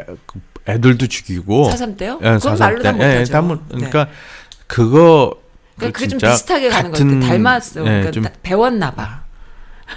애들도 0.68 1.08
죽이고. 1.08 1.68
사삼 1.72 1.96
때요? 1.96 2.20
예, 2.22 2.34
그건 2.34 2.58
말로 2.58 2.80
다 2.80 2.92
때. 2.92 2.98
예, 3.04 3.12
못하죠. 3.14 3.32
다 3.32 3.40
못- 3.42 3.60
네. 3.70 3.88
그러니까 3.88 4.08
그거 4.68 5.34
그러니까 5.76 5.98
그게 5.98 6.06
좀 6.06 6.20
비슷하게 6.20 6.68
가는 6.68 6.92
것 6.92 6.96
같은- 7.00 7.14
같아. 7.20 7.26
닮았어. 7.26 7.80
예, 7.80 7.84
그러니까 7.84 8.10
좀- 8.12 8.22
다- 8.22 8.30
배웠나 8.44 8.92
봐. 8.92 9.23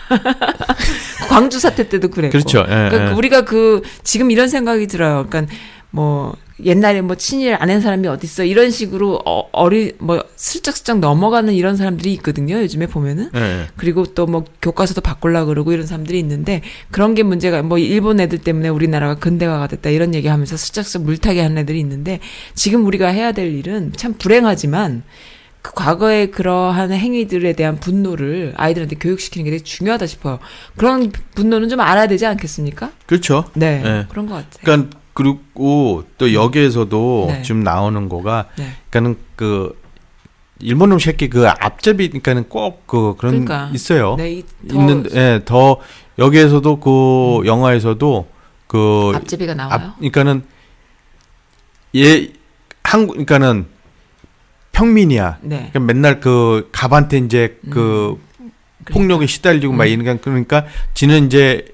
광주 1.29 1.59
사태 1.59 1.87
때도 1.89 2.09
그랬고. 2.09 2.31
그렇죠. 2.31 2.59
예, 2.67 2.89
그러니까 2.89 3.11
예. 3.11 3.13
우리가 3.13 3.41
그 3.45 3.81
지금 4.03 4.31
이런 4.31 4.47
생각이 4.47 4.87
들어요. 4.87 5.25
그러니까 5.29 5.53
뭐 5.89 6.35
옛날에 6.63 7.01
뭐 7.01 7.15
친일 7.15 7.55
안 7.59 7.69
한 7.69 7.81
사람이 7.81 8.07
어디 8.07 8.25
있어 8.25 8.43
이런 8.43 8.71
식으로 8.71 9.21
어, 9.25 9.47
어리 9.51 9.93
뭐 9.99 10.23
슬쩍슬쩍 10.35 10.99
넘어가는 10.99 11.53
이런 11.53 11.77
사람들이 11.77 12.11
있거든요. 12.13 12.59
요즘에 12.59 12.87
보면은. 12.87 13.29
예, 13.35 13.39
예. 13.39 13.67
그리고 13.77 14.05
또 14.05 14.25
뭐 14.25 14.43
교과서도 14.61 15.01
바꾸려 15.01 15.45
그러고 15.45 15.71
이런 15.71 15.85
사람들이 15.85 16.19
있는데 16.19 16.61
그런 16.91 17.13
게 17.15 17.23
문제가 17.23 17.61
뭐 17.61 17.77
일본 17.77 18.19
애들 18.19 18.39
때문에 18.39 18.69
우리나라가 18.69 19.15
근대화가 19.15 19.67
됐다 19.67 19.89
이런 19.89 20.13
얘기하면서 20.15 20.57
슬쩍슬쩍 20.57 21.03
물타기 21.03 21.39
하는 21.39 21.57
애들이 21.59 21.79
있는데 21.79 22.19
지금 22.55 22.85
우리가 22.85 23.07
해야 23.07 23.31
될 23.31 23.53
일은 23.53 23.93
참 23.95 24.15
불행하지만 24.17 25.03
그 25.67 25.73
과거의 25.73 26.31
그러한 26.31 26.91
행위들에 26.93 27.51
대한 27.53 27.77
분노를 27.79 28.53
아이들한테 28.55 28.95
교육시키는 28.95 29.43
게 29.45 29.51
되게 29.51 29.63
중요하다 29.63 30.05
싶어요. 30.07 30.39
그런 30.77 31.11
분노는 31.35 31.67
좀 31.67 31.81
알아야 31.81 32.07
되지 32.07 32.25
않겠습니까? 32.25 32.91
그렇죠. 33.05 33.43
네, 33.53 33.81
예. 33.85 34.05
그런 34.09 34.27
것 34.27 34.35
같아요. 34.35 34.61
그러니까 34.63 34.97
그리고 35.13 36.05
또 36.17 36.33
여기에서도 36.33 37.25
네. 37.29 37.41
지금 37.41 37.63
나오는 37.63 38.07
거가 38.07 38.47
네. 38.57 38.71
그러니까는 38.89 39.17
그 39.35 39.77
일본 40.59 40.89
놈 40.89 40.99
새끼 40.99 41.27
그 41.29 41.47
앞잡이 41.49 42.07
그러니까는 42.07 42.47
꼭 42.47 42.87
그 42.87 43.15
그런 43.17 43.43
그러니까. 43.45 43.69
있어요. 43.73 44.15
네, 44.15 44.31
이- 44.35 44.45
더 44.69 44.75
있는데 44.75 45.09
예, 45.15 45.41
더 45.43 45.81
여기에서도 46.17 46.79
그 46.79 47.45
영화에서도 47.45 48.27
그 48.67 49.11
앞제비가 49.15 49.53
나와요. 49.53 49.73
앞 49.73 49.95
그러니까는 49.97 50.43
얘 51.97 52.29
한국 52.83 53.13
그러니까는 53.13 53.65
평민이야. 54.77 55.39
네. 55.41 55.55
그러니까 55.71 55.79
맨날 55.79 56.19
그 56.19 56.69
갑한테 56.71 57.17
이제 57.17 57.57
그 57.71 58.19
폭력에 58.91 59.25
시달리고 59.25 59.73
막 59.73 59.85
음. 59.85 59.89
이러니까 59.89 60.17
그러니까 60.23 60.65
지는 60.93 61.25
이제 61.25 61.65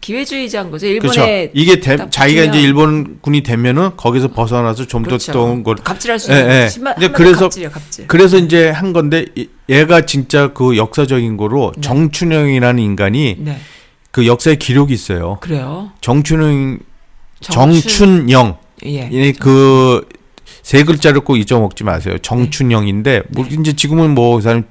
기회주의자인 0.00 0.70
거죠. 0.70 0.86
그렇죠. 0.86 1.20
일본에 1.22 1.50
이게 1.54 1.80
대- 1.80 1.96
딱 1.96 2.12
자기가 2.12 2.44
이제 2.44 2.60
일본군이 2.60 3.42
되면은 3.42 3.96
거기서 3.96 4.28
벗어나서 4.28 4.86
좀더 4.86 5.08
그렇죠. 5.08 5.32
또걸 5.32 5.76
갑질할 5.76 6.18
수 6.18 6.30
예, 6.32 6.38
있는 6.40 6.50
예. 6.64 6.68
심한- 6.68 6.94
이제 6.98 7.06
한마디로 7.06 7.12
그래서- 7.12 7.44
갑질이야, 7.46 7.70
갑질. 7.70 8.06
그래서 8.06 8.36
이제 8.36 8.68
한 8.68 8.92
건데 8.92 9.24
이- 9.34 9.48
얘가 9.68 10.02
진짜 10.06 10.48
그 10.52 10.76
역사적인 10.76 11.36
거로 11.38 11.72
네. 11.74 11.80
정춘영이라는 11.80 12.82
인간이 12.82 13.36
네, 13.38 13.58
그 14.10 14.26
역사에 14.26 14.56
기록이 14.56 14.92
있어요. 14.94 15.38
그래요. 15.40 15.90
정춘영 16.02 16.78
정춘- 17.40 17.80
정춘영 17.80 18.58
예. 18.84 19.08
이그 19.10 20.06
세 20.68 20.84
글자를 20.84 21.22
꼭 21.22 21.38
잊어먹지 21.38 21.82
마세요. 21.82 22.18
정춘영인데 22.18 23.22
뭐 23.30 23.46
네. 23.46 23.56
이제 23.58 23.72
지금은 23.72 24.14
뭐 24.14 24.36
그 24.36 24.42
사람 24.42 24.64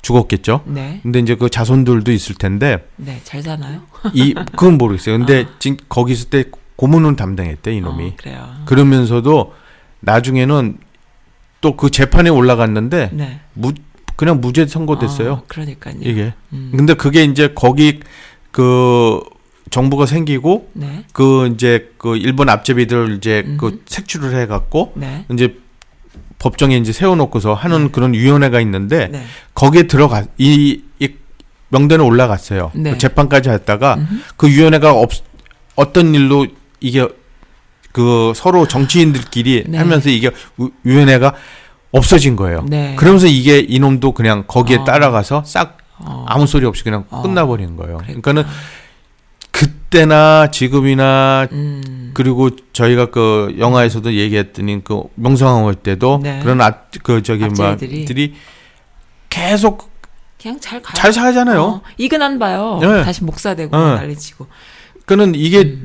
죽었겠죠. 0.00 0.62
네, 0.64 1.00
근데 1.02 1.18
이제 1.18 1.34
그 1.34 1.50
자손들도 1.50 2.10
있을 2.12 2.34
텐데 2.36 2.86
네, 2.96 3.20
잘 3.24 3.42
사나요? 3.42 3.82
이 4.14 4.32
그건 4.56 4.78
모르겠어요. 4.78 5.18
근데 5.18 5.44
지금 5.58 5.76
거기 5.90 6.14
있을 6.14 6.30
때 6.30 6.44
고문은 6.76 7.16
담당했대 7.16 7.74
이놈이. 7.74 8.04
어, 8.06 8.12
그래요. 8.16 8.54
그러면서도 8.64 9.52
나중에는 10.00 10.78
또 11.60 11.76
그 11.76 11.90
재판에 11.90 12.30
올라갔는데 12.30 13.10
네. 13.12 13.40
무 13.52 13.72
그냥 14.16 14.40
무죄 14.40 14.66
선고됐어요. 14.66 15.32
어, 15.32 15.42
그러니까요. 15.46 15.96
이게. 16.00 16.32
음. 16.54 16.72
근데 16.74 16.94
그게 16.94 17.22
이제 17.24 17.52
거기 17.54 18.00
그 18.50 19.20
정부가 19.70 20.06
생기고 20.06 20.70
네. 20.74 21.04
그 21.12 21.50
이제 21.54 21.90
그 21.98 22.16
일본 22.16 22.48
앞제비들 22.48 23.16
이제 23.16 23.44
그 23.58 23.82
색출을 23.86 24.34
해갖고 24.42 24.92
네. 24.94 25.24
이제 25.32 25.56
법정에 26.38 26.76
이제 26.76 26.92
세워놓고서 26.92 27.54
하는 27.54 27.90
그런 27.90 28.12
위원회가 28.12 28.60
있는데 28.60 29.08
네. 29.08 29.24
거기에 29.54 29.84
들어가 29.84 30.24
이, 30.38 30.82
이 31.00 31.08
명단에 31.70 32.02
올라갔어요. 32.04 32.70
네. 32.74 32.92
그 32.92 32.98
재판까지 32.98 33.48
했다가 33.50 33.98
그 34.36 34.48
위원회가 34.48 34.92
없 34.92 35.10
어떤 35.76 36.14
일로 36.14 36.46
이게 36.80 37.08
그 37.92 38.32
서로 38.36 38.68
정치인들끼리 38.68 39.64
네. 39.68 39.78
하면서 39.78 40.08
이게 40.10 40.30
우- 40.58 40.70
위원회가 40.82 41.34
없어진 41.92 42.36
거예요. 42.36 42.64
네. 42.68 42.94
그러면서 42.96 43.26
이게 43.26 43.58
이놈도 43.60 44.12
그냥 44.12 44.44
거기에 44.46 44.78
어. 44.78 44.84
따라가서 44.84 45.44
싹 45.46 45.78
어. 45.98 46.24
아무 46.28 46.46
소리 46.46 46.66
없이 46.66 46.82
그냥 46.84 47.04
어. 47.10 47.22
끝나버린 47.22 47.76
거예요. 47.76 47.98
그랬구나. 47.98 48.20
그러니까는 48.22 48.44
그때나 49.54 50.50
지금이나 50.50 51.46
음. 51.52 52.10
그리고 52.12 52.50
저희가 52.72 53.10
그 53.10 53.54
영화에서도 53.58 54.12
얘기했더니 54.12 54.82
그 54.82 55.04
명성황후 55.14 55.76
때도 55.76 56.20
네. 56.22 56.40
그런 56.42 56.60
아, 56.60 56.72
그 57.04 57.22
저기 57.22 57.44
앞제비들이. 57.44 57.98
뭐들이 57.98 58.34
계속 59.30 59.90
그냥 60.42 60.58
잘 60.60 60.82
가요. 60.82 60.94
잘 60.96 61.12
살잖아요. 61.12 61.62
어, 61.62 61.82
이근한 61.96 62.40
봐요. 62.40 62.78
네. 62.82 63.04
다시 63.04 63.22
목사되고 63.22 63.76
네. 63.76 63.94
난리치고. 63.94 64.46
그는 65.06 65.34
이게 65.36 65.78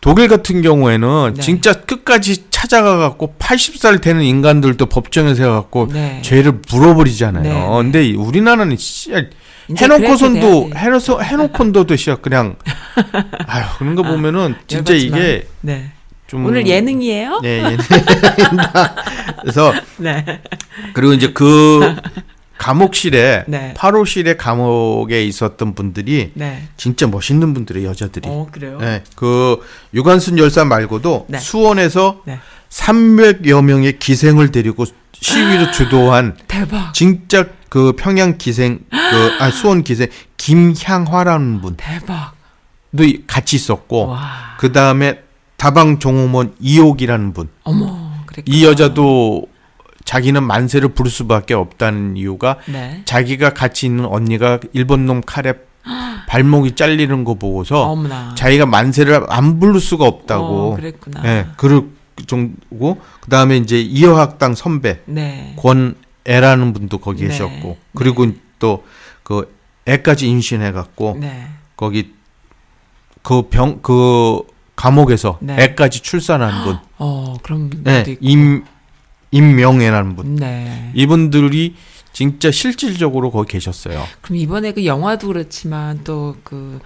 독일 0.00 0.28
같은 0.28 0.62
경우에는 0.62 1.08
음. 1.08 1.34
네. 1.34 1.40
진짜 1.40 1.72
끝까지 1.72 2.48
찾아가 2.50 2.96
갖고 2.96 3.34
80살 3.40 4.00
되는 4.00 4.22
인간들도 4.22 4.86
법정에 4.86 5.34
세워 5.34 5.54
갖고 5.54 5.88
네. 5.92 6.22
죄를 6.22 6.60
물어버리잖아요. 6.70 7.42
네, 7.42 7.50
네. 7.52 7.68
근데 7.68 8.12
우리나라는 8.14 8.76
씨 8.76 9.10
이제 9.10 9.30
해놓고선도 9.76 10.70
해놓고 10.74 11.22
해놓고도 11.22 11.96
씨 11.96 12.14
그냥 12.22 12.56
아유 13.46 13.64
그런 13.78 13.94
거 13.94 14.02
보면은 14.02 14.54
진짜 14.66 14.92
열받지만. 14.92 15.20
이게 15.20 15.46
네. 15.60 15.92
좀 16.26 16.46
오늘 16.46 16.66
예능이에요? 16.66 17.40
네, 17.42 17.58
예능. 17.58 17.76
그래서 19.42 19.72
네. 19.98 20.40
그리고 20.92 21.12
이제 21.12 21.32
그 21.32 21.94
감옥실에 22.58 23.44
네. 23.46 23.74
8호실의 23.76 24.36
감옥에 24.38 25.22
있었던 25.24 25.74
분들이 25.74 26.30
네. 26.34 26.62
진짜 26.76 27.06
멋있는 27.06 27.52
분들이 27.52 27.84
여자들이. 27.84 28.28
어, 28.28 28.46
그래요? 28.50 28.78
네, 28.80 29.02
그 29.16 29.60
유관순 29.92 30.38
열사 30.38 30.64
말고도 30.64 31.26
네. 31.28 31.38
수원에서 31.38 32.22
네. 32.24 32.38
300여 32.70 33.62
명의 33.62 33.98
기생을 33.98 34.50
데리고 34.50 34.84
시위를 35.12 35.72
주도한 35.72 36.36
대박. 36.48 36.92
진짜 36.94 37.46
그 37.74 37.92
평양 37.96 38.38
기생 38.38 38.78
그 38.88 39.42
아 39.42 39.50
수원 39.50 39.82
기생 39.82 40.06
김향화라는 40.36 41.60
분도 41.60 41.76
대박. 41.76 42.34
같이 43.26 43.56
있었고 43.56 44.06
와. 44.10 44.54
그 44.58 44.70
다음에 44.70 45.18
다방 45.56 45.98
종호원 45.98 46.54
이옥이라는 46.60 47.32
분. 47.32 47.48
어머. 47.64 48.12
그랬구나. 48.26 48.56
이 48.56 48.64
여자도 48.64 49.46
자기는 50.04 50.40
만세를 50.44 50.90
부를 50.90 51.10
수밖에 51.10 51.54
없다는 51.54 52.16
이유가 52.16 52.58
네. 52.66 53.02
자기가 53.06 53.50
같이 53.50 53.86
있는 53.86 54.04
언니가 54.04 54.60
일본 54.72 55.06
놈 55.06 55.20
칼에 55.20 55.54
발목이 56.28 56.76
잘리는 56.76 57.24
거 57.24 57.34
보고서 57.34 57.90
어머나. 57.90 58.36
자기가 58.36 58.66
만세를 58.66 59.26
안 59.30 59.58
부를 59.58 59.80
수가 59.80 60.04
없다고. 60.04 60.44
어, 60.44 60.76
그랬구나. 60.76 61.22
예, 61.24 61.46
그럴 61.56 61.88
정도고 62.28 63.00
그다음에 63.22 63.56
이제 63.56 63.80
이어학당 63.80 64.54
선배 64.54 65.00
네. 65.06 65.54
권 65.58 65.96
애라는 66.26 66.72
분도 66.72 66.98
거기 66.98 67.22
네. 67.22 67.28
계셨고 67.28 67.76
그리고 67.94 68.26
또그 68.58 69.54
애까지 69.86 70.28
임신해 70.28 70.72
갖고 70.72 71.16
네. 71.20 71.46
거기 71.76 72.14
그 73.22 73.48
병그 73.48 74.42
감옥에서 74.76 75.38
네. 75.40 75.56
애까지 75.62 76.00
출산한 76.00 76.64
분. 76.64 76.78
어, 76.98 77.36
네, 77.82 78.02
네. 78.02 78.16
임 78.20 78.64
임명애라는 79.30 80.16
분. 80.16 80.36
네. 80.36 80.90
이분들이 80.94 81.74
진짜 82.12 82.50
실질적으로 82.50 83.30
거기 83.30 83.52
계셨어요. 83.52 84.04
그럼 84.20 84.36
이번에 84.36 84.72
그 84.72 84.86
영화도 84.86 85.26
그렇지만 85.26 86.04
또그 86.04 86.80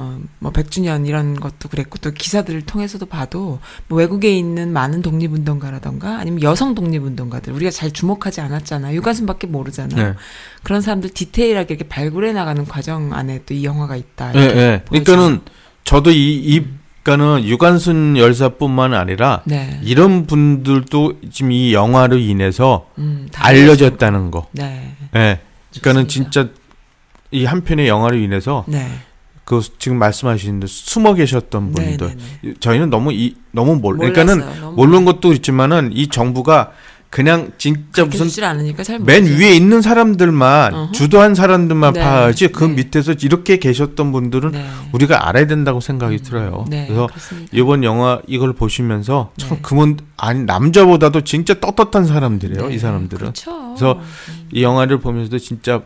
어, 0.00 0.18
뭐 0.38 0.50
100주년 0.50 1.06
이런 1.06 1.38
것도 1.38 1.68
그랬고 1.68 1.98
또 1.98 2.10
기사들을 2.10 2.62
통해서도 2.62 3.04
봐도 3.04 3.60
뭐 3.86 3.98
외국에 3.98 4.34
있는 4.34 4.72
많은 4.72 5.02
독립운동가라던가 5.02 6.18
아니면 6.18 6.40
여성 6.42 6.74
독립운동가들 6.74 7.52
우리가 7.52 7.70
잘 7.70 7.90
주목하지 7.90 8.40
않았잖아요. 8.40 8.96
유가순밖에 8.96 9.46
모르잖아요. 9.46 10.08
네. 10.12 10.14
그런 10.62 10.80
사람들 10.80 11.10
디테일하게 11.10 11.74
이렇게 11.74 11.86
발굴해 11.88 12.32
나가는 12.32 12.64
과정 12.64 13.12
안에 13.12 13.40
또 13.44 13.50
이 13.54 13.64
영화가 13.64 13.96
있다. 13.96 14.32
예, 14.36 14.40
예. 14.40 14.82
그러니까는 14.88 15.40
저도 15.84 16.10
이, 16.12 16.36
이, 16.36 16.64
그러니까는 17.02 17.44
유관순 17.46 18.16
열사뿐만 18.16 18.94
아니라 18.94 19.42
네. 19.44 19.80
이런 19.82 20.26
분들도 20.26 21.14
지금 21.30 21.52
이 21.52 21.74
영화로 21.74 22.16
인해서 22.16 22.86
음, 22.96 23.28
다 23.32 23.44
알려졌다는 23.46 24.30
거. 24.30 24.46
네. 24.52 24.94
예. 25.14 25.40
그러니까는 25.72 26.08
좋습니다. 26.08 26.30
진짜 26.30 26.48
이 27.32 27.44
한 27.44 27.62
편의 27.64 27.86
영화로 27.88 28.16
인해서 28.16 28.64
네. 28.66 28.88
그 29.50 29.60
지금 29.80 29.98
말씀하신 29.98 30.60
대로 30.60 30.68
숨어 30.68 31.14
계셨던 31.14 31.72
네, 31.72 31.96
분들. 31.96 32.16
네, 32.16 32.16
네. 32.42 32.54
저희는 32.60 32.88
너무 32.88 33.12
이 33.12 33.34
너무 33.50 33.74
몰. 33.74 33.96
그러니까는 33.98 34.38
너무 34.60 34.76
모르는 34.76 35.04
것도 35.04 35.32
있지만은 35.32 35.90
이 35.92 36.06
정부가 36.06 36.70
그냥 37.10 37.50
진짜 37.58 38.04
무슨 38.04 38.28
맨. 39.04 39.24
위에 39.24 39.56
있는 39.56 39.82
사람들만 39.82 40.72
어허. 40.72 40.92
주도한 40.92 41.34
사람들만 41.34 41.94
네, 41.94 42.00
봐야지 42.00 42.46
그 42.52 42.62
네. 42.62 42.74
밑에서 42.74 43.14
이렇게 43.14 43.56
계셨던 43.56 44.12
분들은 44.12 44.52
네. 44.52 44.64
우리가 44.92 45.28
알아야 45.28 45.48
된다고 45.48 45.80
생각이 45.80 46.18
들어요. 46.18 46.64
네, 46.70 46.86
그래서 46.86 47.08
그렇습니다. 47.08 47.50
이번 47.52 47.82
영화 47.82 48.20
이걸 48.28 48.52
보시면서 48.52 49.32
참 49.36 49.56
네. 49.56 49.58
그분 49.62 49.96
아니 50.16 50.44
남자보다도 50.44 51.22
진짜 51.22 51.54
떳떳한 51.54 52.06
사람들이에요. 52.06 52.68
네, 52.68 52.74
이 52.76 52.78
사람들은. 52.78 53.18
그렇죠. 53.18 53.74
그래서 53.74 53.98
이 54.52 54.62
영화를 54.62 55.00
보면서도 55.00 55.40
진짜 55.40 55.82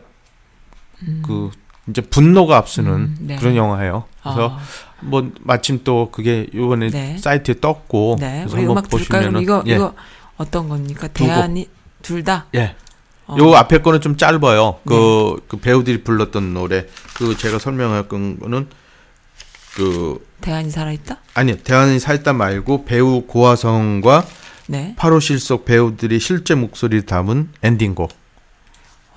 그 1.23 1.49
진짜 1.85 2.01
분노가 2.09 2.57
앞서는 2.57 2.91
음, 2.91 3.17
네. 3.19 3.35
그런 3.35 3.55
영화예요. 3.55 4.05
그래서 4.21 4.57
아, 4.57 4.59
뭐 5.01 5.31
마침 5.41 5.81
또 5.83 6.09
그게 6.11 6.47
이번에 6.51 6.89
네. 6.89 7.17
사이트에 7.17 7.59
떴고 7.61 8.17
네, 8.19 8.45
그래서 8.47 8.57
한번 8.57 8.83
보시면은 8.83 9.41
이거 9.41 9.63
예. 9.67 9.75
이거 9.75 9.93
어떤 10.37 10.67
겁니까? 10.67 11.07
대안이 11.07 11.69
둘 12.01 12.23
다. 12.23 12.47
예. 12.55 12.75
어. 13.27 13.37
요 13.39 13.55
앞에 13.55 13.79
거는 13.79 14.01
좀 14.01 14.17
짧아요. 14.17 14.79
그, 14.85 15.35
네. 15.37 15.45
그 15.47 15.57
배우들이 15.57 16.03
불렀던 16.03 16.53
노래. 16.53 16.85
그 17.15 17.35
제가 17.37 17.59
설명할 17.59 18.07
거는 18.07 18.67
그 19.75 20.25
대안이 20.41 20.69
살아 20.71 20.91
있다? 20.91 21.17
아니 21.33 21.57
대한이 21.57 21.99
살다 21.99 22.33
말고 22.33 22.85
배우 22.85 23.23
고화성과 23.25 24.25
네. 24.67 24.95
8호 24.97 25.21
실속 25.21 25.65
배우들이 25.65 26.19
실제 26.19 26.55
목소리를 26.55 27.05
담은 27.05 27.49
엔딩곡. 27.61 28.11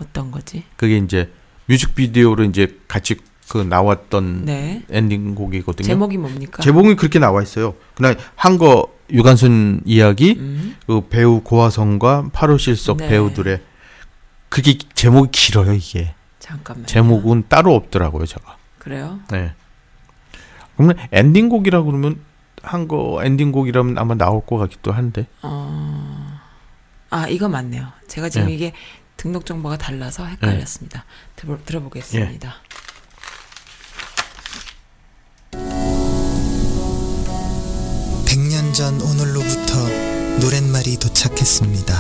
어떤 0.01 0.31
거지? 0.31 0.65
그게 0.77 0.99
이제 0.99 1.31
뮤직비디오로 1.69 2.45
이제 2.45 2.79
같이 2.89 3.17
그 3.49 3.59
나왔던 3.59 4.45
네. 4.45 4.83
엔딩곡이거든요. 4.91 5.87
제목이 5.87 6.19
뭡니까? 6.19 6.63
제목이 6.63 6.97
그렇게 6.97 7.19
나와 7.19 7.43
있어요. 7.43 7.75
그냥 7.95 8.15
한거 8.37 8.93
유관순 9.11 9.83
이야기, 9.87 10.37
음. 10.39 10.77
그 10.87 11.09
배우 11.09 11.41
고화성과 11.41 12.31
8호 12.33 12.59
실속 12.59 12.99
네. 12.99 13.09
배우들의 13.09 13.61
그게 14.51 14.77
제목이 14.95 15.31
길어요 15.31 15.73
이게. 15.73 16.15
잠깐만. 16.39 16.87
제목은 16.87 17.45
따로 17.49 17.75
없더라고요 17.75 18.27
제가. 18.27 18.57
그래요? 18.79 19.21
네. 19.31 19.53
그러면 20.77 20.97
엔딩곡이라 21.13 21.83
그러면 21.83 22.21
한 22.63 22.87
거 22.89 23.21
엔딩곡이라면 23.23 23.99
아마 23.99 24.15
나올 24.15 24.45
것 24.45 24.57
같기도 24.59 24.93
한데. 24.93 25.27
어. 25.43 26.39
아, 27.11 27.27
이거 27.29 27.49
맞네요. 27.49 27.87
제가 28.09 28.29
지금 28.29 28.49
네. 28.49 28.55
이게 28.55 28.73
등록 29.19 29.45
정보가 29.45 29.77
달라서 29.77 30.25
헷갈렸습니다. 30.25 31.05
들어, 31.37 31.59
들어 31.67 31.81
보겠습니다. 31.81 32.55
백년전 38.27 39.01
오늘로부터 39.03 39.75
노랫말이 40.41 40.97
도착했습니다. 40.99 41.95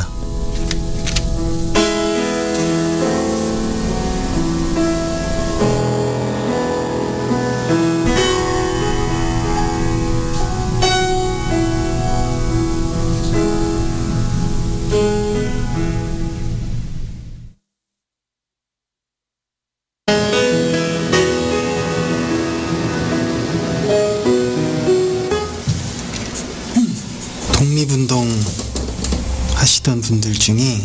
하시던 29.89 30.03
분들 30.03 30.35
중에 30.35 30.81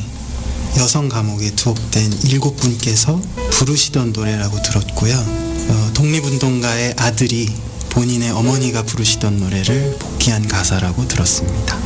여성 0.78 1.10
감옥에 1.10 1.52
투옥된 1.52 2.22
일곱 2.24 2.56
분께서 2.56 3.22
부르시던 3.52 4.14
노래라고 4.14 4.62
들었고요. 4.62 5.14
어, 5.16 5.92
독립운동가의 5.94 6.96
아들이 6.98 7.50
본인의 7.90 8.32
어머니가 8.32 8.84
부르시던 8.84 9.40
노래를 9.40 9.98
복귀한 10.00 10.48
가사라고 10.48 11.08
들었습니다. 11.08 11.78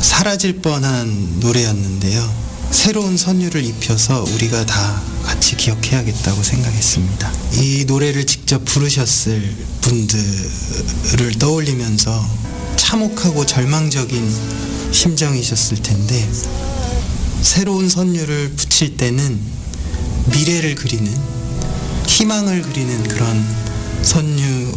사라질 0.00 0.60
뻔한 0.60 1.40
노래였는데요. 1.40 2.42
새로운 2.70 3.18
선율을 3.18 3.62
입혀서 3.64 4.24
우리가 4.34 4.64
다 4.64 5.02
같이 5.24 5.56
기억해야겠다고 5.56 6.42
생각했습니다. 6.42 7.32
이 7.60 7.84
노래를 7.86 8.26
직접 8.26 8.64
부르셨을 8.64 9.54
분들을 9.82 11.38
떠올리면서 11.38 12.26
참혹하고 12.82 13.46
절망적인 13.46 14.92
심정이셨을 14.92 15.78
텐데 15.82 16.28
새로운 17.40 17.88
선율을 17.88 18.50
붙일 18.56 18.96
때는 18.96 19.40
미래를 20.26 20.74
그리는 20.74 21.16
희망을 22.06 22.60
그리는 22.62 23.02
그런 23.04 23.42
선율로 24.02 24.72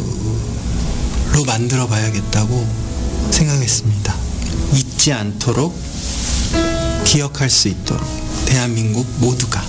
만들어 1.46 1.86
봐야겠다고 1.88 2.66
생각했습니다. 3.32 4.14
잊지 4.72 5.12
않도록 5.12 5.76
기억할 7.04 7.50
수 7.50 7.68
있도록 7.68 8.06
대한민국 8.46 9.04
모두가 9.18 9.62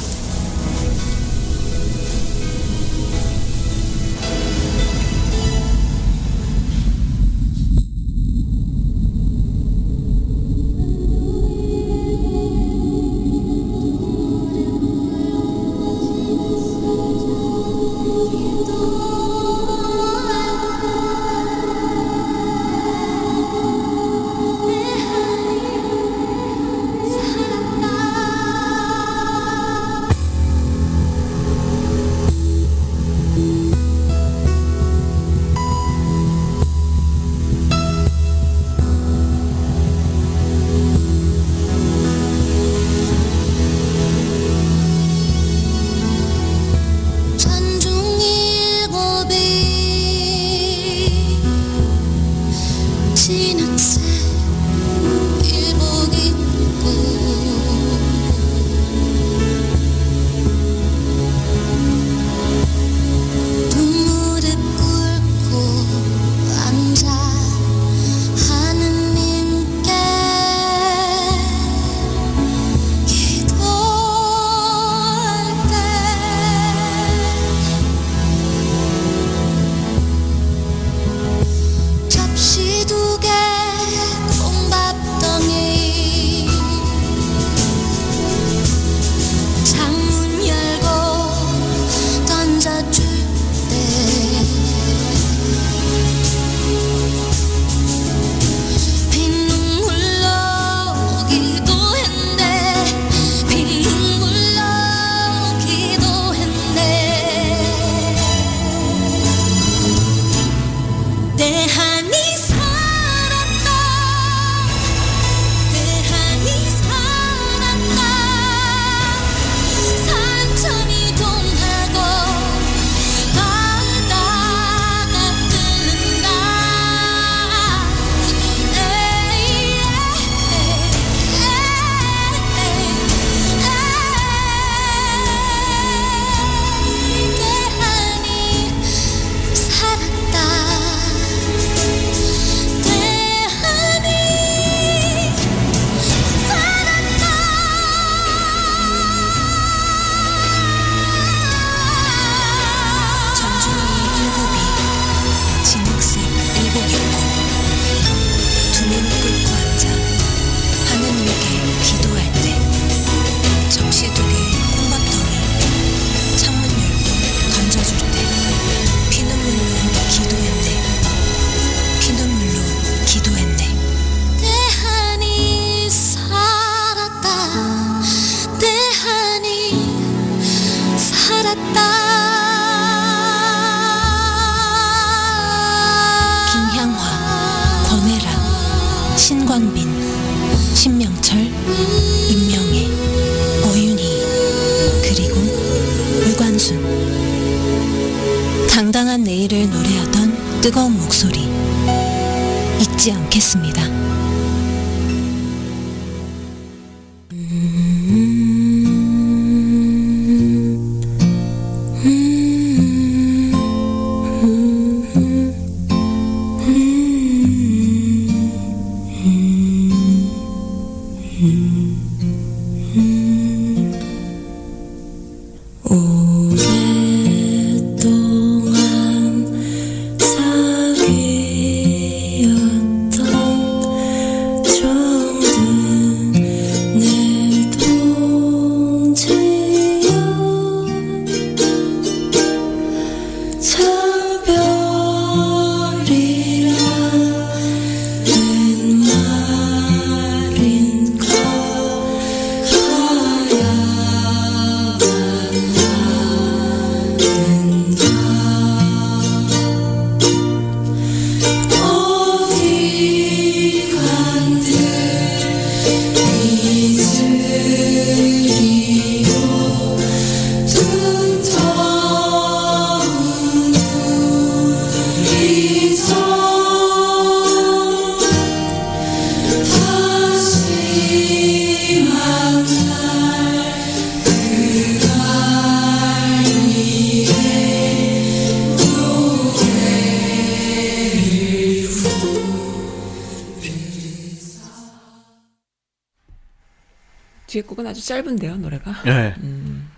않겠습니다. 203.12 203.87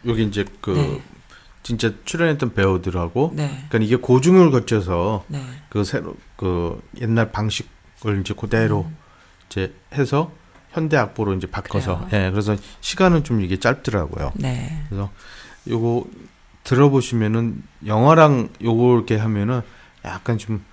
여기 0.09 0.23
이제 0.23 0.45
그 0.61 0.71
네. 0.71 1.01
진짜 1.63 1.91
출연했던 2.05 2.53
배우들하고 2.53 3.33
네. 3.35 3.47
그러니까 3.69 3.77
이게 3.79 3.95
고증을 3.95 4.51
거쳐서 4.51 5.23
네. 5.27 5.43
그 5.69 5.83
새로 5.83 6.15
그 6.35 6.81
옛날 7.01 7.31
방식을 7.31 8.21
이제 8.21 8.33
그대로 8.33 8.85
음. 8.89 8.97
이제 9.47 9.73
해서 9.93 10.31
현대 10.71 10.97
악보로 10.97 11.33
이제 11.33 11.47
바꿔서 11.47 12.07
그래요? 12.07 12.25
예 12.25 12.31
그래서 12.31 12.55
시간은 12.81 13.23
좀 13.23 13.41
이게 13.41 13.57
짧더라고요. 13.57 14.33
네. 14.35 14.83
그래서 14.89 15.09
요거 15.67 16.05
들어보시면은 16.63 17.63
영화랑 17.85 18.49
요거 18.63 18.95
이렇게 18.95 19.17
하면은 19.17 19.61
약간 20.05 20.37
좀 20.37 20.63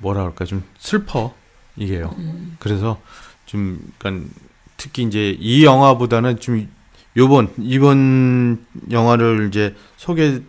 뭐라 0.00 0.20
그럴까 0.20 0.44
좀 0.44 0.62
슬퍼 0.78 1.34
이게요. 1.76 2.14
음. 2.18 2.56
그래서 2.58 3.00
좀 3.46 3.80
그러니까 3.98 4.28
특히 4.76 5.02
이제 5.02 5.36
이 5.38 5.64
영화보다는 5.64 6.40
좀 6.40 6.68
요번 7.16 7.52
이번 7.58 8.64
영화를 8.90 9.48
이제 9.48 9.74
소개해 9.96 10.40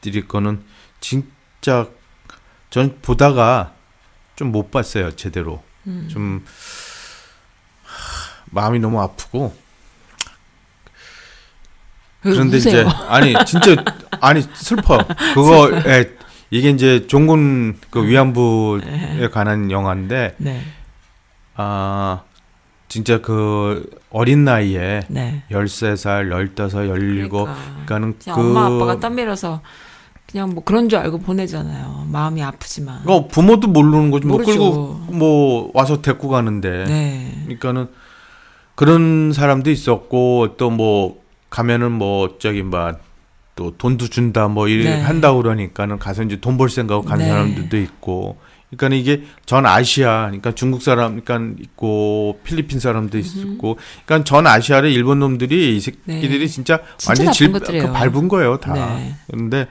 드릴 0.00 0.28
거는 0.28 0.62
진짜 1.00 1.88
전 2.70 2.98
보다가 3.02 3.74
좀 4.36 4.50
못 4.50 4.70
봤어요 4.70 5.14
제대로 5.14 5.62
음. 5.86 6.08
좀 6.10 6.44
하, 7.84 8.42
마음이 8.46 8.78
너무 8.80 9.00
아프고 9.00 9.54
왜 12.24 12.32
그런데 12.32 12.56
우세요? 12.58 12.82
이제 12.82 12.90
아니 13.08 13.34
진짜 13.46 13.74
아니 14.20 14.42
슬퍼 14.54 14.98
그거 15.34 15.70
예, 15.86 16.10
이게 16.50 16.70
이제 16.70 17.06
종군 17.06 17.78
그 17.90 18.06
위안부에 18.06 19.28
관한 19.32 19.70
영화인데 19.70 20.34
네. 20.38 20.64
아 21.54 22.22
진짜 22.92 23.22
그 23.22 23.88
어린 24.10 24.44
나이에 24.44 25.00
네. 25.08 25.42
13살, 25.50 26.28
15, 26.30 26.68
17 26.68 27.28
그러니까. 27.30 27.56
그러니까는 27.86 28.14
그 28.22 28.30
엄마 28.32 28.66
아빠가 28.66 29.00
땀 29.00 29.14
밀어서 29.14 29.62
그냥 30.30 30.50
뭐 30.50 30.62
그런 30.62 30.90
줄 30.90 30.98
알고 30.98 31.20
보내잖아요. 31.20 32.04
마음이 32.10 32.42
아프지만. 32.42 33.00
그거 33.00 33.28
부모도 33.28 33.68
모르는 33.68 34.10
거지 34.10 34.26
뭐 34.26 34.36
모르죠. 34.36 34.52
끌고 34.52 34.94
뭐 35.08 35.70
와서 35.72 36.02
데리고 36.02 36.28
가는데 36.28 36.84
네. 36.84 37.32
그러니까는 37.46 37.88
그런 38.74 39.32
사람도 39.32 39.70
있었고 39.70 40.56
또 40.58 40.68
뭐 40.68 41.22
가면은 41.48 41.92
뭐 41.92 42.36
저기 42.38 42.62
뭐또 42.62 43.76
돈도 43.78 44.08
준다 44.08 44.48
뭐 44.48 44.68
이래 44.68 44.96
네. 44.96 45.00
한다 45.00 45.32
그러니까는 45.32 45.98
가서 45.98 46.22
이제 46.24 46.36
돈 46.40 46.58
벌 46.58 46.68
생각하고 46.68 47.06
가는 47.06 47.24
네. 47.24 47.30
사람들도 47.30 47.74
있고 47.78 48.36
그러니까 48.76 48.96
이게 48.96 49.24
전 49.46 49.66
아시아 49.66 50.26
그러니까 50.26 50.52
중국 50.54 50.82
사람 50.82 51.20
그러니까 51.20 51.62
있고 51.62 52.40
필리핀 52.44 52.80
사람도 52.80 53.18
있고 53.18 53.78
그러니까 54.06 54.24
전 54.24 54.46
아시아를 54.46 54.90
일본 54.90 55.18
놈들이 55.20 55.76
이 55.76 55.80
새끼들이 55.80 56.38
네. 56.38 56.46
진짜 56.46 56.80
진짜 56.96 57.22
완전 57.24 57.32
질. 57.32 57.52
그 57.52 57.92
밟은 57.92 58.28
거예요 58.28 58.58
다 58.58 58.72
네. 58.72 59.14
그런데 59.30 59.68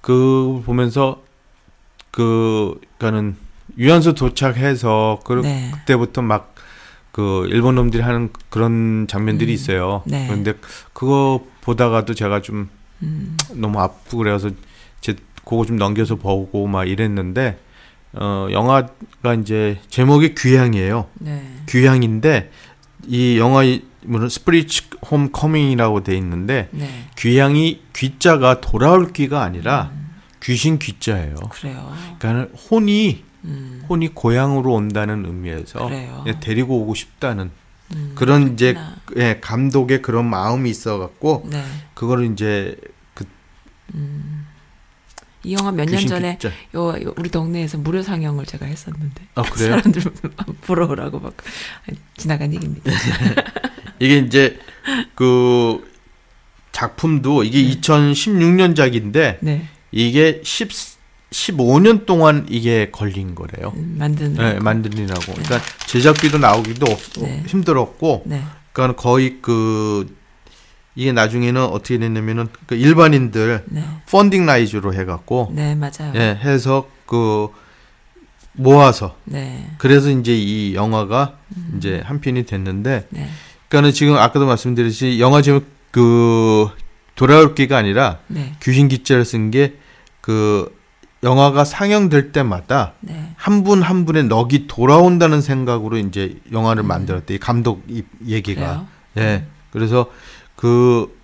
그 0.00 0.62
보면서 0.64 1.22
그 2.10 2.80
그러니까는 2.98 3.36
유연소 3.78 4.14
도착해서 4.14 5.20
그 5.24 5.34
네. 5.42 5.70
그때부터 5.72 6.22
막 6.22 6.56
그 7.16 7.46
일본 7.48 7.76
놈들이 7.76 8.02
하는 8.02 8.28
그런 8.50 9.06
장면들이 9.08 9.50
있어요. 9.50 10.02
네. 10.04 10.26
그런데 10.26 10.52
그거 10.92 11.46
보다가도 11.62 12.12
제가 12.12 12.42
좀 12.42 12.68
음. 13.02 13.38
너무 13.54 13.80
아프고 13.80 14.18
그래서 14.18 14.50
제 15.00 15.16
그거 15.42 15.64
좀 15.64 15.78
넘겨서 15.78 16.16
보고 16.16 16.66
막 16.66 16.84
이랬는데 16.84 17.58
어 18.12 18.48
영화가 18.50 19.34
이제 19.40 19.78
제목이 19.88 20.34
귀향이에요. 20.34 21.08
네. 21.14 21.42
귀향인데 21.68 22.50
이 23.06 23.38
영화 23.38 23.62
이름은 23.62 24.28
Spirits' 24.28 24.84
Homecoming이라고 25.10 26.02
돼 26.02 26.16
있는데 26.16 26.68
네. 26.72 27.08
귀향이 27.16 27.82
귀자가 27.94 28.60
돌아올 28.60 29.12
귀가 29.12 29.42
아니라 29.42 29.92
귀신 30.42 30.78
귀자예요. 30.78 31.34
그래요. 31.50 31.92
그러니까 32.18 32.56
혼이 32.70 33.24
음. 33.44 33.84
혼이 33.88 34.08
고향으로 34.08 34.72
온다는 34.72 35.24
의미에서 35.24 35.86
그래요. 35.86 36.24
예, 36.26 36.38
데리고 36.40 36.80
오고 36.82 36.94
싶다는 36.94 37.50
음, 37.94 38.12
그런 38.16 38.52
이제 38.54 38.74
그렇구나. 38.74 38.96
예, 39.16 39.38
감독의 39.40 40.02
그런 40.02 40.28
마음이 40.28 40.68
있어 40.70 40.98
갖고 40.98 41.46
네. 41.50 41.62
그거를 41.94 42.32
이제 42.32 42.76
그 43.14 43.24
이 45.46 45.54
영화 45.54 45.70
몇년 45.70 45.94
귀신 45.94 46.08
전에 46.08 46.38
귀자. 46.40 46.48
요, 46.74 46.88
요 47.00 47.14
우리 47.16 47.30
동네에서 47.30 47.78
무료 47.78 48.02
상영을 48.02 48.44
제가 48.44 48.66
했었는데 48.66 49.22
아, 49.36 49.42
그래요? 49.48 49.76
사람들 49.76 50.02
보러 50.62 50.88
오라고 50.88 51.20
막 51.20 51.36
지나간 52.16 52.52
얘기입니다. 52.52 52.90
이게 54.00 54.18
이제 54.18 54.58
그 55.14 55.88
작품도 56.72 57.44
이게 57.44 57.62
2016년작인데 57.80 59.38
네. 59.40 59.68
이게 59.92 60.40
10 60.44 60.96
15년 61.30 62.06
동안 62.06 62.46
이게 62.48 62.90
걸린 62.90 63.34
거래요. 63.34 63.72
음, 63.76 63.96
만드는 63.98 64.34
네, 64.34 64.54
거. 64.54 64.60
만드느라고. 64.64 65.32
그러니까 65.32 65.60
제작비도 65.86 66.38
나오기도 66.38 66.90
없, 66.90 67.00
네. 67.20 67.42
힘들었고 67.46 68.22
네. 68.26 68.42
그러니까 68.72 69.00
거의 69.00 69.38
그 69.42 70.15
이게 70.96 71.12
나중에는 71.12 71.62
어떻게 71.62 71.98
됐냐면은 71.98 72.48
그 72.66 72.74
일반인들 72.74 73.64
네. 73.66 73.84
펀딩 74.10 74.46
라이즈로 74.46 74.94
해갖고 74.94 75.52
네, 75.54 75.74
맞아요. 75.74 76.12
예 76.14 76.38
해서 76.42 76.88
그 77.06 77.48
모아서 78.52 79.14
네. 79.24 79.70
그래서 79.78 80.10
이제 80.10 80.34
이 80.34 80.74
영화가 80.74 81.36
음. 81.56 81.74
이제 81.76 82.02
한 82.04 82.20
편이 82.20 82.46
됐는데 82.46 83.06
네. 83.10 83.28
그러니까는 83.68 83.92
지금 83.92 84.16
아까도 84.16 84.46
말씀드렸듯이 84.46 85.20
영화 85.20 85.42
제목 85.42 85.64
그 85.90 86.68
돌아올 87.14 87.54
기가 87.54 87.76
아니라 87.76 88.18
네. 88.28 88.54
귀신 88.62 88.88
기자를 88.88 89.24
쓴 89.24 89.50
게 89.50 89.74
그 90.26 90.74
영화가 91.22 91.64
상영될 91.64 92.32
때마다 92.32 92.94
네. 93.00 93.32
한분한 93.36 94.06
분의 94.06 94.24
넋이 94.24 94.66
돌아온다는 94.66 95.40
생각으로 95.40 95.98
이제 95.98 96.36
영화를 96.50 96.82
만들었대 96.82 97.34
이 97.34 97.38
감독 97.38 97.84
이 97.88 98.02
얘기가? 98.26 98.86
예 99.18 99.44
그래서 99.70 100.10
그 100.56 101.14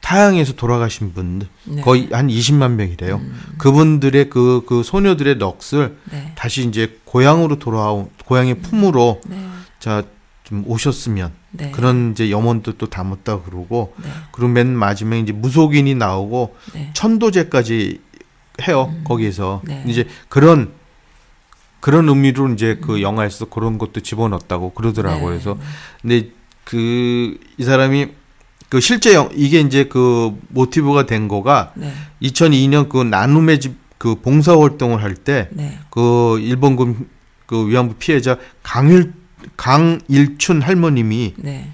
타양에서 0.00 0.54
돌아가신 0.54 1.14
분들 1.14 1.48
네. 1.64 1.80
거의 1.80 2.08
한 2.12 2.28
20만 2.28 2.72
명이래요. 2.72 3.16
음. 3.16 3.54
그분들의 3.58 4.30
그, 4.30 4.62
그 4.66 4.82
소녀들의 4.82 5.38
넋을 5.38 5.96
네. 6.10 6.32
다시 6.34 6.66
이제 6.66 6.98
고향으로 7.04 7.58
돌아온, 7.58 8.10
고향의 8.26 8.60
품으로 8.60 9.20
네. 9.26 9.48
자, 9.78 10.02
좀 10.44 10.64
오셨으면 10.66 11.32
네. 11.52 11.70
그런 11.70 12.12
이제 12.12 12.30
염원도 12.30 12.72
또 12.78 12.90
담았다 12.90 13.42
그러고 13.42 13.94
네. 14.02 14.10
그리고 14.32 14.50
맨 14.50 14.76
마지막에 14.76 15.20
이제 15.20 15.32
무속인이 15.32 15.94
나오고 15.94 16.56
네. 16.74 16.90
천도제까지 16.94 18.00
해요. 18.66 18.94
거기에서. 19.04 19.62
네. 19.64 19.82
이제 19.86 20.06
그런 20.28 20.72
그런 21.80 22.08
의미로 22.08 22.48
이제 22.50 22.78
그 22.80 23.02
영화에서 23.02 23.46
그런 23.46 23.78
것도 23.78 24.00
집어넣었다고 24.00 24.72
그러더라고요. 24.74 25.20
네. 25.20 25.26
그래서 25.26 25.58
근데 26.00 26.30
그 26.64 27.38
이 27.58 27.64
사람이 27.64 28.08
그 28.68 28.80
실제 28.80 29.14
영, 29.14 29.28
이게 29.34 29.60
이제 29.60 29.84
그 29.84 30.38
모티브가 30.48 31.04
된 31.06 31.28
거가 31.28 31.72
네. 31.74 31.92
2002년 32.22 32.88
그 32.88 33.02
나눔의 33.02 33.60
집 33.60 33.82
그 34.02 34.16
봉사 34.16 34.58
활동을 34.58 35.00
할 35.00 35.14
때그 35.14 35.50
네. 35.54 35.78
일본군 36.40 37.08
그 37.46 37.68
위안부 37.68 37.94
피해자 38.00 38.36
강일 38.64 39.12
강일춘 39.56 40.60
할머님이 40.60 41.34
네. 41.36 41.70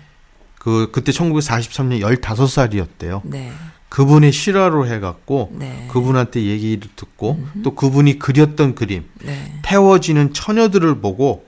그 0.58 0.90
그때 0.92 1.10
1943년 1.10 2.02
15살이었대요. 2.20 3.22
네. 3.24 3.50
그분의 3.88 4.32
실화로 4.32 4.86
해갖고 4.86 5.52
네. 5.58 5.88
그분한테 5.90 6.42
얘기를 6.42 6.90
듣고 6.96 7.42
또 7.62 7.74
그분이 7.74 8.18
그렸던 8.18 8.74
그림 8.74 9.06
네. 9.24 9.58
태워지는 9.62 10.34
처녀들을 10.34 11.00
보고 11.00 11.46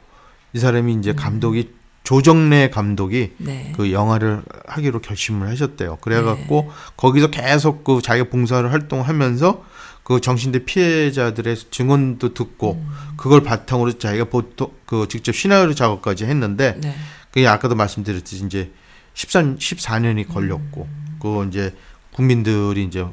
이 0.55 0.59
사람이 0.59 0.95
이제 0.95 1.12
감독이 1.12 1.74
조정래 2.11 2.71
감독이 2.71 3.35
음. 3.39 3.47
네. 3.47 3.73
그 3.77 3.93
영화를 3.93 4.43
하기로 4.67 5.01
결심을 5.01 5.47
하셨대요. 5.47 5.99
그래갖고 6.01 6.73
거기서 6.97 7.31
계속 7.31 7.85
그 7.85 8.03
자기가 8.03 8.31
봉사를 8.31 8.73
활동하면서 8.73 9.65
그 10.03 10.21
정신대 10.21 10.65
피해자들의 10.65 11.57
증언도 11.71 12.35
듣고 12.35 12.73
음. 12.73 12.89
그걸 13.17 13.45
바탕으로 13.45 13.97
자기가 13.97 14.25
보통 14.25 14.73
그 14.87 15.07
직접 15.09 15.37
시나리오 15.37 15.73
작업까지 15.73 16.25
했는데 16.25 16.81
네. 16.81 16.97
그게 17.31 17.47
아까도 17.47 17.77
말씀드렸듯이 17.77 18.45
이제 18.45 18.73
14, 19.15 19.43
14년이 19.55 20.27
걸렸고 20.27 20.89
그 21.23 21.47
이제 21.47 21.77
국민들이 22.13 22.83
이제 22.83 23.07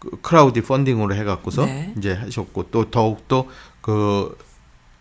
그 0.00 0.20
크라우디 0.20 0.62
펀딩으로 0.62 1.14
해갖고서 1.14 1.64
네. 1.64 1.94
이제 1.96 2.14
하셨고 2.14 2.72
또 2.72 2.90
더욱 2.90 3.28
또그 3.28 4.36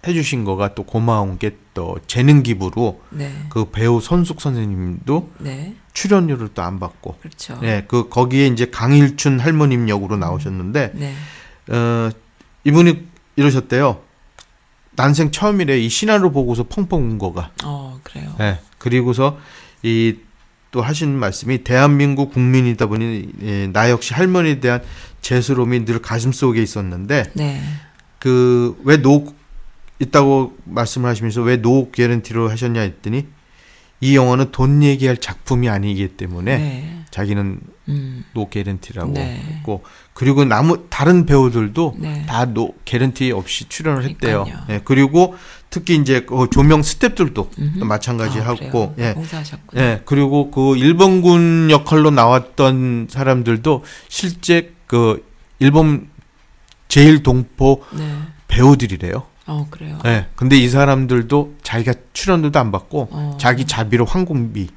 해주신 0.08 0.46
거가 0.46 0.74
또 0.76 0.84
고마운 0.84 1.38
게 1.38 1.58
또 1.80 1.98
재능 2.08 2.44
기부로 2.44 3.02
네. 3.10 3.32
그 3.48 3.70
배우 3.70 4.02
손숙 4.02 4.42
선생님도 4.42 5.32
네. 5.40 5.76
출연료를 5.94 6.50
또 6.54 6.62
안 6.62 6.78
받고 6.78 7.18
그렇죠. 7.22 7.58
네, 7.62 7.86
그 7.88 8.10
거기에 8.10 8.48
이제 8.48 8.66
강일춘 8.70 9.40
할머님 9.40 9.88
역으로 9.88 10.18
나오셨는데 10.18 10.92
네. 10.96 11.14
어 11.70 12.10
이분이 12.66 13.08
이러셨대요. 13.38 14.02
난생 14.98 15.32
처음이래 15.32 15.80
이 15.80 15.88
신화를 15.88 16.34
보고서 16.34 16.64
펑펑 16.64 17.02
운 17.02 17.18
거가. 17.18 17.52
어 17.64 17.98
그래요. 18.04 18.36
예. 18.42 18.60
그리고서 18.78 19.38
이 19.84 20.18
또 20.72 20.82
하신 20.84 21.18
말씀이 21.18 21.64
대한민국 21.64 22.32
국민이다 22.32 22.86
보니 22.86 23.30
예, 23.42 23.68
나 23.74 23.90
역시 23.90 24.14
할머니에 24.14 24.60
대한 24.60 24.84
죄스러움이 25.22 25.86
늘 25.86 26.00
가슴 26.00 26.32
속에 26.32 26.62
있었는데 26.62 27.32
네. 27.34 27.62
그왜 28.20 28.98
노 28.98 29.34
있다고 30.00 30.58
말씀을 30.66 31.10
하시면서 31.10 31.42
왜 31.42 31.58
no 31.62 31.92
개런티로 31.92 32.50
하셨냐 32.50 32.82
했더니 32.82 33.28
이 34.02 34.16
영화는 34.16 34.52
돈 34.52 34.82
얘기할 34.82 35.18
작품이 35.18 35.68
아니기 35.68 36.08
때문에 36.10 36.58
네. 36.58 36.96
자기는 37.12 37.60
음. 37.90 38.24
no 38.34 38.48
개런티라고 38.50 39.12
네. 39.14 39.42
했고 39.58 39.84
그리고 40.14 40.46
나무 40.46 40.86
다른 40.90 41.26
배우들도 41.26 41.96
네. 42.00 42.26
다 42.26 42.51
no 42.51 42.76
개런티 42.86 43.32
없이 43.32 43.68
출연을 43.68 44.04
했대요. 44.06 44.46
그러니까요. 44.46 44.66
예, 44.70 44.82
그리고 44.86 45.36
특히 45.70 45.96
이제 45.98 46.22
그 46.22 46.48
조명 46.52 46.82
스탭들도 46.82 47.60
음흠. 47.60 47.80
또 47.80 47.86
마찬가지 47.86 48.40
아, 48.40 48.48
하고? 48.48 48.96
예. 49.00 49.16
예, 49.76 50.02
그리고 50.06 50.50
그 50.52 50.78
일본군 50.78 51.70
역할로 51.72 52.10
나왔던 52.12 53.08
사람들도 53.10 53.84
실제 54.08 54.74
그 54.88 55.26
일본 55.60 56.10
제일 56.88 57.22
동포 57.22 57.84
네. 57.98 58.18
배우들이래요. 58.48 59.29
어 59.50 59.68
그래요. 59.70 59.98
예. 60.06 60.28
근데 60.36 60.58
이 60.58 60.70
사람들도 60.70 61.56
자기가 61.64 61.94
출연료도 62.14 62.60
안 62.60 62.72
받고 62.72 63.08
어. 63.12 63.38
자기 63.40 63.66
자비로 63.66 64.06
항공비 64.06 64.70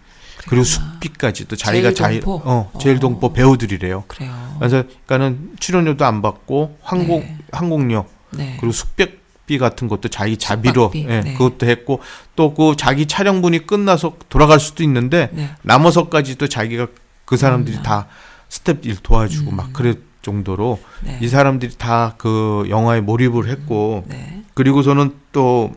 그리고 0.48 0.64
숙비까지도 0.64 1.54
자기가 1.56 1.92
자기 1.92 2.14
제일동포? 2.14 2.42
어, 2.44 2.72
제일 2.80 2.98
동포 2.98 3.26
어. 3.28 3.32
배우들이래요. 3.32 4.04
그래요. 4.08 4.32
그래서 4.58 4.82
그러니까는 5.06 5.50
출연료도 5.60 6.04
안 6.04 6.20
받고 6.22 6.78
항공 6.82 7.20
네. 7.20 7.36
항공료 7.52 8.06
네. 8.30 8.56
그리고 8.58 8.72
숙박비 8.72 9.58
같은 9.58 9.88
것도 9.88 10.08
자기 10.08 10.36
자비로 10.36 10.90
숙박비, 10.92 11.06
예, 11.08 11.20
네. 11.20 11.32
그것도 11.34 11.66
했고 11.66 12.00
또 12.34 12.54
그 12.54 12.74
자기 12.76 13.06
촬영분이 13.06 13.66
끝나서 13.66 14.16
돌아갈 14.28 14.58
수도 14.58 14.82
있는데 14.82 15.28
네. 15.32 15.50
남아서까지도 15.62 16.48
자기가 16.48 16.88
그 17.24 17.36
사람들이 17.36 17.76
음. 17.76 17.82
다 17.82 18.06
스텝 18.48 18.84
일 18.86 18.96
도와주고 18.96 19.50
음. 19.50 19.56
막 19.56 19.72
그럴 19.72 20.02
정도로 20.22 20.80
네. 21.04 21.18
이 21.20 21.28
사람들이 21.28 21.76
다 21.78 22.14
그 22.18 22.66
영화에 22.68 23.00
몰입을 23.00 23.48
했고 23.48 24.04
네. 24.08 24.41
그리고서는 24.54 25.14
또그참 25.32 25.76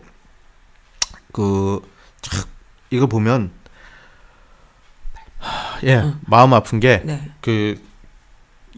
이거 2.89 3.07
보면 3.07 3.51
하, 5.39 5.80
예 5.84 5.97
응. 5.97 6.19
마음 6.26 6.53
아픈 6.53 6.80
게그 6.80 7.05
네. 7.05 7.76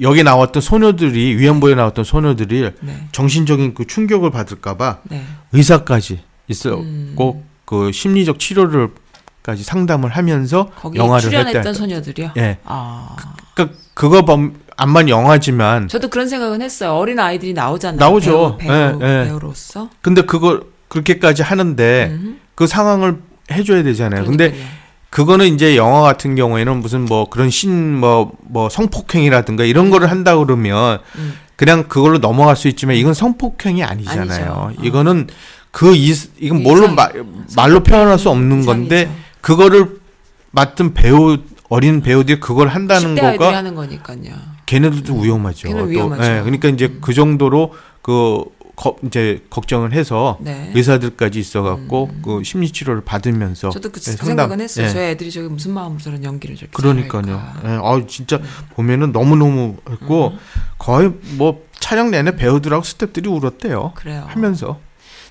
여기 0.01 0.23
나왔던 0.23 0.61
소녀들이 0.61 1.37
위안부에 1.37 1.75
나왔던 1.75 2.05
소녀들이 2.05 2.71
네. 2.81 3.07
정신적인 3.11 3.73
그 3.73 3.87
충격을 3.87 4.31
받을까봐 4.31 4.99
네. 5.03 5.23
의사까지 5.53 6.21
있었고 6.47 6.81
음. 6.81 7.43
그 7.65 7.91
심리적 7.91 8.39
치료를까지 8.39 9.63
상담을 9.63 10.11
하면서 10.11 10.69
거기 10.79 10.99
영화를 10.99 11.29
출연했던 11.29 11.59
했다. 11.59 11.73
소녀들이요. 11.73 12.31
예. 12.37 12.59
아. 12.63 13.15
그 13.55 13.75
그거 13.93 14.23
범 14.23 14.53
암만 14.77 15.09
영화지만 15.09 15.87
저도 15.87 16.07
그런 16.07 16.29
생각은 16.29 16.61
했어요. 16.61 16.93
어린 16.93 17.19
아이들이 17.19 17.53
나오잖아요. 17.53 17.99
나오죠. 17.99 18.57
배우, 18.59 18.69
배우, 18.69 18.99
예, 19.01 19.21
예. 19.21 19.25
배우로서. 19.25 19.89
근데 20.01 20.21
그걸 20.21 20.61
그렇게까지 20.87 21.41
하는데 21.43 22.11
음흠. 22.13 22.35
그 22.55 22.67
상황을 22.67 23.17
해줘야 23.51 23.83
되잖아요. 23.83 24.23
근데 24.25 24.49
그러니까요. 24.51 24.77
그거는 25.09 25.47
이제 25.47 25.75
영화 25.77 26.01
같은 26.01 26.35
경우에는 26.35 26.77
무슨 26.77 27.05
뭐 27.05 27.27
그런 27.29 27.49
신 27.49 27.95
뭐뭐 27.99 28.69
성폭행이라든가 28.69 29.63
이런 29.63 29.89
거를 29.89 30.11
한다 30.11 30.35
그러면 30.37 30.99
음. 31.15 31.33
그냥 31.55 31.85
그걸로 31.87 32.19
넘어갈 32.19 32.55
수 32.55 32.67
있지만 32.67 32.97
이건 32.97 33.13
성폭행이 33.15 33.83
아니잖아요. 33.83 34.51
어. 34.51 34.71
이거는 34.83 35.27
그 35.71 35.95
이, 35.95 36.13
이건 36.39 36.61
뭘로 36.61 36.83
이상- 36.83 36.95
마, 36.95 37.09
말로 37.55 37.81
표현할 37.81 38.19
수 38.19 38.29
없는 38.29 38.59
이상이죠. 38.61 38.65
건데 38.71 39.09
그거를 39.41 39.97
맡은 40.51 40.93
배우 40.93 41.37
어린 41.69 42.01
배우들이 42.01 42.39
그걸 42.39 42.67
한다는 42.67 43.15
10대 43.15 43.23
아이들이 43.23 43.37
거가 43.39 43.57
하는 43.57 43.73
거니까요. 43.75 44.56
걔네들도 44.67 45.19
위험하죠. 45.19 45.69
걔네는 45.69 45.85
또, 45.85 45.89
위험하죠. 45.89 46.23
예, 46.23 46.41
그러니까 46.41 46.67
이제 46.67 46.95
그 47.01 47.13
정도로 47.13 47.73
그 48.03 48.43
거, 48.75 48.95
이제 49.03 49.43
걱정을 49.49 49.91
해서 49.93 50.37
네. 50.39 50.71
의사들까지 50.75 51.39
있어갖고 51.39 52.11
그 52.23 52.43
심리 52.43 52.71
치료를 52.71 53.03
받으면서 53.03 53.71
저도 53.71 53.89
그 53.89 53.99
예, 54.05 54.11
생각은 54.11 54.61
했어요. 54.61 54.85
예. 54.85 54.89
저희 54.89 55.05
애들이 55.07 55.31
저기 55.31 55.47
무슨 55.47 55.73
마음으로 55.73 55.99
저런 55.99 56.23
연기를 56.23 56.55
저렇게 56.55 56.73
그러니까요. 56.73 57.53
예, 57.63 57.69
아 57.69 58.05
진짜 58.07 58.39
보면은 58.75 59.11
너무 59.11 59.35
너무 59.35 59.77
했고 59.89 60.27
음. 60.27 60.37
거의 60.77 61.11
뭐 61.37 61.65
촬영 61.79 62.11
내내 62.11 62.35
배우들하고 62.35 62.83
스태프들이 62.83 63.27
울었대요. 63.27 63.93
그래요. 63.95 64.25
하면서 64.27 64.79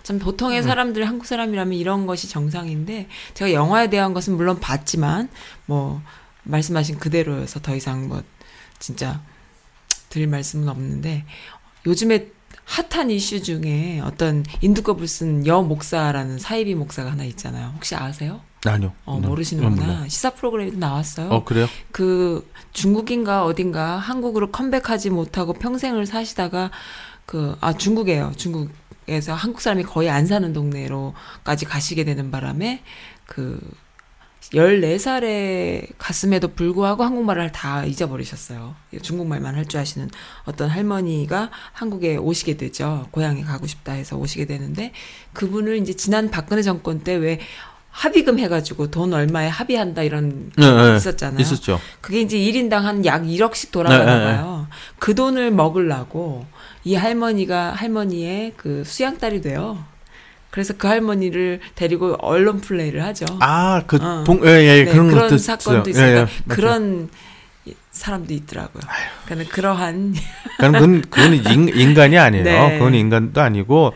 참 0.02 0.16
음. 0.16 0.18
보통의 0.18 0.64
사람들 0.64 1.06
한국 1.06 1.26
사람이라면 1.26 1.74
이런 1.74 2.06
것이 2.06 2.28
정상인데 2.28 3.06
제가 3.34 3.52
영화에 3.52 3.90
대한 3.90 4.12
것은 4.12 4.36
물론 4.36 4.58
봤지만 4.58 5.28
뭐 5.66 6.02
말씀하신 6.42 6.98
그대로여서 6.98 7.60
더 7.60 7.76
이상 7.76 8.08
뭐 8.08 8.22
진짜 8.78 9.20
드릴 10.08 10.26
말씀은 10.28 10.68
없는데 10.68 11.24
요즘에 11.86 12.28
핫한 12.64 13.10
이슈 13.10 13.42
중에 13.42 14.00
어떤 14.04 14.44
인두껍을 14.60 15.06
쓴 15.06 15.46
여 15.46 15.62
목사라는 15.62 16.38
사이비 16.38 16.74
목사가 16.74 17.12
하나 17.12 17.24
있잖아요. 17.24 17.72
혹시 17.76 17.94
아세요? 17.94 18.40
아니요. 18.64 18.92
어, 19.04 19.16
음, 19.18 19.22
모르시는구나. 19.22 19.86
몰라요. 19.86 20.08
시사 20.08 20.30
프로그램에도 20.30 20.76
나왔어요. 20.76 21.28
어 21.30 21.44
그래요? 21.44 21.68
그 21.92 22.50
중국인가 22.72 23.44
어딘가 23.44 23.96
한국으로 23.98 24.50
컴백하지 24.50 25.10
못하고 25.10 25.52
평생을 25.52 26.06
사시다가 26.06 26.70
그 27.26 27.56
아 27.60 27.72
중국이에요. 27.72 28.32
중국에서 28.36 29.34
한국 29.34 29.60
사람이 29.60 29.84
거의 29.84 30.10
안 30.10 30.26
사는 30.26 30.52
동네로까지 30.52 31.66
가시게 31.66 32.02
되는 32.04 32.30
바람에 32.32 32.82
그 33.26 33.60
14살에 34.52 35.88
갔음에도 35.98 36.48
불구하고 36.48 37.04
한국말을 37.04 37.52
다 37.52 37.84
잊어버리셨어요. 37.84 38.74
중국말만 39.02 39.54
할 39.54 39.66
줄 39.66 39.80
아시는 39.80 40.10
어떤 40.44 40.68
할머니가 40.68 41.50
한국에 41.72 42.16
오시게 42.16 42.56
되죠. 42.56 43.08
고향에 43.10 43.42
가고 43.42 43.66
싶다 43.66 43.92
해서 43.92 44.16
오시게 44.16 44.44
되는데 44.46 44.92
그분을 45.32 45.76
이제 45.78 45.92
지난 45.94 46.30
박근혜 46.30 46.62
정권 46.62 47.00
때 47.00 47.14
왜 47.16 47.40
합의금 47.90 48.38
해가지고 48.38 48.90
돈 48.90 49.14
얼마에 49.14 49.48
합의한다 49.48 50.02
이런 50.02 50.50
네, 50.58 50.70
네. 50.70 50.96
있었잖아요. 50.96 51.40
있었죠. 51.40 51.80
그게 52.02 52.20
이제 52.20 52.36
1인당 52.36 52.82
한 52.82 53.04
약 53.06 53.22
1억씩 53.22 53.70
돌아가나 53.72 54.04
네, 54.04 54.24
네, 54.24 54.42
네. 54.42 54.42
그 54.98 55.14
돈을 55.14 55.50
먹으려고 55.50 56.44
이 56.84 56.94
할머니가 56.94 57.72
할머니의 57.72 58.52
그 58.58 58.84
수양딸이 58.84 59.40
돼요. 59.40 59.82
그래서 60.56 60.72
그 60.78 60.86
할머니를 60.86 61.60
데리고 61.74 62.16
언론 62.18 62.62
플레이를 62.62 63.04
하죠. 63.04 63.26
아 63.40 63.82
그 63.86 63.98
어. 64.00 64.24
동, 64.24 64.40
예, 64.46 64.48
예, 64.52 64.84
네, 64.86 64.90
그런 64.90 65.08
그런 65.08 65.36
사건도 65.38 65.90
있어요. 65.90 66.06
예, 66.06 66.10
예, 66.12 66.14
맞아요. 66.14 66.28
그런 66.48 67.10
사람도 67.90 68.32
있더라고요. 68.32 68.82
그러니까 69.26 69.54
그러한 69.54 70.14
그러니까 70.56 70.80
그건 70.80 71.02
그건 71.10 71.34
인, 71.34 71.68
인간이 71.68 72.16
아니에요. 72.16 72.44
네. 72.44 72.78
그건 72.78 72.94
인간도 72.94 73.38
아니고 73.38 73.92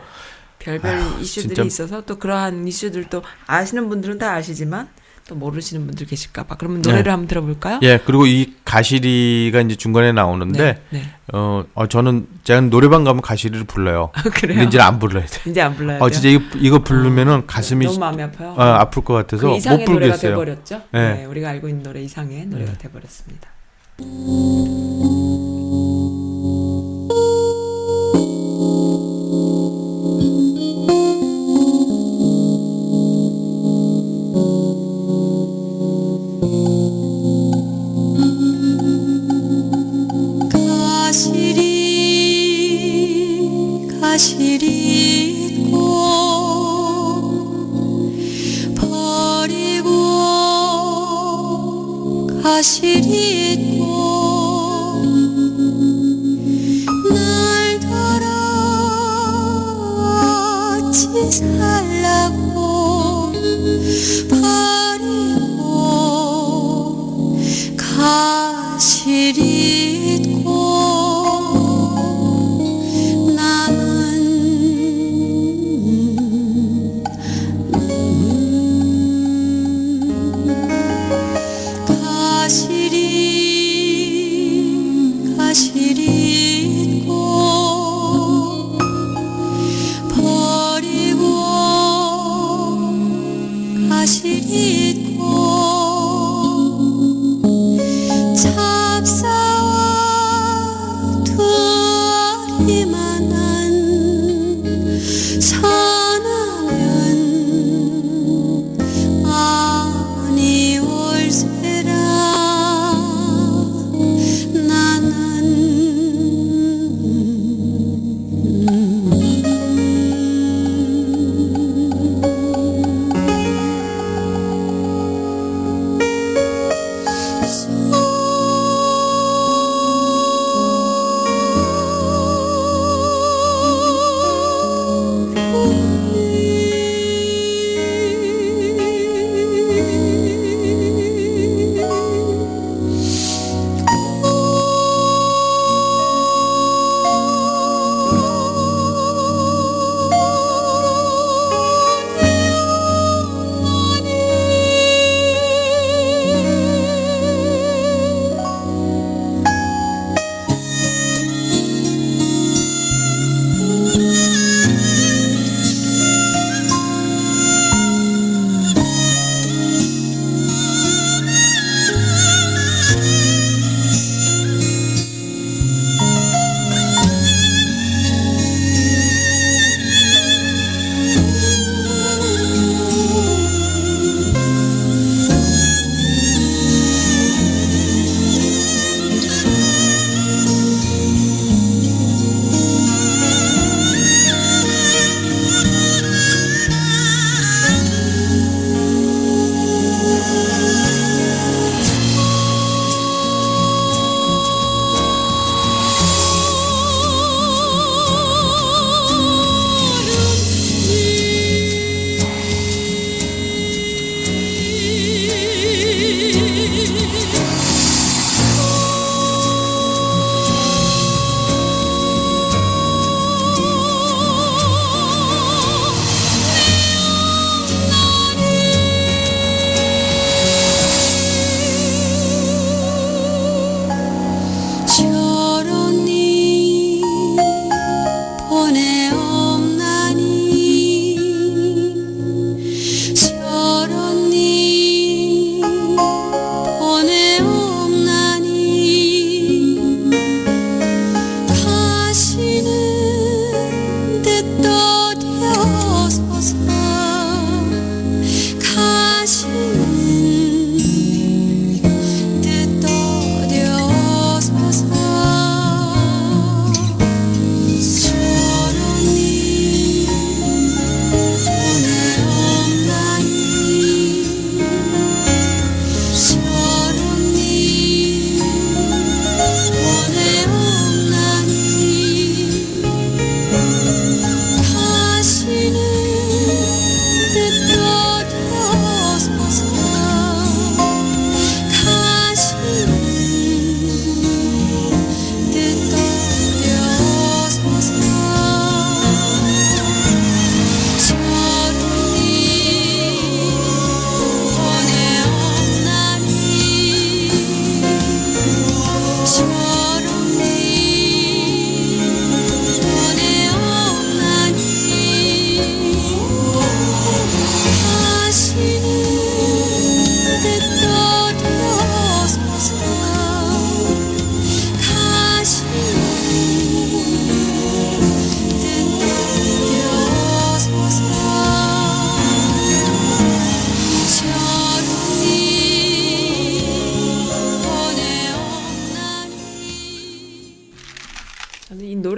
별별 0.58 0.90
아휴, 0.98 1.20
이슈들이 1.22 1.54
진짜. 1.54 1.62
있어서 1.62 2.02
또 2.04 2.18
그러한 2.18 2.68
이슈들도 2.68 3.22
아시는 3.46 3.88
분들은 3.88 4.18
다 4.18 4.34
아시지만 4.34 4.88
또 5.28 5.36
모르시는 5.36 5.86
분들 5.86 6.06
계실까봐. 6.08 6.56
그러면 6.56 6.82
노래를 6.82 7.04
네. 7.04 7.10
한번 7.10 7.26
들어볼까요? 7.26 7.78
예 7.82 7.98
그리고 8.04 8.26
이 8.26 8.49
가시리가 8.70 9.62
이제 9.62 9.74
중간에 9.74 10.12
나오는데 10.12 10.58
네, 10.62 10.80
네. 10.90 11.02
어, 11.32 11.64
어 11.74 11.88
저는 11.88 12.28
제가 12.44 12.60
노래방 12.60 13.02
가면 13.02 13.20
가시리를 13.20 13.64
불러요. 13.64 14.12
그래요. 14.32 14.58
근데 14.58 14.64
이제 14.64 14.80
안 14.80 15.00
불러야 15.00 15.26
돼. 15.26 15.50
이제 15.50 15.60
안 15.60 15.74
불러야 15.74 15.98
돼요. 15.98 16.06
어 16.06 16.10
진짜 16.10 16.28
이거, 16.28 16.44
이거 16.56 16.78
부르면은 16.78 17.48
가슴이 17.48 17.84
너무 17.86 17.98
마음이 17.98 18.22
아파요. 18.22 18.54
어, 18.56 18.62
아플 18.62 19.02
것 19.02 19.14
같아서 19.14 19.42
그못 19.42 19.58
이상의 19.58 19.84
노래가 19.86 20.14
불겠어요. 20.14 20.30
돼버렸죠. 20.30 20.82
네. 20.92 21.14
네. 21.14 21.24
우리가 21.24 21.48
알고 21.48 21.68
있는 21.68 21.82
노래 21.82 22.00
이상의 22.00 22.46
노래가 22.46 22.72
네. 22.72 22.78
돼버렸습니다. 22.78 23.48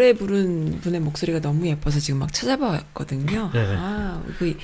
노래 0.03 0.15
부른 0.15 0.81
분의 0.81 0.99
목소리가 1.01 1.41
너무 1.41 1.65
예뻐서 1.69 2.01
지금 2.01 2.19
막 2.19 2.33
찾아봤거든요. 2.33 3.51
네. 3.55 3.74
아, 3.79 4.20
그 4.37 4.57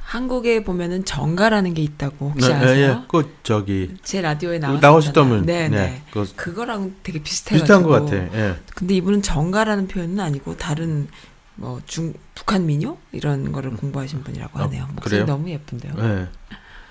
한국에 0.00 0.64
보면은 0.64 1.04
정가라는 1.04 1.74
게 1.74 1.82
있다고 1.82 2.30
혹시 2.30 2.48
네, 2.48 2.54
아세요? 2.54 3.02
예, 3.02 3.06
그 3.06 3.34
저기 3.42 3.94
제 4.02 4.22
라디오에 4.22 4.58
나왔었잖아요. 4.58 4.90
나오셨다면 4.90 5.44
네, 5.44 5.68
네. 5.68 5.76
네, 5.76 6.02
그거 6.10 6.26
그거 6.36 6.64
랑 6.64 6.94
되게 7.02 7.22
비슷해가지고. 7.22 7.60
비슷한 7.66 7.82
것 7.82 7.90
같아. 7.90 8.16
예. 8.38 8.56
근데 8.74 8.94
이분은 8.94 9.20
정가라는 9.20 9.88
표현은 9.88 10.18
아니고 10.20 10.56
다른 10.56 11.08
뭐 11.56 11.80
중 11.84 12.14
북한 12.34 12.64
민요 12.64 12.96
이런 13.12 13.52
거를 13.52 13.72
공부하신 13.72 14.22
분이라고 14.22 14.58
아, 14.58 14.62
하네요. 14.62 14.86
목소리 14.94 15.10
그래요? 15.10 15.26
너무 15.26 15.50
예쁜데요. 15.50 15.92
예. 15.98 16.26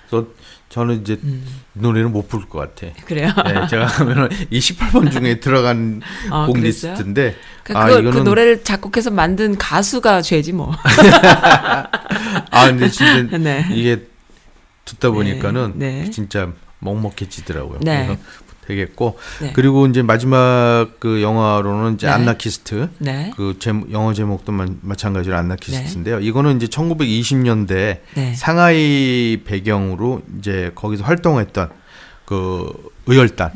그래서 0.08 0.26
저는 0.68 1.00
이제 1.00 1.18
음. 1.22 1.44
이 1.74 1.80
노래는 1.80 2.12
못 2.12 2.28
부를 2.28 2.48
것 2.48 2.58
같아. 2.58 2.92
그래요? 3.04 3.30
예, 3.46 3.66
제가 3.68 3.86
하면은 3.86 4.28
28번 4.28 5.10
중에 5.12 5.40
들어간 5.40 6.02
아, 6.30 6.46
곡 6.46 6.54
그랬어요? 6.54 6.92
리스트인데 6.92 7.36
그, 7.62 7.76
아 7.76 7.86
그, 7.86 7.92
이거는 7.92 8.12
그 8.12 8.18
노래를 8.18 8.64
작곡해서 8.64 9.10
만든 9.10 9.56
가수가 9.56 10.22
죄지 10.22 10.52
뭐. 10.52 10.74
아 12.50 12.66
근데 12.66 12.88
진짜 12.90 13.22
네. 13.38 13.66
이게 13.72 14.06
듣다 14.84 15.10
보니까는 15.10 15.74
네. 15.76 16.10
진짜 16.10 16.52
먹먹해지더라고요. 16.80 17.80
네. 17.82 18.06
그래서 18.06 18.22
되겠고 18.68 19.18
네. 19.40 19.52
그리고 19.54 19.86
이제 19.86 20.02
마지막 20.02 20.88
그 20.98 21.22
영화로는 21.22 21.94
이제 21.94 22.06
네. 22.06 22.12
안나키스트 22.12 22.90
네. 22.98 23.32
그 23.34 23.56
제목, 23.58 23.90
영어 23.90 24.12
제목도 24.12 24.52
마, 24.52 24.66
마찬가지로 24.82 25.34
안나키스트인데요. 25.36 26.20
이거는 26.20 26.56
이제 26.56 26.66
1920년대 26.66 28.00
네. 28.14 28.34
상하이 28.34 29.40
배경으로 29.44 30.22
이제 30.38 30.70
거기서 30.74 31.04
활동했던 31.04 31.70
그 32.26 32.90
의열단에 33.06 33.54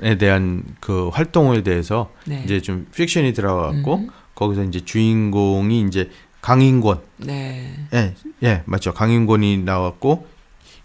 네. 0.00 0.18
대한 0.18 0.62
그 0.80 1.08
활동에 1.08 1.62
대해서 1.62 2.10
네. 2.24 2.42
이제 2.44 2.60
좀 2.62 2.86
픽션이 2.94 3.34
들어가고 3.34 3.96
음. 3.96 4.08
거기서 4.34 4.64
이제 4.64 4.80
주인공이 4.80 5.82
이제 5.82 6.10
강인권 6.40 7.00
네. 7.18 7.74
예, 7.92 8.14
예, 8.44 8.62
맞죠. 8.64 8.94
강인권이 8.94 9.58
나왔고 9.58 10.26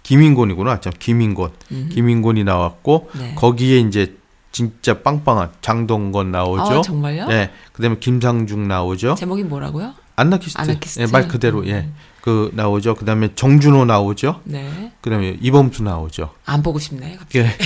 김인권이구나. 0.03 0.81
참 0.81 0.93
김인권. 0.97 1.51
음. 1.71 1.89
김인권이 1.91 2.43
나왔고 2.43 3.09
네. 3.17 3.34
거기에 3.35 3.80
이제 3.80 4.15
진짜 4.51 5.01
빵빵한 5.01 5.49
장동건 5.61 6.31
나오죠. 6.31 6.80
아, 6.80 6.81
정말요? 6.81 7.27
예. 7.31 7.49
그다음에 7.71 7.97
김상중 7.99 8.67
나오죠. 8.67 9.15
제목이 9.15 9.43
뭐라고요? 9.43 9.93
안나키스트. 10.15 10.61
아나키스트. 10.61 11.01
예, 11.01 11.07
말 11.07 11.27
그대로 11.27 11.65
예. 11.65 11.73
음. 11.80 11.95
그 12.21 12.51
나오죠. 12.53 12.95
그다음에 12.95 13.30
정준호 13.35 13.85
나오죠. 13.85 14.41
네. 14.43 14.91
그다음에 15.01 15.38
이범수 15.41 15.84
나오죠. 15.84 16.30
안 16.45 16.61
보고 16.61 16.77
싶네. 16.80 17.17
갑자기. 17.17 17.39
예. 17.39 17.57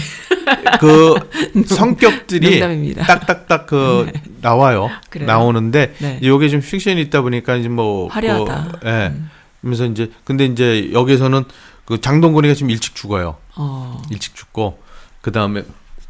그 0.80 1.16
성격들이 1.68 2.52
농담입니다. 2.52 3.06
딱딱딱 3.06 3.68
그 3.68 4.10
나와요. 4.42 4.90
그래요? 5.10 5.28
나오는데 5.28 5.94
네. 6.00 6.20
이게 6.22 6.50
좀 6.50 6.62
픽션이 6.62 7.02
있다 7.02 7.22
보니까 7.22 7.56
이제 7.56 7.68
뭐 7.68 8.08
화려하다. 8.08 8.80
그, 8.80 8.88
예. 8.88 9.08
음. 9.08 9.30
그러면서 9.62 9.86
이제 9.86 10.10
근데 10.24 10.46
이제 10.46 10.90
여기서는 10.94 11.44
그 11.88 12.02
장동건이가 12.02 12.54
좀 12.54 12.70
일찍 12.70 12.96
죽어요. 12.96 13.38
어. 13.56 14.02
일찍 14.12 14.36
죽고 14.36 14.78
그 15.22 15.32
다음에 15.32 15.64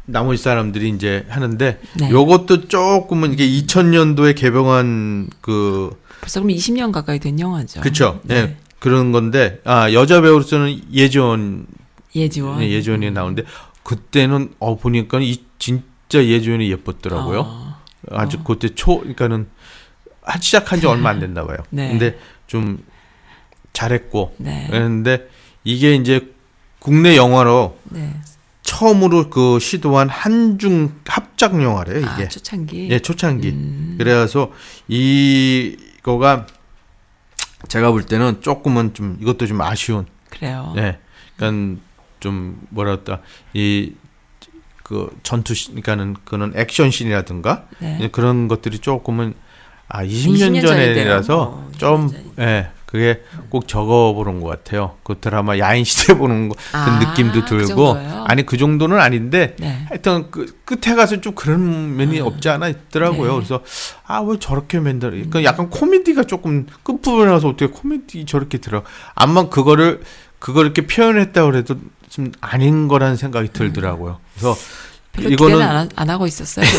나머지 0.06 0.42
사람들이 0.42 0.88
이제 0.88 1.24
하는데 1.28 1.80
네. 2.00 2.10
요것도 2.10 2.66
조금은 2.66 3.32
이게 3.32 3.46
2000년도에 3.48 4.34
개봉한 4.36 5.28
그 5.40 5.96
벌써 6.20 6.40
그럼 6.40 6.56
20년 6.56 6.90
가까이 6.90 7.20
된 7.20 7.38
영화죠. 7.38 7.80
그쵸 7.80 8.20
네. 8.24 8.34
예 8.34 8.56
그런 8.80 9.12
건데 9.12 9.60
아 9.64 9.92
여자 9.92 10.20
배우로서는 10.20 10.92
예지원 10.92 11.66
예지원. 12.16 12.58
네, 12.58 12.70
예지원이 12.70 13.12
나오는데 13.12 13.44
그때는 13.84 14.52
어 14.58 14.76
보니까 14.76 15.20
이 15.20 15.44
진짜 15.60 16.24
예지원이 16.24 16.68
예뻤더라고요. 16.72 17.40
어. 17.46 17.78
아주 18.10 18.42
그때 18.42 18.74
초 18.74 18.98
그러니까는 18.98 19.46
한- 20.22 20.40
시작한 20.40 20.80
지 20.80 20.86
얼마 20.88 21.10
안 21.10 21.20
됐나 21.20 21.46
봐요. 21.46 21.58
네. 21.70 21.88
근데 21.90 22.18
좀 22.48 22.82
잘했고 23.72 24.34
네. 24.38 24.66
그런데 24.70 25.28
이게 25.64 25.94
이제 25.94 26.32
국내 26.78 27.16
영화로 27.16 27.78
네. 27.84 28.14
처음으로 28.62 29.30
그 29.30 29.58
시도한 29.58 30.08
한중 30.08 31.00
합작 31.06 31.60
영화래요 31.62 31.98
이게. 31.98 32.08
아, 32.24 32.28
초창기. 32.28 32.88
예, 32.90 32.98
초창기. 32.98 33.48
음. 33.48 33.94
그래서 33.98 34.52
이거가 34.88 36.46
제가 37.68 37.90
볼 37.90 38.04
때는 38.04 38.40
조금은 38.40 38.94
좀 38.94 39.18
이것도 39.20 39.46
좀 39.46 39.60
아쉬운. 39.60 40.06
그래요. 40.30 40.74
예. 40.76 40.98
그러니까 41.36 41.80
좀 42.20 42.60
뭐랄까 42.70 43.20
이 43.54 43.92
그 44.88 45.14
전투 45.22 45.54
시 45.54 45.66
그러니까는 45.68 46.16
그런 46.24 46.54
액션 46.56 46.90
씬이라든가 46.90 47.66
네. 47.78 47.98
예, 48.00 48.08
그런 48.08 48.48
것들이 48.48 48.78
조금은 48.78 49.34
아 49.86 50.02
20년, 50.02 50.58
20년 50.58 50.66
전이라서 50.66 51.68
전인데요. 51.68 51.70
좀 51.76 51.90
어, 51.90 52.08
20년 52.08 52.10
전이죠. 52.12 52.32
예. 52.38 52.70
그게 52.88 53.22
꼭 53.50 53.68
적어 53.68 54.14
보는 54.14 54.40
것 54.40 54.48
같아요. 54.48 54.96
그 55.02 55.16
드라마 55.20 55.58
야인 55.58 55.84
시대 55.84 56.16
보는 56.16 56.48
것 56.48 56.56
같은 56.72 56.92
아, 56.94 56.98
느낌도 57.10 57.42
그 57.42 57.46
들고 57.46 57.66
정도예요? 57.66 58.24
아니 58.26 58.46
그 58.46 58.56
정도는 58.56 58.98
아닌데 58.98 59.54
네. 59.58 59.84
하여튼 59.90 60.30
그 60.30 60.46
끝에 60.64 60.96
가서 60.96 61.20
좀 61.20 61.34
그런 61.34 61.96
면이 61.96 62.18
없지 62.20 62.48
않아 62.48 62.68
있더라고요. 62.68 63.28
네. 63.28 63.34
그래서 63.34 63.62
아 64.06 64.22
왜 64.22 64.38
저렇게 64.38 64.80
만들? 64.80 65.28
그 65.28 65.44
약간 65.44 65.68
코미디가 65.68 66.22
조금 66.24 66.64
끝 66.82 67.02
부분에 67.02 67.30
가서 67.30 67.48
어떻게 67.48 67.66
코미디 67.66 68.24
저렇게 68.24 68.56
들어? 68.56 68.82
아마 69.14 69.50
그거를 69.50 70.00
그걸 70.38 70.64
이렇게 70.64 70.86
표현했다 70.86 71.44
그래도 71.44 71.74
좀 72.08 72.32
아닌 72.40 72.88
거라는 72.88 73.16
생각이 73.16 73.50
들더라고요. 73.52 74.18
그래서 74.32 74.56
별로 75.12 75.28
이거는 75.28 75.60
안, 75.60 75.90
안 75.94 76.08
하고 76.08 76.26
있었어요. 76.26 76.64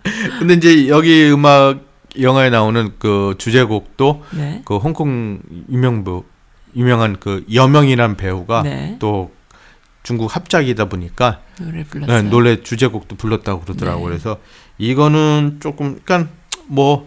근데 0.38 0.54
이제 0.54 0.88
여기 0.88 1.30
음악 1.30 1.93
영화에 2.20 2.50
나오는 2.50 2.92
그 2.98 3.34
주제곡도 3.38 4.24
네. 4.36 4.62
그 4.64 4.76
홍콩 4.76 5.40
유명부 5.70 6.24
유명한 6.76 7.18
그 7.18 7.44
여명이란 7.52 8.16
배우가 8.16 8.62
네. 8.62 8.96
또 8.98 9.32
중국 10.02 10.34
합작이다 10.34 10.88
보니까 10.88 11.40
노래 11.58 11.78
네, 11.78 11.84
불렀어요. 11.84 12.30
노래 12.30 12.62
주제곡도 12.62 13.16
불렀다고 13.16 13.62
그러더라고요. 13.62 14.04
네. 14.04 14.10
그래서 14.10 14.38
이거는 14.78 15.58
조금 15.60 15.98
그러니까 16.04 16.30
뭐? 16.66 17.06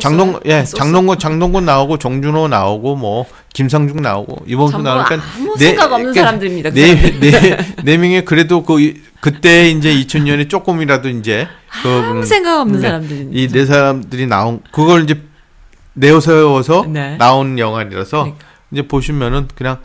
장동 0.00 0.40
예 0.46 0.54
아, 0.54 0.64
소스? 0.64 0.74
장동건 0.76 1.18
장동건 1.18 1.64
나오고 1.64 1.98
정준호 1.98 2.48
나오고 2.48 2.96
뭐 2.96 3.24
김상중 3.54 4.02
나오고 4.02 4.44
이범수 4.46 4.78
나오니까 4.78 5.14
아무 5.36 5.56
생각 5.56 5.92
없는 5.92 6.12
사람들입니다, 6.12 6.70
그 6.70 6.78
네네네 6.78 7.56
네 7.84 7.96
명이 7.96 8.24
그래도 8.24 8.62
그 8.64 8.80
이- 8.80 9.00
그때 9.20 9.70
이제 9.70 9.94
2000년에 9.94 10.50
조금이라도 10.50 11.08
이제 11.10 11.46
그 11.82 11.88
아무 11.88 12.24
생각 12.26 12.60
없는 12.60 12.80
네, 12.80 12.86
사람들입니다. 12.86 13.40
이네 13.40 13.66
사람들이 13.66 14.26
나온 14.26 14.60
그걸 14.72 15.04
이제 15.04 15.22
내세워서 15.94 16.86
네. 16.88 17.16
나온 17.16 17.58
영화라서 17.58 18.24
그러니까. 18.24 18.44
이제 18.72 18.82
보시면은 18.88 19.48
그냥 19.54 19.78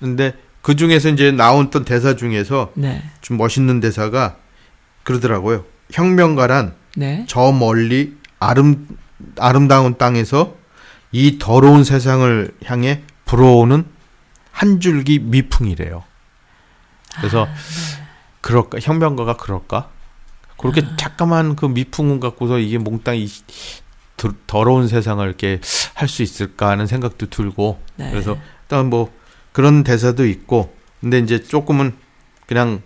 근데 0.00 0.32
그 0.62 0.76
중에서 0.76 1.10
이제 1.10 1.30
나왔던 1.30 1.84
대사 1.84 2.16
중에서 2.16 2.70
네. 2.74 3.02
좀 3.20 3.36
멋있는 3.36 3.80
대사가 3.80 4.36
그러더라고요. 5.02 5.64
혁명가란 5.92 6.74
네. 6.96 7.24
저 7.28 7.52
멀리 7.52 8.14
아름 8.40 8.86
아름다운 9.38 9.96
땅에서 9.98 10.54
이 11.12 11.38
더러운 11.38 11.84
세상을 11.84 12.54
향해 12.64 13.02
불어오는 13.24 13.84
한 14.50 14.80
줄기 14.80 15.18
미풍이래요. 15.18 16.04
그래서 17.16 17.46
그럴까 18.40 18.78
혁명가가 18.80 19.36
그럴까? 19.36 19.90
그렇게 20.58 20.82
잠깐만 20.96 21.56
그 21.56 21.66
미풍을 21.66 22.20
갖고서 22.20 22.58
이게 22.58 22.78
몽땅 22.78 23.16
이 23.16 23.28
더- 24.16 24.32
더러운 24.46 24.86
세상을 24.88 25.26
이렇게 25.26 25.60
할 25.94 26.08
수 26.08 26.22
있을까 26.22 26.68
하는 26.70 26.86
생각도 26.86 27.26
들고 27.30 27.80
네. 27.96 28.10
그래서 28.10 28.36
일단 28.62 28.88
뭐 28.90 29.12
그런 29.52 29.82
대사도 29.84 30.26
있고 30.26 30.74
근데 31.00 31.18
이제 31.18 31.42
조금은 31.42 31.94
그냥 32.46 32.82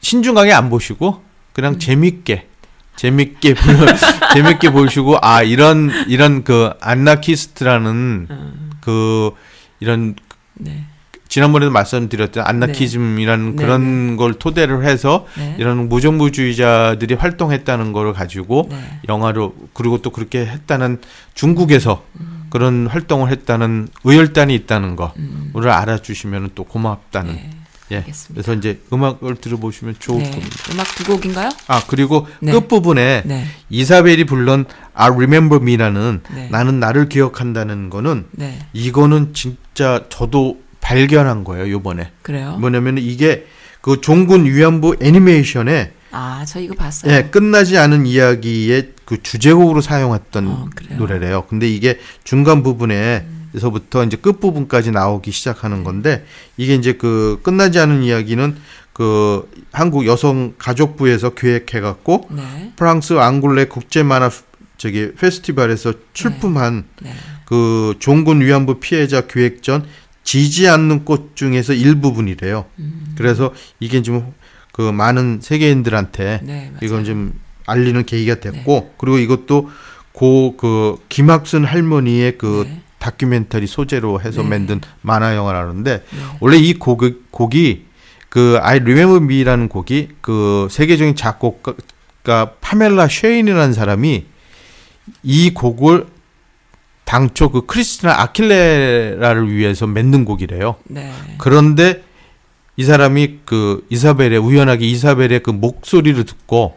신중하게 0.00 0.52
안 0.52 0.68
보시고 0.70 1.22
그냥 1.52 1.78
재밌게 1.78 2.48
재밌게 2.96 3.54
보- 3.54 3.62
재밌게 4.34 4.70
보시고 4.72 5.16
아 5.22 5.42
이런 5.42 5.90
이런 6.08 6.44
그 6.44 6.70
안나키스트라는 6.80 8.28
그 8.80 9.30
이런 9.80 10.14
네. 10.54 10.84
지난번에도 11.28 11.72
말씀드렸던 11.72 12.44
안나키즘이라는 12.46 13.56
네. 13.56 13.62
그런 13.62 14.16
걸 14.18 14.34
토대로 14.34 14.82
해서 14.82 15.26
네. 15.38 15.56
이런 15.58 15.88
무정부주의자들이 15.88 17.14
활동했다는 17.14 17.92
거를 17.92 18.12
가지고 18.12 18.68
네. 18.70 19.00
영화로 19.08 19.54
그리고 19.72 20.02
또 20.02 20.10
그렇게 20.10 20.44
했다는 20.44 21.00
중국에서 21.34 22.04
음. 22.20 22.46
그런 22.50 22.86
활동을 22.86 23.30
했다는 23.30 23.88
의열단이 24.04 24.54
있다는 24.54 24.94
거를 24.94 25.70
알아주시면 25.70 26.50
또 26.54 26.64
고맙다는 26.64 27.30
음. 27.30 27.36
네. 27.36 27.50
예. 27.92 28.04
그래서 28.32 28.54
이제 28.54 28.80
음악을 28.92 29.36
들어보시면 29.36 29.96
좋을 29.98 30.22
네. 30.22 30.30
겁니다. 30.30 30.56
음악 30.72 30.86
두 30.94 31.04
곡인가요? 31.04 31.50
아 31.66 31.82
그리고 31.86 32.26
네. 32.40 32.52
끝 32.52 32.68
부분에 32.68 33.22
네. 33.24 33.44
이사벨이 33.70 34.24
불른 34.24 34.64
I 34.94 35.10
Remember 35.10 35.62
Me라는 35.62 36.22
네. 36.34 36.48
나는 36.50 36.80
나를 36.80 37.08
기억한다는 37.08 37.90
거는 37.90 38.26
네. 38.32 38.58
이거는 38.72 39.34
진짜 39.34 40.04
저도 40.08 40.60
발견한 40.80 41.44
거예요 41.44 41.70
요번에 41.70 42.10
그래요? 42.22 42.56
뭐냐면 42.58 42.98
이게 42.98 43.46
그 43.80 44.00
종군 44.00 44.46
위안부 44.46 44.96
애니메이션에 45.00 45.92
아, 46.14 46.44
저 46.46 46.60
이거 46.60 46.74
봤어요. 46.74 47.10
예, 47.10 47.22
끝나지 47.30 47.78
않은 47.78 48.04
이야기의 48.04 48.92
그 49.06 49.22
주제곡으로 49.22 49.80
사용했던 49.80 50.46
어? 50.46 50.68
노래래요. 50.98 51.46
근데 51.48 51.66
이게 51.68 51.98
중간 52.22 52.62
부분에 52.62 53.24
서부터 53.58 54.04
이제 54.04 54.16
끝 54.16 54.40
부분까지 54.40 54.90
나오기 54.90 55.30
시작하는 55.30 55.84
건데 55.84 56.24
이게 56.56 56.74
이제 56.74 56.94
그 56.94 57.40
끝나지 57.42 57.78
않은 57.78 58.02
이야기는 58.02 58.56
그 58.92 59.48
한국 59.72 60.06
여성 60.06 60.54
가족부에서 60.58 61.30
기획해 61.30 61.80
갖고 61.80 62.28
네. 62.30 62.72
프랑스 62.76 63.14
앙굴레 63.14 63.66
국제 63.66 64.02
만화 64.02 64.30
저기 64.76 65.12
페스티벌에서 65.14 65.94
출품한 66.12 66.84
네. 67.00 67.12
그 67.46 67.94
종군 67.98 68.40
위안부 68.40 68.80
피해자 68.80 69.22
기획전 69.22 69.86
지지 70.24 70.68
않는 70.68 71.04
꽃 71.04 71.36
중에서 71.36 71.72
일부분이래요. 71.72 72.66
음. 72.78 73.14
그래서 73.16 73.52
이게 73.80 74.02
좀그 74.02 74.92
많은 74.92 75.40
세계인들한테 75.42 76.40
네. 76.42 76.72
이건 76.82 77.04
좀 77.04 77.34
알리는 77.66 78.04
계기가 78.04 78.40
됐고 78.40 78.94
그리고 78.98 79.18
이것도 79.18 79.70
고 80.12 80.54
그 80.56 80.96
김학순 81.08 81.64
할머니의 81.64 82.38
그 82.38 82.64
네. 82.68 82.80
다큐멘터리 83.02 83.66
소재로 83.66 84.20
해서 84.20 84.42
네. 84.42 84.48
만든 84.48 84.80
만화 85.00 85.34
영화라는데 85.34 86.04
원래 86.38 86.56
이 86.56 86.74
곡, 86.74 87.02
곡이 87.32 87.86
그 88.28 88.58
I 88.62 88.78
Remember 88.78 89.20
Me라는 89.22 89.68
곡이 89.68 90.10
그 90.20 90.68
세계적인 90.70 91.16
작곡가 91.16 91.74
파멜라 92.60 93.08
쉐인이라는 93.08 93.72
사람이 93.72 94.26
이 95.24 95.50
곡을 95.52 96.06
당초 97.04 97.50
그 97.50 97.66
크리스티나 97.66 98.20
아킬레라를 98.22 99.52
위해서 99.52 99.88
만든 99.88 100.24
곡이래요. 100.24 100.76
네. 100.84 101.12
그런데 101.38 102.04
이 102.76 102.84
사람이 102.84 103.40
그 103.44 103.84
이사벨의 103.90 104.38
우연하게 104.38 104.86
이사벨의 104.86 105.42
그 105.42 105.50
목소리를 105.50 106.24
듣고 106.24 106.76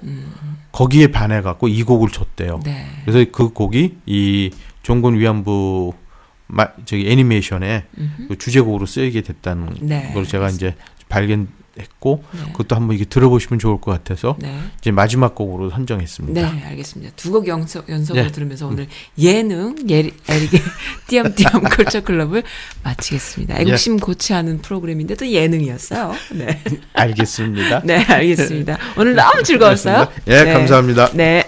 거기에 0.72 1.08
반해 1.08 1.42
갖고 1.42 1.68
이 1.68 1.84
곡을 1.84 2.10
줬대요. 2.10 2.62
네. 2.66 2.88
그래서 3.06 3.30
그 3.32 3.50
곡이 3.50 3.98
이 4.08 4.50
종군 4.82 5.20
위안부 5.20 5.94
마, 6.48 6.68
저기 6.86 7.10
애니메이션에 7.10 7.86
그 8.28 8.38
주제곡으로 8.38 8.86
쓰이게 8.86 9.22
됐다는 9.22 9.76
네, 9.82 10.12
걸 10.14 10.26
제가 10.26 10.50
이제 10.50 10.76
발견했고 11.10 12.24
네. 12.34 12.52
그것도 12.52 12.76
한번 12.76 12.96
이게 12.96 13.06
들어보시면 13.06 13.60
좋을 13.60 13.82
것 13.82 13.92
같아서 13.92 14.36
네. 14.40 14.60
이제 14.80 14.92
마지막 14.92 15.34
곡으로 15.36 15.70
선정했습니다. 15.72 16.40
네, 16.54 16.64
알겠습니다. 16.66 17.14
두 17.16 17.32
곡 17.32 17.48
연속, 17.48 17.90
연속으로 17.90 18.26
네. 18.26 18.32
들으면서 18.32 18.68
오늘 18.68 18.88
예능, 19.18 19.76
예, 19.90 19.98
에릭의 20.30 20.62
띄엄띄엄 21.08 21.64
컬처 21.64 22.02
클럽을 22.02 22.44
마치겠습니다. 22.84 23.60
애국심 23.60 23.98
고취하는 24.00 24.62
프로그램인데 24.62 25.16
또 25.16 25.28
예능이었어요. 25.28 26.14
네. 26.34 26.62
알겠습니다. 26.94 27.82
네, 27.84 28.04
알겠습니다. 28.04 28.78
오늘 28.98 29.16
너무 29.16 29.42
즐거웠어요. 29.44 30.08
예, 30.28 30.44
네. 30.44 30.54
감사합니다. 30.54 31.10
네. 31.14 31.44